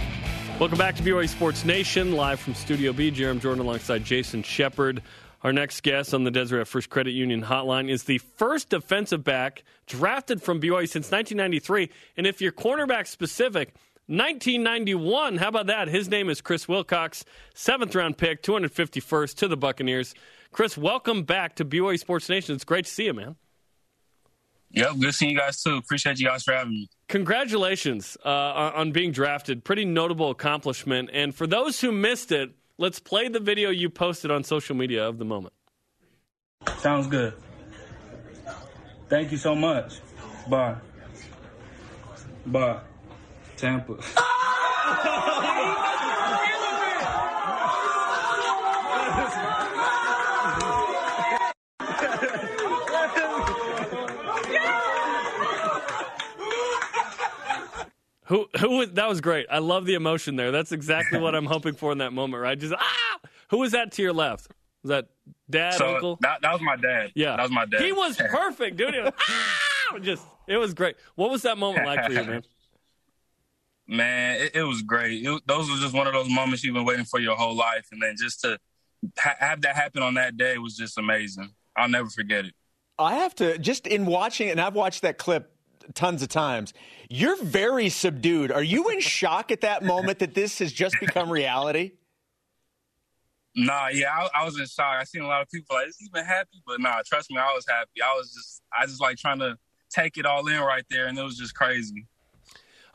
Welcome 0.59 0.77
back 0.77 0.95
to 0.95 1.03
BYU 1.03 1.27
Sports 1.27 1.65
Nation, 1.65 2.13
live 2.13 2.39
from 2.39 2.53
Studio 2.53 2.93
B. 2.93 3.11
Jarom 3.11 3.41
Jordan 3.41 3.65
alongside 3.65 4.05
Jason 4.05 4.43
Shepard. 4.43 5.01
Our 5.43 5.51
next 5.51 5.83
guest 5.83 6.13
on 6.13 6.23
the 6.23 6.31
Deseret 6.31 6.69
First 6.69 6.89
Credit 6.89 7.11
Union 7.11 7.43
hotline 7.43 7.89
is 7.89 8.03
the 8.03 8.19
first 8.19 8.69
defensive 8.69 9.25
back 9.25 9.63
drafted 9.87 10.41
from 10.41 10.61
BYU 10.61 10.87
since 10.87 11.11
1993. 11.11 11.89
And 12.15 12.25
if 12.25 12.39
you're 12.39 12.53
cornerback 12.53 13.07
specific, 13.07 13.75
1991. 14.07 15.37
How 15.37 15.49
about 15.49 15.67
that? 15.67 15.89
His 15.89 16.09
name 16.09 16.29
is 16.29 16.39
Chris 16.39 16.67
Wilcox, 16.67 17.25
seventh 17.53 17.93
round 17.93 18.17
pick, 18.17 18.41
251st 18.41 19.35
to 19.35 19.47
the 19.49 19.57
Buccaneers. 19.57 20.13
Chris, 20.51 20.77
welcome 20.77 21.23
back 21.23 21.55
to 21.55 21.65
BYU 21.65 21.99
Sports 21.99 22.29
Nation. 22.29 22.55
It's 22.55 22.65
great 22.65 22.85
to 22.85 22.91
see 22.91 23.05
you, 23.05 23.13
man. 23.13 23.35
Yep, 24.71 24.91
good 24.99 25.13
seeing 25.13 25.31
you 25.31 25.37
guys 25.37 25.61
too. 25.61 25.75
Appreciate 25.75 26.19
you 26.19 26.25
guys 26.25 26.43
for 26.43 26.53
having 26.53 26.73
me. 26.73 26.89
Congratulations 27.07 28.17
uh, 28.25 28.29
on 28.29 28.91
being 28.91 29.11
drafted. 29.11 29.63
Pretty 29.63 29.85
notable 29.85 30.31
accomplishment. 30.31 31.09
And 31.13 31.33
for 31.35 31.47
those 31.47 31.79
who 31.79 31.91
missed 31.91 32.31
it, 32.31 32.51
let's 32.78 32.99
play 32.99 33.28
the 33.28 33.39
video 33.39 33.69
you 33.69 33.89
posted 33.89 34.32
on 34.32 34.43
social 34.43 34.76
media 34.76 35.07
of 35.07 35.17
the 35.17 35.26
moment. 35.26 35.53
Sounds 36.80 37.07
good. 37.07 37.34
Thank 39.09 39.32
you 39.32 39.38
so 39.38 39.53
much. 39.55 39.99
Bye. 40.49 40.76
Bye. 42.45 42.82
Tampa. 43.57 43.97
Who 58.34 58.47
who 58.59 58.86
that 58.88 59.07
was 59.07 59.21
great. 59.21 59.45
I 59.51 59.59
love 59.59 59.86
the 59.86 59.93
emotion 59.93 60.38
there. 60.38 60.51
That's 60.51 60.71
exactly 60.71 61.19
what 61.19 61.36
I'm 61.36 61.45
hoping 61.45 61.75
for 61.75 61.91
in 61.91 61.99
that 61.99 62.13
moment, 62.13 62.41
right? 62.41 62.57
Just 62.57 62.73
ah! 62.73 63.19
Who 63.49 63.59
was 63.59 63.73
that 63.73 63.91
to 63.91 64.01
your 64.01 64.11
left? 64.11 64.47
Was 64.81 64.89
that 64.89 65.09
dad, 65.51 65.75
so 65.75 65.93
uncle? 65.93 66.17
That, 66.21 66.41
that 66.41 66.51
was 66.51 66.61
my 66.61 66.75
dad. 66.75 67.11
Yeah, 67.13 67.36
that 67.36 67.43
was 67.43 67.51
my 67.51 67.65
dad. 67.65 67.81
He 67.81 67.91
was 67.91 68.17
perfect, 68.31 68.77
dude. 68.77 68.95
Was, 68.95 69.13
ah! 69.19 69.99
Just 69.99 70.25
it 70.47 70.57
was 70.57 70.73
great. 70.73 70.95
What 71.13 71.29
was 71.29 71.43
that 71.43 71.59
moment 71.59 71.86
like 71.86 72.05
for 72.05 72.11
you, 72.11 72.23
man? 72.23 72.43
Man, 73.86 74.41
it, 74.41 74.55
it 74.55 74.63
was 74.63 74.81
great. 74.81 75.23
It, 75.23 75.41
those 75.45 75.69
were 75.69 75.75
just 75.75 75.93
one 75.93 76.07
of 76.07 76.13
those 76.13 76.29
moments 76.29 76.63
you've 76.63 76.73
been 76.73 76.86
waiting 76.86 77.05
for 77.05 77.19
your 77.19 77.36
whole 77.36 77.53
life, 77.53 77.86
and 77.91 78.01
then 78.01 78.15
just 78.17 78.41
to 78.41 78.57
ha- 79.19 79.36
have 79.38 79.61
that 79.61 79.75
happen 79.75 80.01
on 80.01 80.15
that 80.15 80.38
day 80.38 80.57
was 80.57 80.75
just 80.75 80.97
amazing. 80.97 81.51
I'll 81.77 81.89
never 81.89 82.09
forget 82.09 82.45
it. 82.45 82.53
I 82.97 83.17
have 83.17 83.36
to 83.36 83.59
just 83.59 83.86
in 83.86 84.07
watching, 84.07 84.49
and 84.49 84.59
I've 84.59 84.73
watched 84.73 85.03
that 85.03 85.19
clip 85.19 85.53
tons 85.93 86.21
of 86.21 86.29
times. 86.29 86.73
You're 87.16 87.36
very 87.43 87.89
subdued. 87.89 88.51
Are 88.51 88.64
you 88.64 88.89
in 88.89 88.99
shock 88.99 89.51
at 89.51 89.61
that 89.61 89.84
moment 89.84 90.18
that 90.18 90.34
this 90.34 90.57
has 90.57 90.74
just 90.74 90.95
become 90.99 91.30
reality? 91.30 91.91
Nah, 93.55 93.89
yeah, 93.89 94.09
I, 94.11 94.41
I, 94.41 94.45
was 94.45 94.57
in 94.57 94.66
shock. 94.66 94.97
I 94.99 95.03
seen 95.03 95.22
a 95.22 95.28
lot 95.28 95.43
of 95.43 95.49
people 95.49 95.76
like, 95.76 95.89
"Is 95.89 95.97
he 95.99 96.05
even 96.05 96.26
happy?" 96.26 96.64
But 96.66 96.82
nah, 96.82 97.03
trust 97.05 97.30
me, 97.30 97.38
I 97.38 97.53
was 97.53 97.68
happy. 97.70 98.01
I 98.03 98.16
was 98.16 98.34
just, 98.34 98.64
I 98.76 98.88
just 98.88 98.99
like 98.99 99.18
trying 99.18 99.38
to 99.41 99.59
take 99.91 100.18
it 100.18 100.26
all 100.26 100.47
in 100.47 100.59
right 100.59 100.86
there, 100.89 101.05
and 101.05 101.16
it 101.16 101.22
was 101.22 101.38
just 101.38 101.53
crazy. 101.53 102.07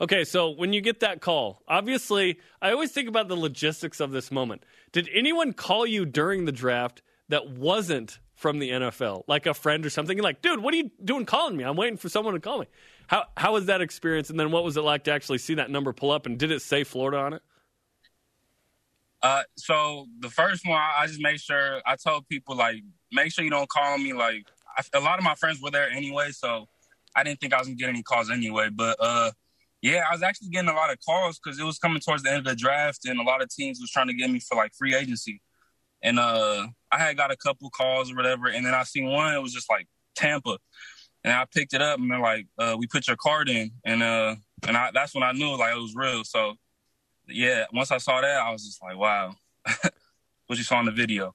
Okay, 0.00 0.24
so 0.24 0.50
when 0.50 0.72
you 0.72 0.80
get 0.80 0.98
that 0.98 1.20
call, 1.20 1.62
obviously, 1.68 2.40
I 2.60 2.72
always 2.72 2.90
think 2.90 3.08
about 3.08 3.28
the 3.28 3.36
logistics 3.36 4.00
of 4.00 4.10
this 4.10 4.32
moment. 4.32 4.64
Did 4.90 5.08
anyone 5.14 5.52
call 5.52 5.86
you 5.86 6.04
during 6.04 6.44
the 6.44 6.50
draft 6.50 7.02
that 7.28 7.50
wasn't 7.50 8.18
from 8.34 8.58
the 8.58 8.70
NFL, 8.70 9.22
like 9.28 9.46
a 9.46 9.54
friend 9.54 9.86
or 9.86 9.90
something? 9.90 10.16
You're 10.16 10.24
like, 10.24 10.42
dude, 10.42 10.60
what 10.60 10.74
are 10.74 10.76
you 10.76 10.90
doing 11.04 11.24
calling 11.24 11.56
me? 11.56 11.62
I'm 11.62 11.76
waiting 11.76 11.96
for 11.96 12.08
someone 12.08 12.34
to 12.34 12.40
call 12.40 12.58
me. 12.58 12.66
How 13.08 13.24
how 13.36 13.54
was 13.54 13.66
that 13.66 13.80
experience? 13.80 14.30
And 14.30 14.38
then 14.38 14.50
what 14.50 14.64
was 14.64 14.76
it 14.76 14.82
like 14.82 15.04
to 15.04 15.12
actually 15.12 15.38
see 15.38 15.54
that 15.54 15.70
number 15.70 15.92
pull 15.92 16.10
up? 16.10 16.26
And 16.26 16.38
did 16.38 16.50
it 16.50 16.62
say 16.62 16.84
Florida 16.84 17.18
on 17.18 17.32
it? 17.32 17.42
Uh, 19.22 19.42
so 19.56 20.06
the 20.20 20.30
first 20.30 20.64
one, 20.66 20.80
I 20.80 21.06
just 21.06 21.20
made 21.20 21.40
sure 21.40 21.80
I 21.84 21.96
told 21.96 22.28
people 22.28 22.54
like, 22.54 22.82
make 23.10 23.32
sure 23.32 23.44
you 23.44 23.50
don't 23.50 23.68
call 23.68 23.98
me. 23.98 24.12
Like, 24.12 24.44
I, 24.76 24.82
a 24.96 25.00
lot 25.00 25.18
of 25.18 25.24
my 25.24 25.34
friends 25.34 25.60
were 25.60 25.70
there 25.70 25.90
anyway, 25.90 26.30
so 26.30 26.68
I 27.16 27.24
didn't 27.24 27.40
think 27.40 27.52
I 27.52 27.58
was 27.58 27.66
gonna 27.66 27.76
get 27.76 27.88
any 27.88 28.02
calls 28.02 28.30
anyway. 28.30 28.68
But 28.70 28.96
uh, 29.00 29.32
yeah, 29.80 30.04
I 30.08 30.12
was 30.12 30.22
actually 30.22 30.50
getting 30.50 30.68
a 30.68 30.74
lot 30.74 30.92
of 30.92 30.98
calls 31.04 31.40
because 31.42 31.58
it 31.58 31.64
was 31.64 31.78
coming 31.78 32.00
towards 32.00 32.22
the 32.22 32.30
end 32.30 32.38
of 32.38 32.44
the 32.44 32.54
draft, 32.54 33.06
and 33.06 33.18
a 33.18 33.24
lot 33.24 33.42
of 33.42 33.48
teams 33.48 33.80
was 33.80 33.90
trying 33.90 34.08
to 34.08 34.14
get 34.14 34.30
me 34.30 34.38
for 34.38 34.54
like 34.54 34.72
free 34.78 34.94
agency. 34.94 35.40
And 36.02 36.18
uh, 36.18 36.68
I 36.92 36.98
had 36.98 37.16
got 37.16 37.32
a 37.32 37.36
couple 37.36 37.70
calls 37.70 38.12
or 38.12 38.16
whatever, 38.16 38.48
and 38.48 38.66
then 38.66 38.74
I 38.74 38.84
seen 38.84 39.06
one. 39.06 39.34
It 39.34 39.42
was 39.42 39.52
just 39.52 39.70
like 39.70 39.88
Tampa, 40.14 40.58
and 41.24 41.32
I 41.32 41.44
picked 41.44 41.74
it 41.74 41.82
up, 41.82 41.98
and 41.98 42.10
they're 42.10 42.20
like, 42.20 42.46
uh, 42.58 42.76
"We 42.78 42.86
put 42.86 43.06
your 43.06 43.16
card 43.16 43.48
in," 43.48 43.72
and 43.84 44.02
uh, 44.02 44.36
and 44.66 44.76
I, 44.76 44.90
that's 44.92 45.14
when 45.14 45.22
I 45.22 45.32
knew 45.32 45.56
like 45.56 45.74
it 45.74 45.80
was 45.80 45.94
real. 45.94 46.24
So 46.24 46.54
yeah, 47.28 47.64
once 47.72 47.90
I 47.90 47.98
saw 47.98 48.20
that, 48.20 48.40
I 48.40 48.50
was 48.50 48.64
just 48.64 48.82
like, 48.82 48.96
"Wow," 48.96 49.36
what 50.46 50.58
you 50.58 50.64
saw 50.64 50.80
in 50.80 50.86
the 50.86 50.92
video. 50.92 51.34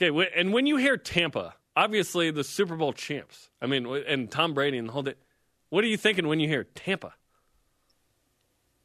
Okay, 0.00 0.28
and 0.34 0.52
when 0.52 0.66
you 0.66 0.76
hear 0.76 0.96
Tampa, 0.96 1.54
obviously 1.76 2.30
the 2.30 2.44
Super 2.44 2.76
Bowl 2.76 2.92
champs. 2.92 3.50
I 3.60 3.66
mean, 3.66 3.86
and 3.86 4.30
Tom 4.30 4.54
Brady 4.54 4.78
and 4.78 4.88
the 4.88 4.92
whole. 4.92 5.02
Day, 5.02 5.14
what 5.68 5.84
are 5.84 5.88
you 5.88 5.96
thinking 5.96 6.26
when 6.26 6.40
you 6.40 6.48
hear 6.48 6.64
Tampa? 6.64 7.14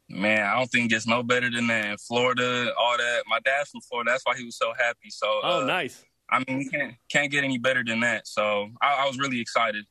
Man, 0.07 0.45
I 0.45 0.55
don't 0.55 0.67
think 0.67 0.85
it 0.85 0.89
gets 0.89 1.07
no 1.07 1.23
better 1.23 1.49
than 1.49 1.67
that. 1.67 1.99
Florida, 1.99 2.71
all 2.79 2.97
that. 2.97 3.23
My 3.27 3.39
dad's 3.39 3.71
from 3.71 3.81
Florida. 3.81 4.11
That's 4.11 4.23
why 4.23 4.37
he 4.37 4.45
was 4.45 4.55
so 4.55 4.71
happy. 4.77 5.09
So, 5.09 5.25
oh, 5.43 5.63
uh, 5.63 5.65
nice. 5.65 6.03
I 6.29 6.43
mean, 6.47 6.59
we 6.59 6.69
can't 6.69 6.93
can't 7.09 7.31
get 7.31 7.43
any 7.43 7.57
better 7.57 7.83
than 7.83 8.01
that. 8.01 8.27
So, 8.27 8.69
I, 8.81 9.03
I 9.03 9.07
was 9.07 9.17
really 9.17 9.41
excited. 9.41 9.85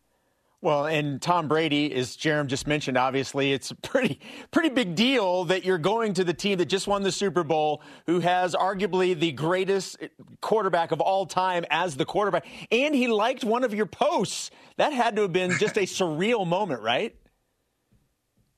Well, 0.64 0.86
and 0.86 1.20
Tom 1.20 1.46
Brady, 1.46 1.92
as 1.92 2.16
Jarom 2.16 2.46
just 2.46 2.66
mentioned, 2.66 2.96
obviously 2.96 3.52
it's 3.52 3.70
a 3.70 3.74
pretty 3.74 4.18
pretty 4.50 4.70
big 4.70 4.94
deal 4.94 5.44
that 5.44 5.62
you're 5.62 5.76
going 5.76 6.14
to 6.14 6.24
the 6.24 6.32
team 6.32 6.56
that 6.56 6.70
just 6.70 6.86
won 6.86 7.02
the 7.02 7.12
Super 7.12 7.44
Bowl, 7.44 7.82
who 8.06 8.20
has 8.20 8.54
arguably 8.54 9.14
the 9.14 9.32
greatest 9.32 9.98
quarterback 10.40 10.90
of 10.90 11.02
all 11.02 11.26
time 11.26 11.66
as 11.68 11.96
the 11.96 12.06
quarterback, 12.06 12.46
and 12.72 12.94
he 12.94 13.08
liked 13.08 13.44
one 13.44 13.62
of 13.62 13.74
your 13.74 13.84
posts. 13.84 14.50
That 14.78 14.94
had 14.94 15.16
to 15.16 15.22
have 15.22 15.34
been 15.34 15.50
just 15.58 15.76
a 15.76 15.80
surreal 15.82 16.46
moment, 16.46 16.80
right? 16.80 17.14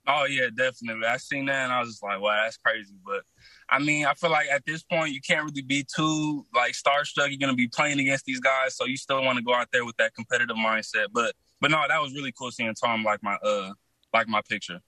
Oh 0.06 0.26
yeah, 0.26 0.46
definitely. 0.56 1.08
I 1.08 1.16
seen 1.16 1.46
that 1.46 1.64
and 1.64 1.72
I 1.72 1.80
was 1.80 1.88
just 1.88 2.04
like, 2.04 2.20
wow, 2.20 2.40
that's 2.44 2.56
crazy. 2.56 2.94
But 3.04 3.22
I 3.68 3.80
mean, 3.80 4.06
I 4.06 4.14
feel 4.14 4.30
like 4.30 4.46
at 4.46 4.64
this 4.64 4.84
point 4.84 5.12
you 5.12 5.20
can't 5.20 5.44
really 5.44 5.62
be 5.62 5.84
too 5.92 6.46
like 6.54 6.74
starstruck. 6.74 7.30
You're 7.30 7.38
gonna 7.40 7.54
be 7.54 7.66
playing 7.66 7.98
against 7.98 8.26
these 8.26 8.38
guys, 8.38 8.76
so 8.76 8.84
you 8.86 8.96
still 8.96 9.24
want 9.24 9.38
to 9.38 9.44
go 9.44 9.52
out 9.52 9.70
there 9.72 9.84
with 9.84 9.96
that 9.96 10.14
competitive 10.14 10.56
mindset. 10.56 11.06
But 11.12 11.34
but 11.60 11.70
no, 11.70 11.82
that 11.88 12.00
was 12.00 12.12
really 12.14 12.32
cool 12.32 12.50
seeing 12.50 12.74
Tom 12.74 13.02
like 13.02 13.22
my 13.22 13.36
uh 13.42 13.72
like 14.12 14.28
my 14.28 14.40
picture. 14.48 14.80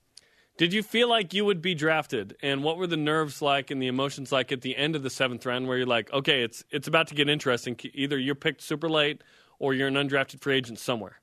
Did 0.57 0.73
you 0.73 0.83
feel 0.83 1.09
like 1.09 1.33
you 1.33 1.45
would 1.45 1.63
be 1.63 1.75
drafted, 1.75 2.37
and 2.43 2.65
what 2.65 2.79
were 2.79 2.89
the 2.89 2.97
nerves 2.97 3.41
like 3.41 3.71
and 3.71 3.81
the 3.81 3.87
emotions 3.87 4.33
like 4.33 4.51
at 4.51 4.61
the 4.61 4.77
end 4.77 4.97
of 4.97 5.05
the 5.05 5.11
seventh 5.11 5.47
round, 5.47 5.69
where 5.69 5.79
you're 5.79 5.87
like, 5.87 6.13
okay, 6.13 6.43
it's 6.43 6.65
it's 6.71 6.89
about 6.89 7.07
to 7.09 7.15
get 7.15 7.29
interesting. 7.29 7.79
Either 7.95 8.19
you're 8.19 8.35
picked 8.35 8.63
super 8.63 8.89
late, 8.89 9.23
or 9.61 9.73
you're 9.73 9.87
an 9.87 9.95
undrafted 9.95 10.41
free 10.41 10.57
agent 10.57 10.81
somewhere. 10.81 11.21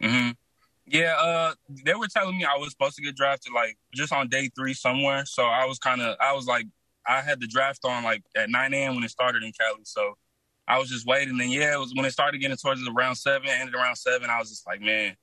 Hmm. 0.00 0.30
Yeah, 0.86 1.14
uh, 1.18 1.54
they 1.84 1.94
were 1.94 2.06
telling 2.06 2.36
me 2.36 2.44
I 2.44 2.56
was 2.56 2.70
supposed 2.70 2.96
to 2.96 3.02
get 3.02 3.16
drafted 3.16 3.52
like 3.52 3.76
just 3.94 4.12
on 4.12 4.28
day 4.28 4.50
three 4.56 4.74
somewhere. 4.74 5.24
So 5.24 5.44
I 5.44 5.64
was 5.64 5.78
kind 5.78 6.00
of, 6.00 6.16
I 6.20 6.32
was 6.32 6.46
like, 6.46 6.66
I 7.06 7.20
had 7.20 7.40
the 7.40 7.46
draft 7.46 7.84
on 7.84 8.04
like 8.04 8.22
at 8.36 8.50
9 8.50 8.74
a.m. 8.74 8.94
when 8.94 9.04
it 9.04 9.10
started 9.10 9.42
in 9.42 9.52
Cali. 9.52 9.80
So 9.84 10.16
I 10.68 10.78
was 10.78 10.88
just 10.88 11.06
waiting. 11.06 11.40
And 11.40 11.50
yeah, 11.50 11.74
it 11.74 11.78
was 11.78 11.92
when 11.94 12.04
it 12.04 12.12
started 12.12 12.38
getting 12.38 12.56
towards 12.56 12.84
the 12.84 12.92
round 12.92 13.16
seven, 13.16 13.48
ended 13.48 13.74
around 13.74 13.96
seven. 13.96 14.30
I 14.30 14.38
was 14.38 14.50
just 14.50 14.66
like, 14.66 14.80
man, 14.80 15.16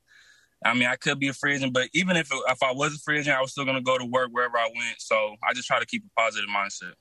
I 0.66 0.74
mean, 0.74 0.88
I 0.88 0.96
could 0.96 1.20
be 1.20 1.28
a 1.28 1.34
free 1.34 1.56
agent, 1.56 1.74
but 1.74 1.89
even 1.94 2.16
if 2.16 2.30
if 2.32 2.64
I 2.64 2.72
was 2.72 2.96
a 2.96 3.00
free 3.00 3.20
agent, 3.20 3.36
I 3.36 3.41
was 3.41 3.52
still 3.52 3.66
going 3.66 3.78
to 3.78 3.84
go 3.84 3.98
to 3.98 4.06
work 4.06 4.30
wherever 4.32 4.58
I 4.58 4.70
went. 4.76 4.96
So 5.00 5.36
I 5.48 5.54
just 5.54 5.68
try 5.68 5.80
to 5.80 5.86
keep 5.86 6.04
a 6.06 6.22
positive 6.22 6.50
mindset. 6.50 6.94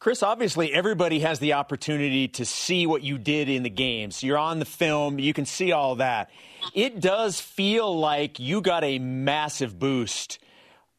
Chris, 0.00 0.22
obviously, 0.22 0.72
everybody 0.72 1.18
has 1.20 1.40
the 1.40 1.54
opportunity 1.54 2.28
to 2.28 2.44
see 2.44 2.86
what 2.86 3.02
you 3.02 3.18
did 3.18 3.48
in 3.48 3.64
the 3.64 3.70
games. 3.70 4.22
You're 4.22 4.38
on 4.38 4.60
the 4.60 4.64
film, 4.64 5.18
you 5.18 5.34
can 5.34 5.44
see 5.44 5.72
all 5.72 5.96
that. 5.96 6.30
It 6.72 7.00
does 7.00 7.40
feel 7.40 7.98
like 7.98 8.38
you 8.38 8.60
got 8.60 8.84
a 8.84 9.00
massive 9.00 9.76
boost 9.76 10.38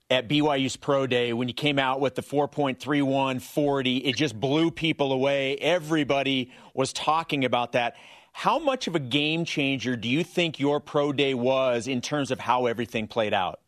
at 0.09 0.27
BYU's 0.27 0.75
Pro 0.75 1.05
Day 1.05 1.33
when 1.33 1.47
you 1.47 1.53
came 1.53 1.77
out 1.77 1.99
with 1.99 2.15
the 2.15 2.23
4.31 2.23 3.41
40. 3.41 3.97
It 3.97 4.15
just 4.15 4.39
blew 4.39 4.71
people 4.71 5.11
away. 5.11 5.55
Everybody 5.57 6.51
was 6.73 6.91
talking 6.93 7.45
about 7.45 7.73
that. 7.73 7.95
How 8.31 8.57
much 8.57 8.87
of 8.87 8.95
a 8.95 8.99
game 8.99 9.45
changer 9.45 9.95
do 9.95 10.07
you 10.07 10.23
think 10.23 10.59
your 10.59 10.79
Pro 10.79 11.13
Day 11.13 11.33
was 11.33 11.87
in 11.87 12.01
terms 12.01 12.31
of 12.31 12.39
how 12.39 12.65
everything 12.65 13.07
played 13.07 13.33
out? 13.33 13.59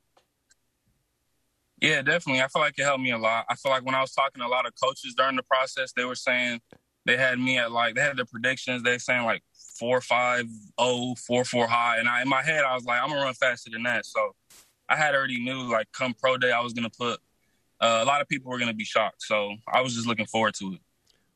Yeah, 1.80 2.02
definitely. 2.04 2.42
I 2.42 2.48
feel 2.48 2.62
like 2.62 2.78
it 2.78 2.84
helped 2.84 3.02
me 3.02 3.12
a 3.12 3.18
lot. 3.18 3.46
I 3.50 3.56
feel 3.56 3.72
like 3.72 3.84
when 3.84 3.96
I 3.96 4.02
was 4.02 4.14
talking 4.14 4.40
to 4.42 4.48
a 4.48 4.50
lot 4.50 4.68
of 4.68 4.74
coaches 4.82 5.16
during 5.16 5.36
the 5.36 5.44
process, 5.44 5.94
they 5.94 6.06
were 6.06 6.16
saying 6.16 6.62
they 7.06 7.18
had 7.18 7.40
me 7.40 7.58
at 7.58 7.72
like 7.72 7.96
they 7.96 8.02
had 8.02 8.18
the 8.18 8.26
predictions. 8.26 8.84
They 8.84 9.00
saying 9.00 9.26
like 9.26 9.42
four 9.80 10.00
five 10.00 10.46
oh 10.78 11.16
four 11.16 11.44
four 11.44 11.68
high, 11.68 11.98
and 11.98 12.08
I 12.08 12.22
in 12.22 12.30
my 12.30 12.44
head 12.44 12.64
I 12.64 12.76
was 12.76 12.86
like 12.86 13.02
I'm 13.02 13.10
gonna 13.10 13.22
run 13.22 13.34
faster 13.34 13.72
than 13.72 13.82
that. 13.84 14.06
So 14.06 14.36
I 14.92 14.96
had 14.98 15.16
already 15.16 15.44
knew 15.44 15.72
like 15.72 15.88
come 15.92 16.14
pro 16.14 16.38
day 16.38 16.52
I 16.52 16.62
was 16.62 16.74
gonna 16.74 16.90
put 16.90 17.20
uh, 17.82 18.00
a 18.04 18.06
lot 18.06 18.22
of 18.22 18.30
people 18.30 18.52
were 18.52 18.60
going 18.60 18.70
to 18.70 18.76
be 18.76 18.86
shocked. 18.86 19.24
So 19.24 19.56
I 19.68 19.82
was 19.82 19.96
just 19.96 20.08
looking 20.08 20.28
forward 20.28 20.54
to 20.56 20.74
it. 20.74 20.80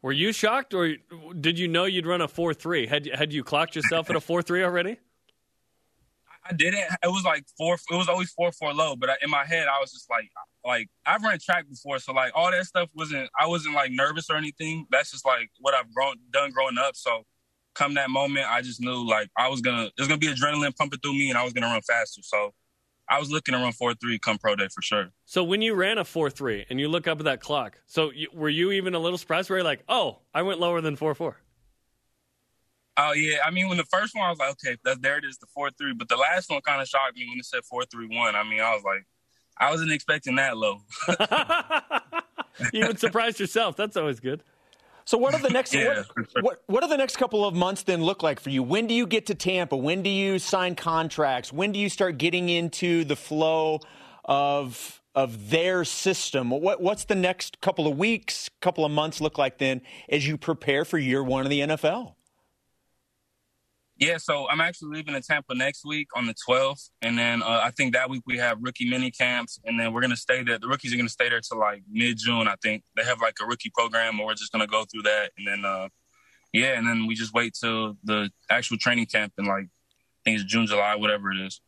Were 0.04 0.12
you 0.12 0.32
shocked, 0.32 0.76
or 0.76 0.96
did 1.42 1.58
you 1.58 1.68
know 1.68 1.86
you'd 1.86 2.06
run 2.06 2.22
a 2.22 2.28
four 2.28 2.54
three? 2.54 2.86
Had 2.86 3.10
had 3.12 3.34
you 3.34 3.44
clocked 3.44 3.76
yourself 3.76 4.08
at 4.12 4.16
a 4.16 4.22
four 4.22 4.44
three 4.44 4.64
already? 4.64 4.98
I 6.48 6.54
didn't. 6.54 6.84
It 7.02 7.08
was 7.08 7.24
like 7.24 7.44
four. 7.58 7.74
It 7.74 7.96
was 7.96 8.08
always 8.08 8.30
four 8.30 8.52
four 8.52 8.72
low. 8.72 8.96
But 8.96 9.10
in 9.24 9.32
my 9.32 9.44
head, 9.44 9.68
I 9.68 9.80
was 9.82 9.92
just 9.92 10.08
like, 10.12 10.30
like 10.64 10.90
I've 11.08 11.24
run 11.24 11.40
track 11.44 11.68
before, 11.68 11.98
so 11.98 12.14
like 12.14 12.32
all 12.36 12.52
that 12.52 12.66
stuff 12.66 12.90
wasn't. 12.94 13.28
I 13.40 13.48
wasn't 13.48 13.74
like 13.74 13.90
nervous 13.90 14.30
or 14.30 14.36
anything. 14.36 14.86
That's 14.92 15.10
just 15.10 15.26
like 15.26 15.50
what 15.60 15.74
I've 15.74 15.92
grown 15.92 16.18
done 16.32 16.52
growing 16.52 16.78
up. 16.78 16.96
So 16.96 17.24
come 17.74 17.96
that 17.96 18.12
moment, 18.12 18.46
I 18.48 18.62
just 18.62 18.80
knew 18.80 19.10
like 19.10 19.30
I 19.36 19.50
was 19.50 19.62
gonna. 19.62 19.90
There's 19.98 20.08
gonna 20.08 20.20
be 20.20 20.28
adrenaline 20.28 20.76
pumping 20.76 21.00
through 21.00 21.14
me, 21.14 21.30
and 21.30 21.38
I 21.40 21.44
was 21.44 21.54
gonna 21.54 21.66
run 21.66 21.82
faster. 21.82 22.22
So 22.22 22.54
I 23.08 23.20
was 23.20 23.30
looking 23.30 23.54
to 23.54 23.60
run 23.60 23.72
four 23.72 23.94
three 23.94 24.18
come 24.18 24.38
pro 24.38 24.56
day 24.56 24.68
for 24.74 24.82
sure. 24.82 25.10
So 25.26 25.44
when 25.44 25.62
you 25.62 25.76
ran 25.76 25.98
a 25.98 26.06
four 26.06 26.30
three 26.30 26.66
and 26.70 26.80
you 26.80 26.88
look 26.88 27.08
up 27.08 27.20
at 27.20 27.26
that 27.26 27.40
clock, 27.40 27.80
so 27.86 28.12
you, 28.12 28.30
were 28.34 28.50
you 28.50 28.72
even 28.72 28.96
a 28.96 29.00
little 29.00 29.18
surprised? 29.18 29.50
Were 29.50 29.58
you 29.58 29.64
like, 29.64 29.84
oh, 29.88 30.20
I 30.34 30.42
went 30.42 30.60
lower 30.60 30.82
than 30.82 30.96
four 30.96 31.14
four? 31.14 31.38
Oh 32.98 33.14
yeah, 33.14 33.40
I 33.46 33.52
mean 33.52 33.68
when 33.68 33.78
the 33.78 33.86
first 33.86 34.16
one 34.16 34.26
I 34.26 34.30
was 34.30 34.40
like, 34.40 34.52
okay, 34.52 34.78
that, 34.86 35.02
there 35.02 35.18
it 35.18 35.26
is, 35.26 35.38
the 35.38 35.48
four 35.54 35.70
three. 35.72 35.94
But 35.94 36.10
the 36.10 36.16
last 36.16 36.50
one 36.50 36.62
kind 36.62 36.82
of 36.82 36.88
shocked 36.88 37.16
me 37.16 37.28
when 37.30 37.40
it 37.40 37.46
said 37.46 37.64
four 37.64 37.84
three 37.86 38.08
one. 38.08 38.36
I 38.36 38.44
mean, 38.44 38.62
I 38.62 38.74
was 38.74 38.84
like, 38.84 39.06
I 39.58 39.70
wasn't 39.72 39.92
expecting 39.92 40.36
that 40.36 40.58
low. 40.58 40.80
you 42.74 42.84
even 42.84 42.98
surprised 42.98 43.40
yourself. 43.40 43.76
That's 43.76 43.98
always 43.98 44.20
good. 44.20 44.44
So 45.06 45.18
what 45.20 45.34
are 45.36 45.42
the 45.42 45.50
next 45.50 45.74
yeah, 45.74 45.98
what, 45.98 46.06
sure. 46.16 46.42
what, 46.42 46.64
what 46.66 46.84
are 46.84 46.90
the 46.90 46.98
next 46.98 47.18
couple 47.18 47.46
of 47.46 47.54
months 47.54 47.84
then 47.84 48.04
look 48.04 48.24
like 48.24 48.40
for 48.40 48.50
you? 48.50 48.64
When 48.64 48.88
do 48.88 48.94
you 48.94 49.08
get 49.08 49.28
to 49.28 49.36
Tampa? 49.36 49.78
When 49.78 50.02
do 50.02 50.10
you 50.10 50.40
sign 50.40 50.76
contracts? 50.76 51.54
When 51.54 51.72
do 51.72 51.80
you 51.80 51.90
start 51.90 52.18
getting 52.18 52.50
into 52.50 53.04
the 53.04 53.16
flow 53.16 53.80
of 54.26 55.02
of 55.14 55.50
their 55.50 55.86
system? 55.86 56.50
What 56.50 56.82
what's 56.82 57.06
the 57.06 57.16
next 57.16 57.62
couple 57.62 57.88
of 57.88 57.98
weeks, 57.98 58.50
couple 58.62 58.84
of 58.84 58.92
months 58.92 59.22
look 59.22 59.38
like 59.38 59.60
then 59.60 59.82
as 60.10 60.28
you 60.28 60.38
prepare 60.38 60.84
for 60.84 60.98
year 60.98 61.24
one 61.24 61.46
of 61.46 61.50
the 61.50 61.62
NFL? 61.62 62.16
Yeah, 63.98 64.18
so 64.18 64.48
I'm 64.50 64.60
actually 64.60 64.98
leaving 64.98 65.14
to 65.14 65.22
Tampa 65.22 65.56
next 65.56 65.86
week 65.86 66.10
on 66.16 66.28
the 66.28 66.36
12th, 66.48 66.90
and 67.02 67.18
then 67.18 67.42
uh, 67.42 67.62
I 67.64 67.72
think 67.72 67.94
that 67.94 68.10
week 68.10 68.24
we 68.26 68.38
have 68.38 68.58
rookie 68.62 68.90
mini 68.90 69.10
camps, 69.10 69.58
and 69.64 69.80
then 69.80 69.94
we're 69.94 70.02
gonna 70.02 70.18
stay 70.18 70.44
there. 70.44 70.60
The 70.60 70.68
rookies 70.68 70.94
are 70.94 70.98
gonna 70.98 71.08
stay 71.08 71.30
there 71.30 71.40
till 71.40 71.60
like 71.60 71.82
mid 71.90 72.18
June, 72.18 72.48
I 72.48 72.56
think. 72.62 72.84
They 72.98 73.06
have 73.06 73.22
like 73.22 73.36
a 73.42 73.46
rookie 73.46 73.72
program, 73.74 74.18
and 74.18 74.26
we're 74.26 74.34
just 74.34 74.52
gonna 74.52 74.68
go 74.68 74.84
through 74.84 75.04
that, 75.04 75.32
and 75.38 75.48
then 75.48 75.64
uh, 75.64 75.88
yeah, 76.52 76.78
and 76.78 76.86
then 76.86 77.08
we 77.08 77.16
just 77.16 77.34
wait 77.34 77.54
till 77.60 77.98
the 78.04 78.30
actual 78.50 78.78
training 78.78 79.06
camp 79.06 79.32
in 79.38 79.46
like 79.46 79.66
I 79.66 80.22
think 80.26 80.42
it's 80.42 80.52
June, 80.52 80.66
July, 80.66 80.96
whatever 80.96 81.32
it 81.32 81.40
is. 81.40 81.62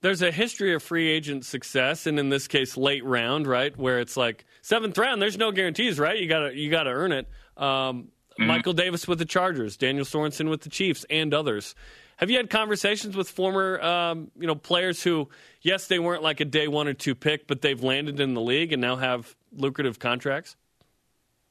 There's 0.00 0.22
a 0.22 0.30
history 0.30 0.74
of 0.74 0.82
free 0.82 1.08
agent 1.08 1.44
success, 1.44 2.06
and 2.06 2.20
in 2.20 2.28
this 2.28 2.46
case, 2.46 2.76
late 2.76 3.04
round, 3.04 3.48
right, 3.48 3.76
where 3.76 3.98
it's 3.98 4.16
like 4.16 4.44
seventh 4.62 4.96
round. 4.96 5.20
There's 5.20 5.36
no 5.38 5.50
guarantees, 5.50 5.98
right? 5.98 6.16
You 6.16 6.28
gotta 6.28 6.56
you 6.56 6.70
gotta 6.70 6.90
earn 6.90 7.10
it. 7.10 7.26
Um, 7.56 8.12
Mm-hmm. 8.38 8.46
Michael 8.46 8.72
Davis 8.72 9.08
with 9.08 9.18
the 9.18 9.24
Chargers, 9.24 9.76
Daniel 9.76 10.04
Sorensen 10.04 10.48
with 10.48 10.60
the 10.60 10.68
Chiefs, 10.68 11.04
and 11.10 11.34
others. 11.34 11.74
Have 12.18 12.30
you 12.30 12.36
had 12.36 12.50
conversations 12.50 13.16
with 13.16 13.28
former, 13.28 13.80
um, 13.80 14.30
you 14.38 14.46
know, 14.46 14.54
players 14.54 15.02
who, 15.02 15.28
yes, 15.60 15.88
they 15.88 15.98
weren't 15.98 16.22
like 16.22 16.40
a 16.40 16.44
day 16.44 16.68
one 16.68 16.86
or 16.86 16.94
two 16.94 17.14
pick, 17.14 17.48
but 17.48 17.62
they've 17.62 17.82
landed 17.82 18.20
in 18.20 18.34
the 18.34 18.40
league 18.40 18.72
and 18.72 18.80
now 18.80 18.96
have 18.96 19.34
lucrative 19.52 19.98
contracts? 19.98 20.56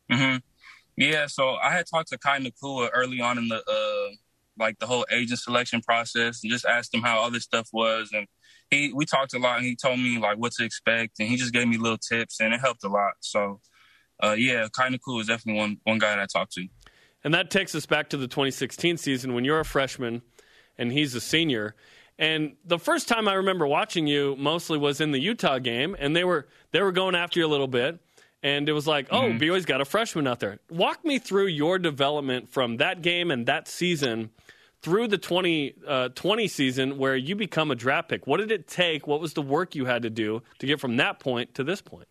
Hmm. 0.10 0.38
Yeah. 0.96 1.28
So 1.28 1.56
I 1.56 1.72
had 1.72 1.88
talked 1.88 2.10
to 2.10 2.18
Kai 2.18 2.40
Nacua 2.40 2.90
early 2.94 3.20
on 3.20 3.38
in 3.38 3.50
the 3.50 3.58
uh, 3.58 4.16
like 4.58 4.80
the 4.80 4.88
whole 4.88 5.06
agent 5.12 5.40
selection 5.40 5.82
process, 5.82 6.42
and 6.42 6.52
just 6.52 6.66
asked 6.66 6.94
him 6.94 7.02
how 7.02 7.22
other 7.22 7.40
stuff 7.40 7.70
was, 7.74 8.12
and 8.14 8.28
he 8.72 8.94
we 8.94 9.06
talked 9.06 9.34
a 9.34 9.40
lot, 9.40 9.58
and 9.58 9.66
he 9.66 9.76
told 9.76 10.00
me 10.00 10.20
like 10.20 10.38
what 10.38 10.54
to 10.54 10.64
expect, 10.64 11.20
and 11.20 11.28
he 11.28 11.36
just 11.36 11.54
gave 11.54 11.68
me 11.68 11.78
little 11.78 11.98
tips, 11.98 12.40
and 12.40 12.54
it 12.54 12.62
helped 12.62 12.84
a 12.86 12.90
lot. 12.90 13.14
So. 13.20 13.60
Uh, 14.20 14.34
yeah, 14.36 14.68
Kai 14.76 14.90
Nacua 14.90 15.22
is 15.22 15.28
definitely 15.28 15.60
one 15.60 15.78
one 15.84 16.00
guy 16.00 16.16
that 16.16 16.20
I 16.20 16.26
talked 16.26 16.54
to. 16.54 16.68
And 17.28 17.34
that 17.34 17.52
takes 17.52 17.76
us 17.76 17.86
back 17.86 18.12
to 18.12 18.18
the 18.18 18.30
2016 18.30 18.96
season 18.96 19.34
when 19.34 19.44
you're 19.44 19.60
a 19.60 19.66
freshman 19.66 20.22
and 20.78 20.94
he's 20.94 21.14
a 21.14 21.20
senior. 21.20 21.76
And 22.18 22.56
the 22.64 22.80
first 22.80 23.10
time 23.10 23.28
I 23.28 23.34
remember 23.34 23.68
watching 23.68 24.08
you 24.08 24.38
mostly 24.38 24.78
was 24.78 25.02
in 25.02 25.12
the 25.12 25.20
Utah 25.20 25.60
game, 25.60 25.94
and 26.00 26.16
they 26.16 26.24
were 26.24 26.48
they 26.72 26.82
were 26.82 26.94
going 26.94 27.16
after 27.16 27.42
you 27.42 27.46
a 27.46 27.50
little 27.50 27.68
bit, 27.68 28.00
and 28.44 28.70
it 28.70 28.72
was 28.72 28.88
like, 28.88 29.08
oh, 29.12 29.24
mm-hmm. 29.24 29.44
BYU's 29.44 29.66
got 29.66 29.82
a 29.82 29.86
freshman 29.86 30.26
out 30.26 30.40
there. 30.40 30.60
Walk 30.70 31.04
me 31.04 31.20
through 31.20 31.48
your 31.48 31.78
development 31.78 32.48
from 32.48 32.78
that 32.78 33.02
game 33.02 33.30
and 33.30 33.46
that 33.48 33.68
season 33.68 34.30
through 34.82 35.10
the 35.10 35.18
2020 35.18 35.76
uh, 35.86 36.48
season 36.48 36.98
where 36.98 37.18
you 37.18 37.36
become 37.36 37.72
a 37.72 37.76
draft 37.76 38.08
pick. 38.08 38.26
What 38.26 38.38
did 38.38 38.54
it 38.54 38.70
take? 38.70 39.06
What 39.06 39.20
was 39.20 39.34
the 39.34 39.42
work 39.42 39.76
you 39.76 39.84
had 39.84 40.04
to 40.04 40.10
do 40.10 40.44
to 40.60 40.66
get 40.66 40.80
from 40.80 40.96
that 40.96 41.20
point 41.20 41.56
to 41.56 41.66
this 41.66 41.82
point? 41.82 42.08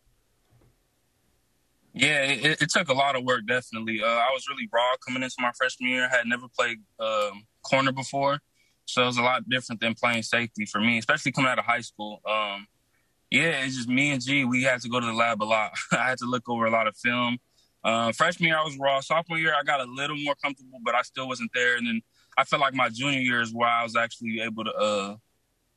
Yeah, 1.97 2.24
it, 2.24 2.61
it, 2.61 2.68
took 2.68 2.90
a 2.90 2.92
lot 2.92 3.16
of 3.16 3.24
work, 3.24 3.47
definitely. 3.47 4.03
Uh, 4.03 4.07
I 4.07 4.28
was 4.30 4.47
really 4.51 4.68
raw 4.70 4.90
coming 5.03 5.22
into 5.22 5.36
my 5.38 5.51
freshman 5.57 5.88
year. 5.88 6.05
I 6.05 6.14
had 6.14 6.26
never 6.26 6.47
played 6.47 6.76
um, 7.01 7.47
corner 7.62 7.90
before, 7.90 8.38
so 8.84 9.03
it 9.03 9.07
was 9.07 9.16
a 9.16 9.22
lot 9.22 9.49
different 9.49 9.80
than 9.80 9.94
playing 9.94 10.22
safety 10.22 10.66
for 10.66 10.78
me, 10.78 10.99
especially 10.99 11.32
coming 11.32 11.51
out 11.51 11.59
of 11.59 11.64
high 11.64 11.80
school. 11.80 12.20
Um, 12.28 12.66
yeah, 13.30 13.64
it's 13.64 13.76
just 13.76 13.88
me 13.88 14.11
and 14.11 14.22
G. 14.22 14.44
We 14.44 14.62
had 14.62 14.82
to 14.82 14.90
go 14.90 15.01
to 15.01 15.07
the 15.07 15.14
lab 15.14 15.42
a 15.42 15.44
lot. 15.44 15.72
I 15.92 16.11
had 16.11 16.18
to 16.18 16.26
look 16.26 16.47
over 16.51 16.66
a 16.66 16.70
lot 16.70 16.86
of 16.86 16.94
film. 16.99 17.38
Uh, 17.82 18.12
freshman 18.12 18.49
year, 18.49 18.59
I 18.59 18.62
was 18.62 18.76
raw. 18.78 19.01
Sophomore 19.01 19.38
year, 19.38 19.55
I 19.59 19.62
got 19.62 19.80
a 19.80 19.90
little 19.90 20.18
more 20.18 20.34
comfortable, 20.34 20.80
but 20.84 20.94
I 20.94 21.01
still 21.01 21.26
wasn't 21.26 21.51
there. 21.55 21.78
And 21.78 21.86
then 21.86 22.03
I 22.36 22.44
felt 22.44 22.61
like 22.61 22.74
my 22.74 22.90
junior 22.90 23.20
year 23.20 23.40
is 23.40 23.55
where 23.55 23.70
I 23.70 23.82
was 23.82 23.97
actually 23.97 24.40
able 24.40 24.64
to 24.64 24.72
uh, 24.74 25.16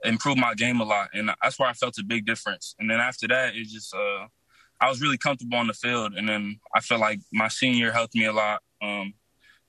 improve 0.03 0.35
my 0.35 0.53
game 0.53 0.81
a 0.81 0.83
lot, 0.83 1.11
and 1.13 1.31
that's 1.41 1.57
where 1.57 1.69
I 1.69 1.73
felt 1.73 1.97
a 1.97 2.03
big 2.03 2.25
difference. 2.25 2.75
And 2.77 2.89
then 2.89 2.99
after 2.99 3.25
that, 3.29 3.55
it 3.55 3.67
just 3.67 3.95
uh, 3.95 4.27
I 4.81 4.89
was 4.89 5.01
really 5.01 5.17
comfortable 5.17 5.57
on 5.57 5.67
the 5.67 5.73
field, 5.73 6.13
and 6.13 6.27
then 6.27 6.59
I 6.73 6.79
felt 6.79 7.01
like 7.01 7.19
my 7.33 7.47
senior 7.47 7.91
helped 7.91 8.15
me 8.15 8.25
a 8.25 8.33
lot. 8.33 8.61
Um, 8.81 9.13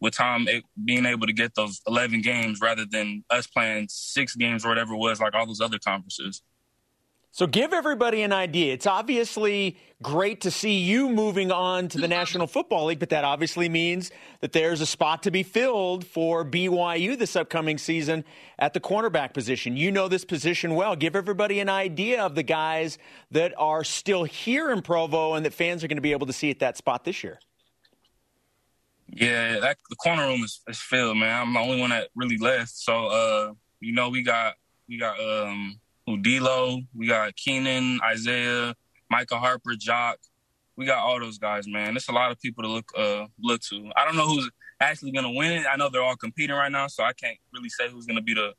with 0.01 0.15
Tom 0.15 0.49
it, 0.49 0.65
being 0.83 1.05
able 1.05 1.27
to 1.27 1.33
get 1.33 1.55
those 1.55 1.81
11 1.87 2.23
games 2.23 2.61
rather 2.61 2.87
than 2.87 3.23
us 3.29 3.47
playing 3.47 3.87
six 3.91 4.35
games 4.35 4.65
or 4.65 4.69
whatever 4.69 4.95
it 4.95 4.99
was, 4.99 5.21
like 5.21 5.35
all 5.35 5.47
those 5.47 5.61
other 5.61 5.79
conferences. 5.79 6.43
So 7.33 7.47
give 7.47 7.73
everybody 7.73 8.23
an 8.23 8.33
idea. 8.33 8.73
It's 8.75 8.89
obviously 8.89 9.79
great 10.03 10.41
to 10.41 10.51
see 10.51 10.79
you 10.79 11.09
moving 11.09 11.53
on 11.53 11.87
to 11.89 11.99
the 11.99 12.09
National 12.09 12.49
Football 12.49 12.87
League, 12.87 12.99
but 12.99 13.11
that 13.11 13.23
obviously 13.23 13.69
means 13.69 14.11
that 14.41 14.51
there's 14.53 14.81
a 14.81 14.87
spot 14.87 15.23
to 15.23 15.31
be 15.31 15.45
filled 15.45 16.05
for 16.05 16.45
BYU 16.45 17.17
this 17.17 17.37
upcoming 17.37 17.79
season 17.79 18.25
at 18.59 18.75
the 18.75 18.81
cornerback 18.81 19.33
position. 19.33 19.77
You 19.77 19.93
know 19.93 20.09
this 20.09 20.25
position 20.25 20.75
well. 20.75 20.97
Give 20.97 21.15
everybody 21.15 21.61
an 21.61 21.69
idea 21.69 22.21
of 22.21 22.35
the 22.35 22.43
guys 22.43 22.99
that 23.31 23.55
are 23.57 23.85
still 23.85 24.25
here 24.25 24.73
in 24.73 24.83
Provo 24.83 25.35
and 25.35 25.47
that 25.47 25.55
fans 25.55 25.85
are 25.85 25.89
going 25.89 25.99
to 25.99 26.03
be 26.03 26.13
able 26.13 26.27
to 26.27 26.33
see 26.33 26.51
at 26.51 26.59
that 26.59 26.77
spot 26.77 27.05
this 27.05 27.23
year. 27.23 27.39
Yeah, 29.07 29.61
that, 29.61 29.77
the 29.89 29.97
corner 29.97 30.27
room 30.27 30.43
is, 30.43 30.61
is 30.69 30.81
filled, 30.81 31.17
man. 31.17 31.43
I'm 31.43 31.53
the 31.53 31.61
only 31.61 31.81
one 31.81 31.91
that 31.91 32.09
really 32.17 32.39
left. 32.39 32.71
So, 32.71 33.07
uh, 33.07 33.53
you 33.81 33.93
know, 33.93 34.09
we 34.09 34.23
got 34.23 34.55
we 34.89 34.99
got 34.99 35.19
um, 35.21 35.81
Udilo, 36.09 36.87
we 36.95 37.07
got 37.07 37.35
Keenan, 37.37 38.01
Isaiah, 38.05 38.75
Micah 39.11 39.39
Harper, 39.39 39.75
Jock. 39.79 40.19
We 40.77 40.87
got 40.87 40.99
all 40.99 41.21
those 41.21 41.39
guys, 41.39 41.67
man. 41.69 41.97
It's 41.97 42.09
a 42.09 42.13
lot 42.13 42.31
of 42.31 42.41
people 42.41 42.63
to 42.65 42.69
look 42.69 42.91
uh, 42.97 43.27
look 43.43 43.61
to. 43.71 43.91
I 43.97 44.05
don't 44.05 44.17
know 44.17 44.27
who's 44.27 44.51
actually 44.81 45.13
going 45.13 45.25
to 45.25 45.37
win 45.37 45.53
it. 45.53 45.67
I 45.71 45.77
know 45.77 45.91
they're 45.91 46.03
all 46.03 46.17
competing 46.17 46.57
right 46.57 46.73
now, 46.73 46.87
so 46.87 47.03
I 47.03 47.13
can't 47.13 47.37
really 47.53 47.69
say 47.69 47.91
who's 47.91 48.07
going 48.07 48.17
to 48.17 48.23
be 48.23 48.35
the 48.35 48.55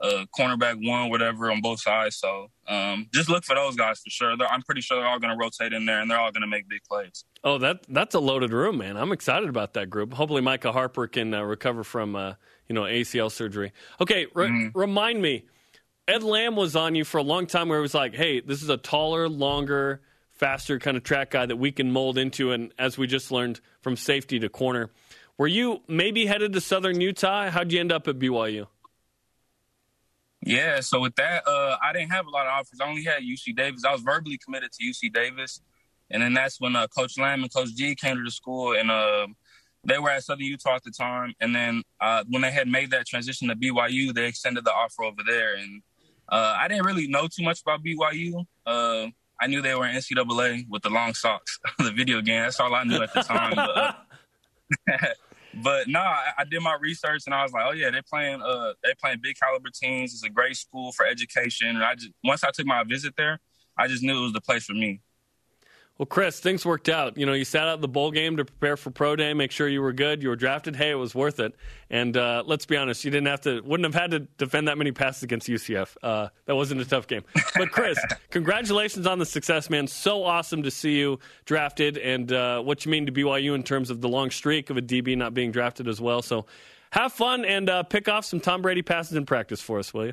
uh, 0.00 0.26
cornerback 0.38 0.86
one, 0.86 1.10
whatever, 1.10 1.50
on 1.50 1.60
both 1.60 1.80
sides. 1.80 2.16
So 2.16 2.48
um, 2.68 3.08
just 3.12 3.28
look 3.28 3.44
for 3.44 3.54
those 3.54 3.74
guys 3.74 4.00
for 4.00 4.10
sure. 4.10 4.36
They're, 4.36 4.50
I'm 4.50 4.62
pretty 4.62 4.80
sure 4.80 4.98
they're 4.98 5.08
all 5.08 5.18
going 5.18 5.36
to 5.36 5.42
rotate 5.42 5.72
in 5.72 5.86
there, 5.86 6.00
and 6.00 6.10
they're 6.10 6.18
all 6.18 6.32
going 6.32 6.42
to 6.42 6.48
make 6.48 6.68
big 6.68 6.82
plays. 6.88 7.24
Oh, 7.42 7.58
that 7.58 7.84
that's 7.88 8.14
a 8.14 8.20
loaded 8.20 8.52
room, 8.52 8.78
man. 8.78 8.96
I'm 8.96 9.12
excited 9.12 9.48
about 9.48 9.74
that 9.74 9.90
group. 9.90 10.12
Hopefully, 10.12 10.42
Micah 10.42 10.72
Harper 10.72 11.06
can 11.06 11.34
uh, 11.34 11.42
recover 11.42 11.84
from 11.84 12.16
uh, 12.16 12.34
you 12.68 12.74
know 12.74 12.82
ACL 12.82 13.30
surgery. 13.30 13.72
Okay, 14.00 14.26
re- 14.34 14.48
mm-hmm. 14.48 14.78
remind 14.78 15.20
me 15.20 15.44
Ed 16.06 16.22
Lamb 16.22 16.54
was 16.54 16.76
on 16.76 16.94
you 16.94 17.04
for 17.04 17.18
a 17.18 17.22
long 17.22 17.46
time 17.46 17.68
where 17.68 17.78
it 17.78 17.82
was 17.82 17.94
like, 17.94 18.14
hey, 18.14 18.40
this 18.40 18.62
is 18.62 18.68
a 18.68 18.76
taller, 18.76 19.28
longer, 19.28 20.02
faster 20.32 20.78
kind 20.78 20.96
of 20.96 21.02
track 21.02 21.30
guy 21.30 21.46
that 21.46 21.56
we 21.56 21.72
can 21.72 21.90
mold 21.90 22.18
into. 22.18 22.52
And 22.52 22.72
as 22.78 22.98
we 22.98 23.06
just 23.06 23.30
learned, 23.30 23.60
from 23.80 23.96
safety 23.96 24.38
to 24.40 24.48
corner. 24.48 24.90
Were 25.36 25.46
you 25.46 25.82
maybe 25.86 26.26
headed 26.26 26.54
to 26.54 26.60
Southern 26.60 27.00
Utah? 27.00 27.50
How'd 27.50 27.70
you 27.70 27.80
end 27.80 27.92
up 27.92 28.08
at 28.08 28.18
BYU? 28.18 28.66
Yeah, 30.40 30.80
so 30.80 31.00
with 31.00 31.14
that, 31.16 31.46
uh, 31.46 31.76
I 31.82 31.92
didn't 31.92 32.12
have 32.12 32.26
a 32.26 32.30
lot 32.30 32.46
of 32.46 32.52
offers. 32.52 32.80
I 32.80 32.88
only 32.88 33.04
had 33.04 33.22
UC 33.22 33.56
Davis. 33.56 33.84
I 33.84 33.92
was 33.92 34.02
verbally 34.02 34.38
committed 34.38 34.72
to 34.72 34.84
UC 34.84 35.12
Davis. 35.12 35.60
And 36.10 36.22
then 36.22 36.34
that's 36.34 36.60
when 36.60 36.76
uh, 36.76 36.86
Coach 36.86 37.18
Lamb 37.18 37.42
and 37.42 37.52
Coach 37.52 37.74
G 37.74 37.94
came 37.94 38.16
to 38.16 38.22
the 38.22 38.30
school, 38.30 38.74
and 38.74 38.90
uh, 38.90 39.26
they 39.84 39.98
were 39.98 40.10
at 40.10 40.22
Southern 40.22 40.44
Utah 40.44 40.76
at 40.76 40.82
the 40.82 40.90
time. 40.90 41.34
And 41.40 41.54
then 41.54 41.82
uh, 42.00 42.24
when 42.28 42.42
they 42.42 42.50
had 42.50 42.68
made 42.68 42.90
that 42.90 43.06
transition 43.06 43.48
to 43.48 43.56
BYU, 43.56 44.14
they 44.14 44.26
extended 44.26 44.64
the 44.64 44.72
offer 44.72 45.04
over 45.04 45.22
there. 45.26 45.54
And 45.56 45.82
uh, 46.28 46.56
I 46.58 46.68
didn't 46.68 46.84
really 46.84 47.06
know 47.08 47.28
too 47.28 47.42
much 47.42 47.60
about 47.62 47.84
BYU. 47.84 48.44
Uh, 48.66 49.06
I 49.40 49.46
knew 49.46 49.60
they 49.60 49.74
were 49.74 49.86
in 49.86 49.96
NCAA 49.96 50.66
with 50.68 50.82
the 50.82 50.90
long 50.90 51.14
socks, 51.14 51.58
the 51.78 51.90
video 51.90 52.20
game. 52.20 52.42
That's 52.42 52.60
all 52.60 52.74
I 52.74 52.84
knew 52.84 53.02
at 53.02 53.12
the 53.12 53.22
time. 53.22 53.54
but, 53.54 53.76
uh, 53.76 53.92
but 55.62 55.88
no, 55.88 56.00
I, 56.00 56.30
I, 56.38 56.44
did 56.44 56.62
my 56.62 56.76
research 56.80 57.22
and 57.26 57.34
I 57.34 57.42
was 57.42 57.52
like, 57.52 57.64
oh 57.66 57.72
yeah, 57.72 57.90
they're 57.90 58.02
playing. 58.02 58.40
Uh, 58.42 58.72
they 58.82 58.94
playing 59.00 59.18
big 59.22 59.36
caliber 59.38 59.70
teams. 59.70 60.14
It's 60.14 60.24
a 60.24 60.30
great 60.30 60.56
school 60.56 60.92
for 60.92 61.04
education. 61.04 61.68
And 61.68 61.84
I 61.84 61.94
just 61.94 62.12
once 62.22 62.44
I 62.44 62.50
took 62.50 62.66
my 62.66 62.84
visit 62.84 63.14
there, 63.16 63.40
I 63.76 63.88
just 63.88 64.02
knew 64.02 64.18
it 64.18 64.22
was 64.22 64.32
the 64.32 64.40
place 64.40 64.64
for 64.64 64.74
me. 64.74 65.00
Well, 65.96 66.06
Chris, 66.06 66.40
things 66.40 66.66
worked 66.66 66.88
out. 66.88 67.16
You 67.16 67.24
know, 67.24 67.34
you 67.34 67.44
sat 67.44 67.68
out 67.68 67.80
the 67.80 67.86
bowl 67.86 68.10
game 68.10 68.36
to 68.38 68.44
prepare 68.44 68.76
for 68.76 68.90
pro 68.90 69.14
day, 69.14 69.32
make 69.32 69.52
sure 69.52 69.68
you 69.68 69.80
were 69.80 69.92
good. 69.92 70.24
You 70.24 70.28
were 70.28 70.36
drafted. 70.36 70.74
Hey, 70.74 70.90
it 70.90 70.96
was 70.96 71.14
worth 71.14 71.38
it. 71.38 71.54
And 71.88 72.16
uh, 72.16 72.42
let's 72.44 72.66
be 72.66 72.76
honest, 72.76 73.04
you 73.04 73.12
didn't 73.12 73.28
have 73.28 73.42
to, 73.42 73.60
wouldn't 73.60 73.84
have 73.84 73.94
had 73.94 74.10
to 74.10 74.20
defend 74.36 74.66
that 74.66 74.76
many 74.76 74.90
passes 74.90 75.22
against 75.22 75.46
UCF. 75.46 75.96
Uh, 76.02 76.30
that 76.46 76.56
wasn't 76.56 76.80
a 76.80 76.84
tough 76.84 77.06
game. 77.06 77.22
But 77.54 77.70
Chris, 77.70 77.96
congratulations 78.30 79.06
on 79.06 79.20
the 79.20 79.26
success, 79.26 79.70
man. 79.70 79.86
So 79.86 80.24
awesome 80.24 80.64
to 80.64 80.70
see 80.70 80.98
you 80.98 81.20
drafted, 81.44 81.96
and 81.96 82.32
uh, 82.32 82.60
what 82.60 82.84
you 82.84 82.90
mean 82.90 83.06
to 83.06 83.12
BYU 83.12 83.54
in 83.54 83.62
terms 83.62 83.88
of 83.88 84.00
the 84.00 84.08
long 84.08 84.32
streak 84.32 84.70
of 84.70 84.76
a 84.76 84.82
DB 84.82 85.16
not 85.16 85.32
being 85.32 85.52
drafted 85.52 85.86
as 85.86 86.00
well. 86.00 86.22
So, 86.22 86.46
have 86.90 87.12
fun 87.12 87.44
and 87.44 87.68
uh, 87.68 87.82
pick 87.84 88.08
off 88.08 88.24
some 88.24 88.40
Tom 88.40 88.62
Brady 88.62 88.82
passes 88.82 89.16
in 89.16 89.26
practice 89.26 89.60
for 89.60 89.80
us, 89.80 89.92
will 89.92 90.06
you? 90.06 90.12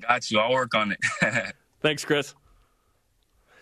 Got 0.00 0.30
you. 0.30 0.38
I'll 0.38 0.52
work 0.52 0.74
on 0.74 0.92
it. 0.92 1.54
Thanks, 1.80 2.04
Chris. 2.04 2.34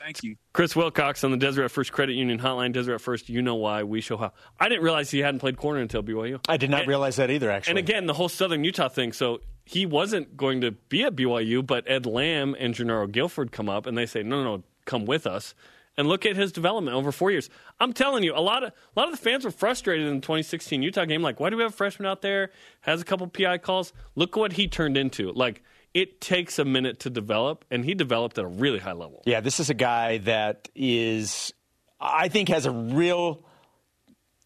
Thank 0.04 0.22
you. 0.22 0.36
Chris 0.52 0.76
Wilcox 0.76 1.24
on 1.24 1.30
the 1.30 1.38
Deseret 1.38 1.70
First 1.70 1.90
Credit 1.90 2.12
Union 2.12 2.38
Hotline. 2.38 2.74
Deseret 2.74 3.00
First, 3.00 3.30
you 3.30 3.40
know 3.40 3.54
why, 3.54 3.84
we 3.84 4.02
show 4.02 4.18
how. 4.18 4.32
I 4.60 4.68
didn't 4.68 4.84
realize 4.84 5.10
he 5.10 5.20
hadn't 5.20 5.40
played 5.40 5.56
corner 5.56 5.80
until 5.80 6.02
BYU. 6.02 6.40
I 6.46 6.58
did 6.58 6.68
not 6.68 6.80
And- 6.80 6.88
realize 6.88 7.16
that 7.16 7.30
either, 7.30 7.50
actually. 7.50 7.70
And 7.70 7.78
again, 7.78 8.04
the 8.04 8.12
whole 8.12 8.28
Southern 8.28 8.64
Utah 8.64 8.88
thing. 8.88 9.14
So 9.14 9.40
he 9.64 9.86
wasn't 9.86 10.36
going 10.36 10.60
to 10.60 10.72
be 10.72 11.04
at 11.04 11.16
BYU, 11.16 11.66
but 11.66 11.84
Ed 11.88 12.04
Lamb 12.04 12.54
and 12.58 12.74
Jernaro 12.74 13.10
Gilford 13.10 13.50
come 13.50 13.70
up 13.70 13.86
and 13.86 13.96
they 13.96 14.04
say, 14.04 14.22
no, 14.22 14.44
no, 14.44 14.56
no, 14.58 14.62
come 14.84 15.06
with 15.06 15.26
us. 15.26 15.54
And 15.96 16.06
look 16.06 16.26
at 16.26 16.36
his 16.36 16.52
development 16.52 16.94
over 16.96 17.10
four 17.10 17.30
years. 17.30 17.48
I'm 17.80 17.94
telling 17.94 18.24
you, 18.24 18.34
a 18.36 18.40
lot 18.42 18.62
of 18.64 18.72
a 18.94 19.00
lot 19.00 19.08
of 19.08 19.12
the 19.12 19.22
fans 19.22 19.44
were 19.44 19.52
frustrated 19.52 20.06
in 20.08 20.16
the 20.16 20.20
2016 20.20 20.82
Utah 20.82 21.04
game. 21.06 21.22
Like, 21.22 21.40
why 21.40 21.48
do 21.48 21.56
we 21.56 21.62
have 21.62 21.72
a 21.72 21.76
freshman 21.76 22.06
out 22.06 22.20
there? 22.20 22.50
Has 22.80 23.00
a 23.00 23.04
couple 23.04 23.26
PI 23.28 23.58
calls. 23.58 23.92
Look 24.16 24.36
what 24.36 24.52
he 24.54 24.66
turned 24.68 24.96
into. 24.96 25.30
Like, 25.32 25.62
it 25.94 26.20
takes 26.20 26.58
a 26.58 26.64
minute 26.64 27.00
to 27.00 27.10
develop, 27.10 27.64
and 27.70 27.84
he 27.84 27.94
developed 27.94 28.36
at 28.36 28.44
a 28.44 28.48
really 28.48 28.80
high 28.80 28.92
level. 28.92 29.22
Yeah, 29.24 29.40
this 29.40 29.60
is 29.60 29.70
a 29.70 29.74
guy 29.74 30.18
that 30.18 30.68
is, 30.74 31.54
I 32.00 32.28
think, 32.28 32.48
has 32.50 32.66
a 32.66 32.70
real 32.72 33.44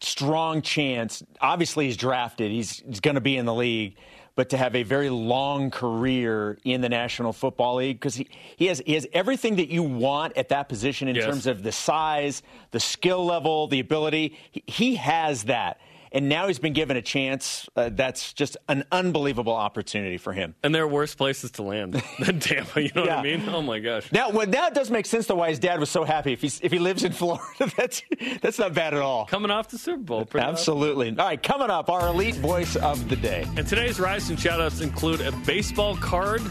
strong 0.01 0.61
chance. 0.61 1.23
Obviously, 1.41 1.85
he's 1.85 1.97
drafted. 1.97 2.51
He's, 2.51 2.79
he's 2.87 2.99
going 2.99 3.15
to 3.15 3.21
be 3.21 3.35
in 3.35 3.45
the 3.45 3.53
league, 3.53 3.97
but 4.35 4.49
to 4.51 4.57
have 4.57 4.75
a 4.75 4.83
very 4.83 5.09
long 5.09 5.71
career 5.71 6.57
in 6.63 6.81
the 6.81 6.87
National 6.89 7.33
Football 7.33 7.75
League 7.77 7.97
because 7.99 8.15
he, 8.15 8.29
he 8.55 8.67
has 8.67 8.81
he 8.85 8.93
has 8.93 9.05
everything 9.11 9.57
that 9.57 9.67
you 9.69 9.83
want 9.83 10.37
at 10.37 10.49
that 10.49 10.69
position 10.69 11.07
in 11.09 11.15
Yes. 11.15 11.25
terms 11.25 11.47
of 11.47 11.63
the 11.63 11.71
size, 11.73 12.41
the 12.71 12.79
skill 12.79 13.25
level, 13.25 13.67
the 13.67 13.79
ability. 13.81 14.37
He, 14.51 14.63
he 14.67 14.95
has 14.95 15.43
that. 15.45 15.81
And 16.11 16.27
now 16.29 16.47
he's 16.47 16.59
been 16.59 16.73
given 16.73 16.97
a 16.97 17.01
chance. 17.01 17.69
Uh, 17.75 17.89
that's 17.91 18.33
just 18.33 18.57
an 18.67 18.83
unbelievable 18.91 19.53
opportunity 19.53 20.17
for 20.17 20.33
him. 20.33 20.55
And 20.63 20.73
there 20.73 20.83
are 20.83 20.87
worse 20.87 21.13
places 21.15 21.51
to 21.51 21.63
land 21.63 21.93
than 22.19 22.39
Tampa. 22.39 22.81
You 22.81 22.89
know 22.95 23.01
what 23.01 23.11
I 23.11 23.21
mean? 23.23 23.47
Oh 23.49 23.61
my 23.61 23.79
gosh. 23.79 24.11
Now, 24.11 24.29
well, 24.31 24.47
now 24.47 24.67
it 24.67 24.73
does 24.73 24.89
make 24.89 25.05
sense 25.05 25.27
though 25.27 25.35
why 25.35 25.49
his 25.49 25.59
dad 25.59 25.79
was 25.79 25.89
so 25.89 26.03
happy. 26.03 26.33
If 26.33 26.41
he's 26.41 26.59
if 26.61 26.71
he 26.71 26.79
lives 26.79 27.03
in 27.03 27.11
Florida, 27.19 27.71
that's 27.77 28.01
that's 28.41 28.57
not 28.59 28.73
bad 28.73 28.93
at 28.93 29.01
all. 29.01 29.25
Coming 29.25 29.51
off 29.51 29.69
the 29.69 29.77
Super 29.77 30.01
Bowl. 30.01 30.21
awesome. 30.21 30.39
Absolutely. 30.39 31.09
All 31.09 31.25
right, 31.25 31.41
coming 31.41 31.69
up, 31.69 31.89
our 31.89 32.07
elite 32.07 32.35
voice 32.35 32.75
of 32.75 33.07
the 33.09 33.15
day. 33.15 33.45
And 33.57 33.67
today's 33.67 33.99
Rise 33.99 34.29
and 34.29 34.37
Shoutouts 34.39 34.81
include 34.81 35.21
a 35.21 35.31
baseball 35.45 35.95
card 35.97 36.41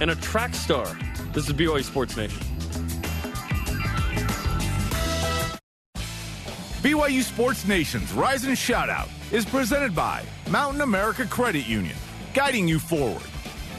and 0.00 0.10
a 0.10 0.14
track 0.16 0.54
star. 0.54 0.86
This 1.32 1.46
is 1.48 1.52
BYU 1.54 1.84
Sports 1.84 2.16
Nation. 2.16 2.40
BYU 6.82 7.22
Sports 7.22 7.68
Nation's 7.68 8.10
Rise 8.14 8.44
and 8.44 8.56
Shoutout 8.56 9.10
is 9.32 9.44
presented 9.44 9.94
by 9.94 10.24
Mountain 10.48 10.80
America 10.80 11.26
Credit 11.26 11.66
Union, 11.68 11.94
guiding 12.32 12.66
you 12.66 12.78
forward. 12.78 13.20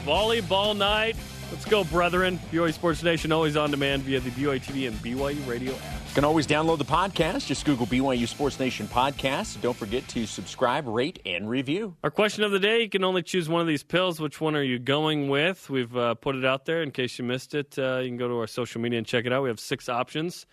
Volleyball 0.04 0.76
night. 0.76 1.16
Let's 1.50 1.64
go, 1.64 1.82
brethren. 1.82 2.38
BYU 2.52 2.72
Sports 2.72 3.02
Nation 3.02 3.32
always 3.32 3.56
on 3.56 3.72
demand 3.72 4.04
via 4.04 4.20
the 4.20 4.30
BYU 4.30 4.60
TV 4.60 4.86
and 4.86 4.96
BYU 4.98 5.44
radio 5.48 5.72
app. 5.72 5.82
You 5.82 6.14
can 6.14 6.24
always 6.24 6.46
download 6.46 6.78
the 6.78 6.84
podcast. 6.84 7.46
Just 7.46 7.64
Google 7.64 7.86
BYU 7.86 8.28
Sports 8.28 8.60
Nation 8.60 8.86
podcast. 8.86 9.60
Don't 9.60 9.76
forget 9.76 10.06
to 10.06 10.24
subscribe, 10.24 10.86
rate, 10.86 11.18
and 11.26 11.50
review. 11.50 11.96
Our 12.04 12.10
question 12.12 12.44
of 12.44 12.52
the 12.52 12.60
day: 12.60 12.82
You 12.82 12.88
can 12.88 13.02
only 13.02 13.24
choose 13.24 13.48
one 13.48 13.60
of 13.60 13.66
these 13.66 13.82
pills. 13.82 14.20
Which 14.20 14.40
one 14.40 14.54
are 14.54 14.62
you 14.62 14.78
going 14.78 15.28
with? 15.28 15.68
We've 15.68 15.96
uh, 15.96 16.14
put 16.14 16.36
it 16.36 16.44
out 16.44 16.66
there 16.66 16.84
in 16.84 16.92
case 16.92 17.18
you 17.18 17.24
missed 17.24 17.56
it. 17.56 17.76
Uh, 17.76 17.98
you 17.98 18.10
can 18.10 18.16
go 18.16 18.28
to 18.28 18.38
our 18.38 18.46
social 18.46 18.80
media 18.80 18.98
and 18.98 19.06
check 19.08 19.26
it 19.26 19.32
out. 19.32 19.42
We 19.42 19.48
have 19.48 19.58
six 19.58 19.88
options. 19.88 20.46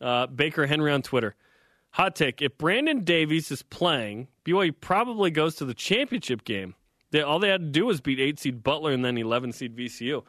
Uh, 0.00 0.26
Baker 0.28 0.66
Henry 0.66 0.90
on 0.92 1.02
Twitter. 1.02 1.36
Hot 1.92 2.14
take: 2.14 2.40
If 2.40 2.56
Brandon 2.56 3.04
Davies 3.04 3.50
is 3.50 3.62
playing, 3.62 4.28
BYU 4.44 4.72
probably 4.80 5.30
goes 5.30 5.56
to 5.56 5.64
the 5.64 5.74
championship 5.74 6.44
game. 6.44 6.74
They, 7.10 7.22
all 7.22 7.38
they 7.38 7.48
had 7.48 7.60
to 7.60 7.70
do 7.70 7.86
was 7.86 8.00
beat 8.00 8.20
eight 8.20 8.38
seed 8.38 8.62
Butler 8.62 8.92
and 8.92 9.04
then 9.04 9.18
eleven 9.18 9.52
seed 9.52 9.76
VCU. 9.76 10.22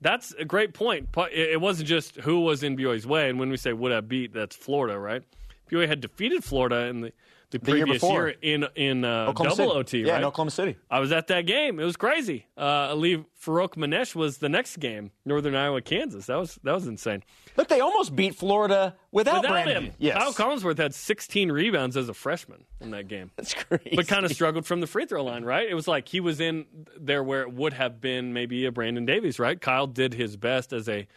That's 0.00 0.32
a 0.34 0.44
great 0.44 0.74
point. 0.74 1.08
It 1.32 1.60
wasn't 1.60 1.88
just 1.88 2.16
who 2.16 2.40
was 2.40 2.62
in 2.62 2.76
BYU's 2.76 3.06
way, 3.06 3.28
and 3.28 3.38
when 3.38 3.50
we 3.50 3.56
say 3.56 3.72
would 3.72 3.90
have 3.90 4.08
beat, 4.08 4.32
that's 4.32 4.54
Florida, 4.54 4.98
right? 4.98 5.22
BYU 5.70 5.88
had 5.88 6.00
defeated 6.00 6.44
Florida 6.44 6.86
in 6.86 7.00
the, 7.00 7.12
the 7.50 7.58
The 7.58 7.64
previous 7.64 7.96
before. 8.00 8.28
year 8.28 8.34
in 8.42 8.66
in 8.74 9.04
uh, 9.04 9.26
Oklahoma 9.28 9.56
double 9.56 9.70
City. 9.84 9.98
OT, 10.02 10.06
Yeah, 10.06 10.12
right? 10.12 10.18
in 10.20 10.24
Oklahoma 10.26 10.50
City. 10.50 10.76
I 10.90 11.00
was 11.00 11.12
at 11.12 11.28
that 11.28 11.46
game. 11.46 11.80
It 11.80 11.84
was 11.84 11.96
crazy. 11.96 12.46
Uh, 12.56 12.90
Ali 12.90 13.24
Farokhmanesh 13.42 14.14
was 14.14 14.38
the 14.38 14.48
next 14.48 14.76
game, 14.78 15.10
Northern 15.24 15.54
Iowa, 15.54 15.80
Kansas. 15.80 16.26
That 16.26 16.36
was 16.36 16.58
that 16.62 16.72
was 16.74 16.86
insane. 16.86 17.22
Look, 17.56 17.68
they 17.68 17.80
almost 17.80 18.14
beat 18.14 18.34
Florida 18.36 18.94
without, 19.10 19.42
Without 19.42 19.50
Brandon. 19.50 19.84
him, 19.86 19.92
Yes. 19.98 20.16
Kyle 20.16 20.32
Collinsworth 20.32 20.78
had 20.78 20.94
16 20.94 21.50
rebounds 21.50 21.96
as 21.96 22.08
a 22.08 22.14
freshman 22.14 22.64
in 22.80 22.90
that 22.92 23.08
game, 23.08 23.30
That's 23.36 23.54
crazy. 23.54 23.96
but 23.96 24.06
kind 24.06 24.24
of 24.24 24.30
struggled 24.32 24.64
from 24.66 24.80
the 24.80 24.86
free 24.86 25.06
throw 25.06 25.24
line. 25.24 25.44
Right? 25.44 25.68
It 25.68 25.74
was 25.74 25.88
like 25.88 26.06
he 26.08 26.20
was 26.20 26.40
in 26.40 26.66
there 27.00 27.22
where 27.24 27.42
it 27.42 27.52
would 27.52 27.72
have 27.72 28.00
been 28.00 28.32
maybe 28.32 28.64
a 28.66 28.70
Brandon 28.72 29.06
Davies. 29.06 29.38
Right? 29.38 29.60
Kyle 29.60 29.86
did 29.86 30.14
his 30.14 30.36
best 30.36 30.72
as 30.72 30.88
a, 30.88 31.08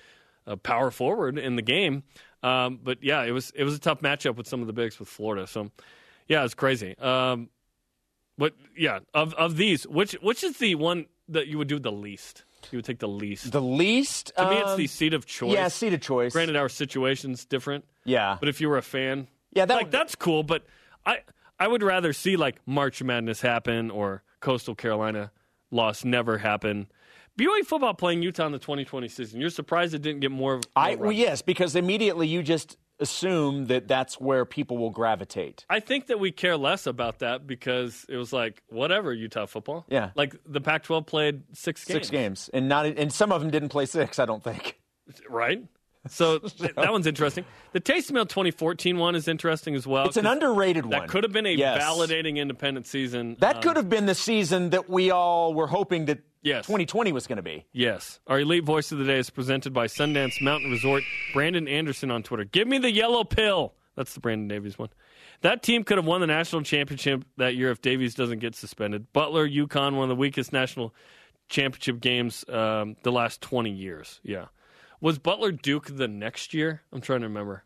a 0.47 0.57
power 0.57 0.89
forward 0.91 1.37
in 1.37 1.55
the 1.57 1.61
game, 1.61 2.03
um, 2.41 2.79
but 2.83 3.03
yeah, 3.03 3.21
it 3.23 3.31
was 3.31 3.51
it 3.53 3.63
was 3.63 3.75
a 3.75 3.79
tough 3.79 3.99
matchup 4.01 4.35
with 4.35 4.47
some 4.47 4.61
of 4.61 4.67
the 4.67 4.73
bigs 4.73 4.97
with 4.99 5.09
Florida. 5.09 5.45
So 5.45 5.69
yeah, 6.31 6.45
it's 6.45 6.53
crazy. 6.53 6.97
Um, 6.97 7.49
but 8.37 8.53
yeah, 8.77 8.99
of 9.13 9.33
of 9.35 9.57
these, 9.57 9.85
which 9.87 10.13
which 10.21 10.43
is 10.43 10.57
the 10.57 10.75
one 10.75 11.05
that 11.27 11.47
you 11.47 11.57
would 11.57 11.67
do 11.67 11.77
the 11.79 11.91
least? 11.91 12.43
You 12.71 12.77
would 12.77 12.85
take 12.85 12.99
the 12.99 13.07
least. 13.07 13.51
the 13.51 13.61
least. 13.61 14.31
to 14.37 14.49
me, 14.49 14.55
it's 14.57 14.69
um, 14.71 14.77
the 14.77 14.87
seat 14.87 15.13
of 15.13 15.25
choice. 15.25 15.53
Yeah, 15.53 15.67
seat 15.67 15.93
of 15.93 16.01
choice. 16.01 16.31
Granted, 16.31 16.55
our 16.55 16.69
situation's 16.69 17.43
different. 17.43 17.83
Yeah. 18.05 18.37
But 18.39 18.49
if 18.49 18.61
you 18.61 18.69
were 18.69 18.77
a 18.77 18.81
fan, 18.83 19.27
Yeah, 19.51 19.65
that 19.65 19.73
like 19.73 19.85
would- 19.87 19.91
that's 19.91 20.15
cool. 20.15 20.43
But 20.43 20.65
I 21.05 21.19
I 21.59 21.67
would 21.67 21.83
rather 21.83 22.13
see 22.13 22.37
like 22.37 22.55
March 22.65 23.03
Madness 23.03 23.41
happen 23.41 23.91
or 23.91 24.23
Coastal 24.39 24.75
Carolina 24.75 25.31
loss 25.71 26.05
never 26.05 26.37
happen. 26.37 26.87
BYU 27.37 27.65
football 27.65 27.93
playing 27.93 28.21
Utah 28.23 28.45
in 28.45 28.51
the 28.51 28.59
2020 28.59 29.07
season. 29.07 29.39
You're 29.39 29.49
surprised 29.49 29.93
it 29.93 30.01
didn't 30.01 30.19
get 30.21 30.31
more. 30.31 30.55
of 30.55 30.63
I 30.75 30.95
well, 30.95 31.11
yes, 31.11 31.41
because 31.41 31.75
immediately 31.75 32.27
you 32.27 32.43
just 32.43 32.77
assume 33.01 33.65
that 33.65 33.87
that's 33.87 34.19
where 34.19 34.45
people 34.45 34.77
will 34.77 34.89
gravitate. 34.91 35.65
I 35.69 35.79
think 35.81 36.07
that 36.07 36.19
we 36.19 36.31
care 36.31 36.55
less 36.55 36.87
about 36.87 37.19
that 37.19 37.45
because 37.47 38.05
it 38.07 38.15
was 38.15 38.31
like 38.31 38.61
whatever 38.69 39.11
Utah 39.13 39.45
football. 39.47 39.85
Yeah. 39.89 40.11
Like 40.15 40.35
the 40.45 40.61
Pac-12 40.61 41.05
played 41.05 41.43
six 41.53 41.83
games. 41.83 41.95
Six 41.95 42.09
games, 42.09 42.49
and 42.53 42.69
not 42.69 42.85
and 42.85 43.11
some 43.11 43.31
of 43.31 43.41
them 43.41 43.49
didn't 43.51 43.69
play 43.69 43.85
six. 43.85 44.19
I 44.19 44.25
don't 44.25 44.43
think. 44.43 44.79
right? 45.29 45.63
So 46.07 46.39
th- 46.39 46.73
that 46.75 46.91
one's 46.91 47.05
interesting. 47.07 47.45
The 47.73 47.79
Taysom 47.81 48.11
Hill 48.15 48.25
2014 48.25 48.97
one 48.97 49.15
is 49.15 49.27
interesting 49.27 49.75
as 49.75 49.85
well. 49.85 50.05
It's 50.07 50.17
an 50.17 50.25
underrated 50.25 50.85
one. 50.85 50.91
That 50.91 51.09
could 51.09 51.23
have 51.23 51.31
been 51.33 51.45
a 51.45 51.51
Yes. 51.53 51.83
validating 51.83 52.37
independent 52.37 52.87
season. 52.87 53.35
That 53.39 53.57
Um, 53.57 53.61
could 53.61 53.75
have 53.77 53.89
been 53.89 54.05
the 54.07 54.15
season 54.15 54.71
that 54.71 54.89
we 54.89 55.11
all 55.11 55.53
were 55.53 55.67
hoping 55.67 56.05
that 56.05 56.19
Yes. 56.41 56.65
2020 56.65 57.11
was 57.11 57.27
going 57.27 57.37
to 57.37 57.43
be. 57.43 57.65
Yes. 57.71 58.19
Our 58.27 58.39
elite 58.39 58.63
voice 58.63 58.91
of 58.91 58.97
the 58.97 59.05
day 59.05 59.19
is 59.19 59.29
presented 59.29 59.73
by 59.73 59.87
Sundance 59.87 60.41
Mountain 60.41 60.71
Resort. 60.71 61.03
Brandon 61.33 61.67
Anderson 61.67 62.09
on 62.09 62.23
Twitter. 62.23 62.45
Give 62.45 62.67
me 62.67 62.79
the 62.79 62.91
yellow 62.91 63.23
pill. 63.23 63.73
That's 63.95 64.13
the 64.13 64.19
Brandon 64.19 64.47
Davies 64.47 64.79
one. 64.79 64.89
That 65.41 65.63
team 65.63 65.83
could 65.83 65.97
have 65.97 66.05
won 66.05 66.21
the 66.21 66.27
national 66.27 66.63
championship 66.63 67.25
that 67.37 67.55
year 67.55 67.71
if 67.71 67.81
Davies 67.81 68.15
doesn't 68.15 68.39
get 68.39 68.55
suspended. 68.55 69.11
Butler, 69.13 69.47
UConn, 69.47 69.95
one 69.95 70.03
of 70.03 70.09
the 70.09 70.15
weakest 70.15 70.53
national 70.53 70.93
championship 71.49 71.99
games 71.99 72.45
um, 72.49 72.95
the 73.03 73.11
last 73.11 73.41
20 73.41 73.69
years. 73.71 74.19
Yeah. 74.23 74.45
Was 75.01 75.19
Butler 75.19 75.51
Duke 75.51 75.87
the 75.95 76.07
next 76.07 76.53
year? 76.53 76.83
I'm 76.93 77.01
trying 77.01 77.21
to 77.21 77.27
remember. 77.27 77.63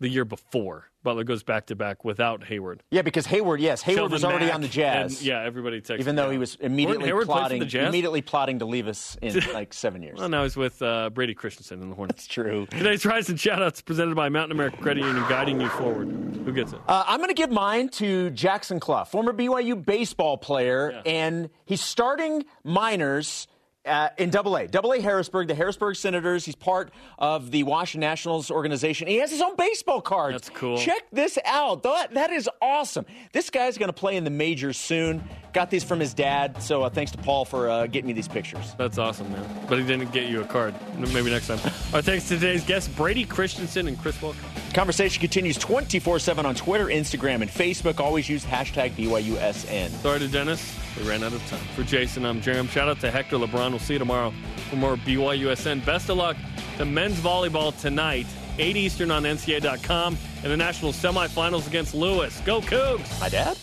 The 0.00 0.08
year 0.08 0.24
before. 0.24 0.90
Butler 1.06 1.22
goes 1.24 1.44
back 1.44 1.66
to 1.66 1.76
back 1.76 2.04
without 2.04 2.42
Hayward. 2.44 2.82
Yeah, 2.90 3.02
because 3.02 3.26
Hayward, 3.26 3.60
yes, 3.60 3.80
Hayward 3.82 3.98
Sheldon 3.98 4.12
was 4.12 4.24
already 4.24 4.46
Mack 4.46 4.54
on 4.56 4.60
the 4.62 4.68
Jazz. 4.68 5.18
and- 5.18 5.22
yeah, 5.26 5.40
everybody 5.44 5.80
texted 5.80 6.00
even 6.00 6.16
though 6.16 6.30
he 6.30 6.36
was 6.38 6.56
immediately 6.56 7.12
plotting, 7.24 7.62
immediately 7.62 8.22
plotting 8.22 8.58
to 8.58 8.64
leave 8.66 8.88
us 8.88 9.16
in 9.22 9.38
like 9.54 9.72
seven 9.72 10.02
years. 10.02 10.18
Well, 10.18 10.28
now 10.28 10.42
he's 10.42 10.56
with 10.56 10.82
uh, 10.82 11.10
Brady 11.10 11.32
Christensen 11.34 11.80
in 11.80 11.90
the 11.90 11.94
Hornets. 11.94 12.22
That's 12.22 12.26
true. 12.26 12.66
Today's 12.72 13.06
Rise 13.06 13.28
and 13.28 13.38
Shoutouts 13.38 13.84
presented 13.84 14.16
by 14.16 14.28
Mountain 14.28 14.52
America 14.52 14.76
Credit 14.78 15.04
Union, 15.04 15.24
guiding 15.28 15.60
you 15.60 15.68
forward. 15.68 16.08
Who 16.08 16.52
gets 16.52 16.72
it? 16.72 16.80
Uh, 16.88 17.04
I'm 17.06 17.18
going 17.18 17.28
to 17.28 17.34
give 17.34 17.50
mine 17.52 17.88
to 17.90 18.30
Jackson 18.30 18.80
Cluff, 18.80 19.12
former 19.12 19.32
BYU 19.32 19.84
baseball 19.86 20.36
player, 20.36 20.90
Yeah. 20.92 21.02
and 21.12 21.50
he's 21.66 21.80
starting 21.80 22.44
minors. 22.64 23.46
Uh, 23.86 24.08
in 24.18 24.30
Double 24.30 24.56
A, 24.56 24.66
Double 24.66 24.92
A 24.92 25.00
Harrisburg, 25.00 25.46
the 25.48 25.54
Harrisburg 25.54 25.94
Senators. 25.96 26.44
He's 26.44 26.56
part 26.56 26.90
of 27.18 27.50
the 27.52 27.62
Washington 27.62 28.08
Nationals 28.08 28.50
organization. 28.50 29.06
He 29.06 29.16
has 29.18 29.30
his 29.30 29.40
own 29.40 29.54
baseball 29.56 30.00
card. 30.00 30.34
That's 30.34 30.50
cool. 30.50 30.76
Check 30.78 31.04
this 31.12 31.38
out. 31.44 31.82
That, 31.84 32.12
that 32.14 32.30
is 32.30 32.50
awesome. 32.60 33.06
This 33.32 33.48
guy's 33.50 33.78
going 33.78 33.88
to 33.88 33.92
play 33.92 34.16
in 34.16 34.24
the 34.24 34.30
majors 34.30 34.76
soon. 34.76 35.22
got 35.52 35.70
these 35.70 35.84
from 35.84 36.00
his 36.00 36.14
dad. 36.14 36.60
So 36.62 36.82
uh, 36.82 36.90
thanks 36.90 37.12
to 37.12 37.18
Paul 37.18 37.44
for 37.44 37.68
uh, 37.68 37.86
getting 37.86 38.08
me 38.08 38.12
these 38.12 38.28
pictures. 38.28 38.74
That's 38.76 38.98
awesome, 38.98 39.30
man. 39.30 39.44
But 39.68 39.78
he 39.78 39.84
didn't 39.84 40.12
get 40.12 40.28
you 40.28 40.40
a 40.40 40.44
card. 40.44 40.74
Maybe 40.98 41.30
next 41.30 41.46
time. 41.46 41.58
Our 41.94 42.02
thanks 42.02 42.28
to 42.28 42.34
today's 42.34 42.64
guests, 42.64 42.88
Brady 42.88 43.24
Christensen 43.24 43.86
and 43.86 43.98
Chris 44.00 44.20
Wilk. 44.20 44.36
Conversation 44.74 45.20
continues 45.20 45.56
24 45.58 46.18
7 46.18 46.44
on 46.44 46.54
Twitter, 46.54 46.86
Instagram, 46.86 47.40
and 47.40 47.50
Facebook. 47.50 48.00
Always 48.00 48.28
use 48.28 48.44
hashtag 48.44 48.92
BYUSN. 48.92 49.90
Sorry 50.02 50.18
to 50.18 50.28
Dennis. 50.28 50.85
We 50.98 51.08
ran 51.08 51.22
out 51.22 51.32
of 51.32 51.46
time. 51.48 51.60
For 51.74 51.82
Jason, 51.82 52.24
I'm 52.24 52.40
Jarom. 52.40 52.68
Shout 52.68 52.88
out 52.88 53.00
to 53.00 53.10
Hector 53.10 53.36
LeBron. 53.36 53.70
We'll 53.70 53.78
see 53.78 53.94
you 53.94 53.98
tomorrow 53.98 54.32
for 54.70 54.76
more 54.76 54.96
BYUSN. 54.96 55.84
Best 55.84 56.08
of 56.08 56.16
luck 56.16 56.36
to 56.78 56.84
men's 56.84 57.18
volleyball 57.18 57.78
tonight, 57.78 58.26
8 58.58 58.76
Eastern 58.76 59.10
on 59.10 59.24
NCAA.com, 59.24 60.16
and 60.42 60.52
the 60.52 60.56
national 60.56 60.92
semifinals 60.92 61.66
against 61.66 61.94
Lewis. 61.94 62.40
Go 62.46 62.60
Cougs! 62.60 63.20
My 63.20 63.28
dad? 63.28 63.58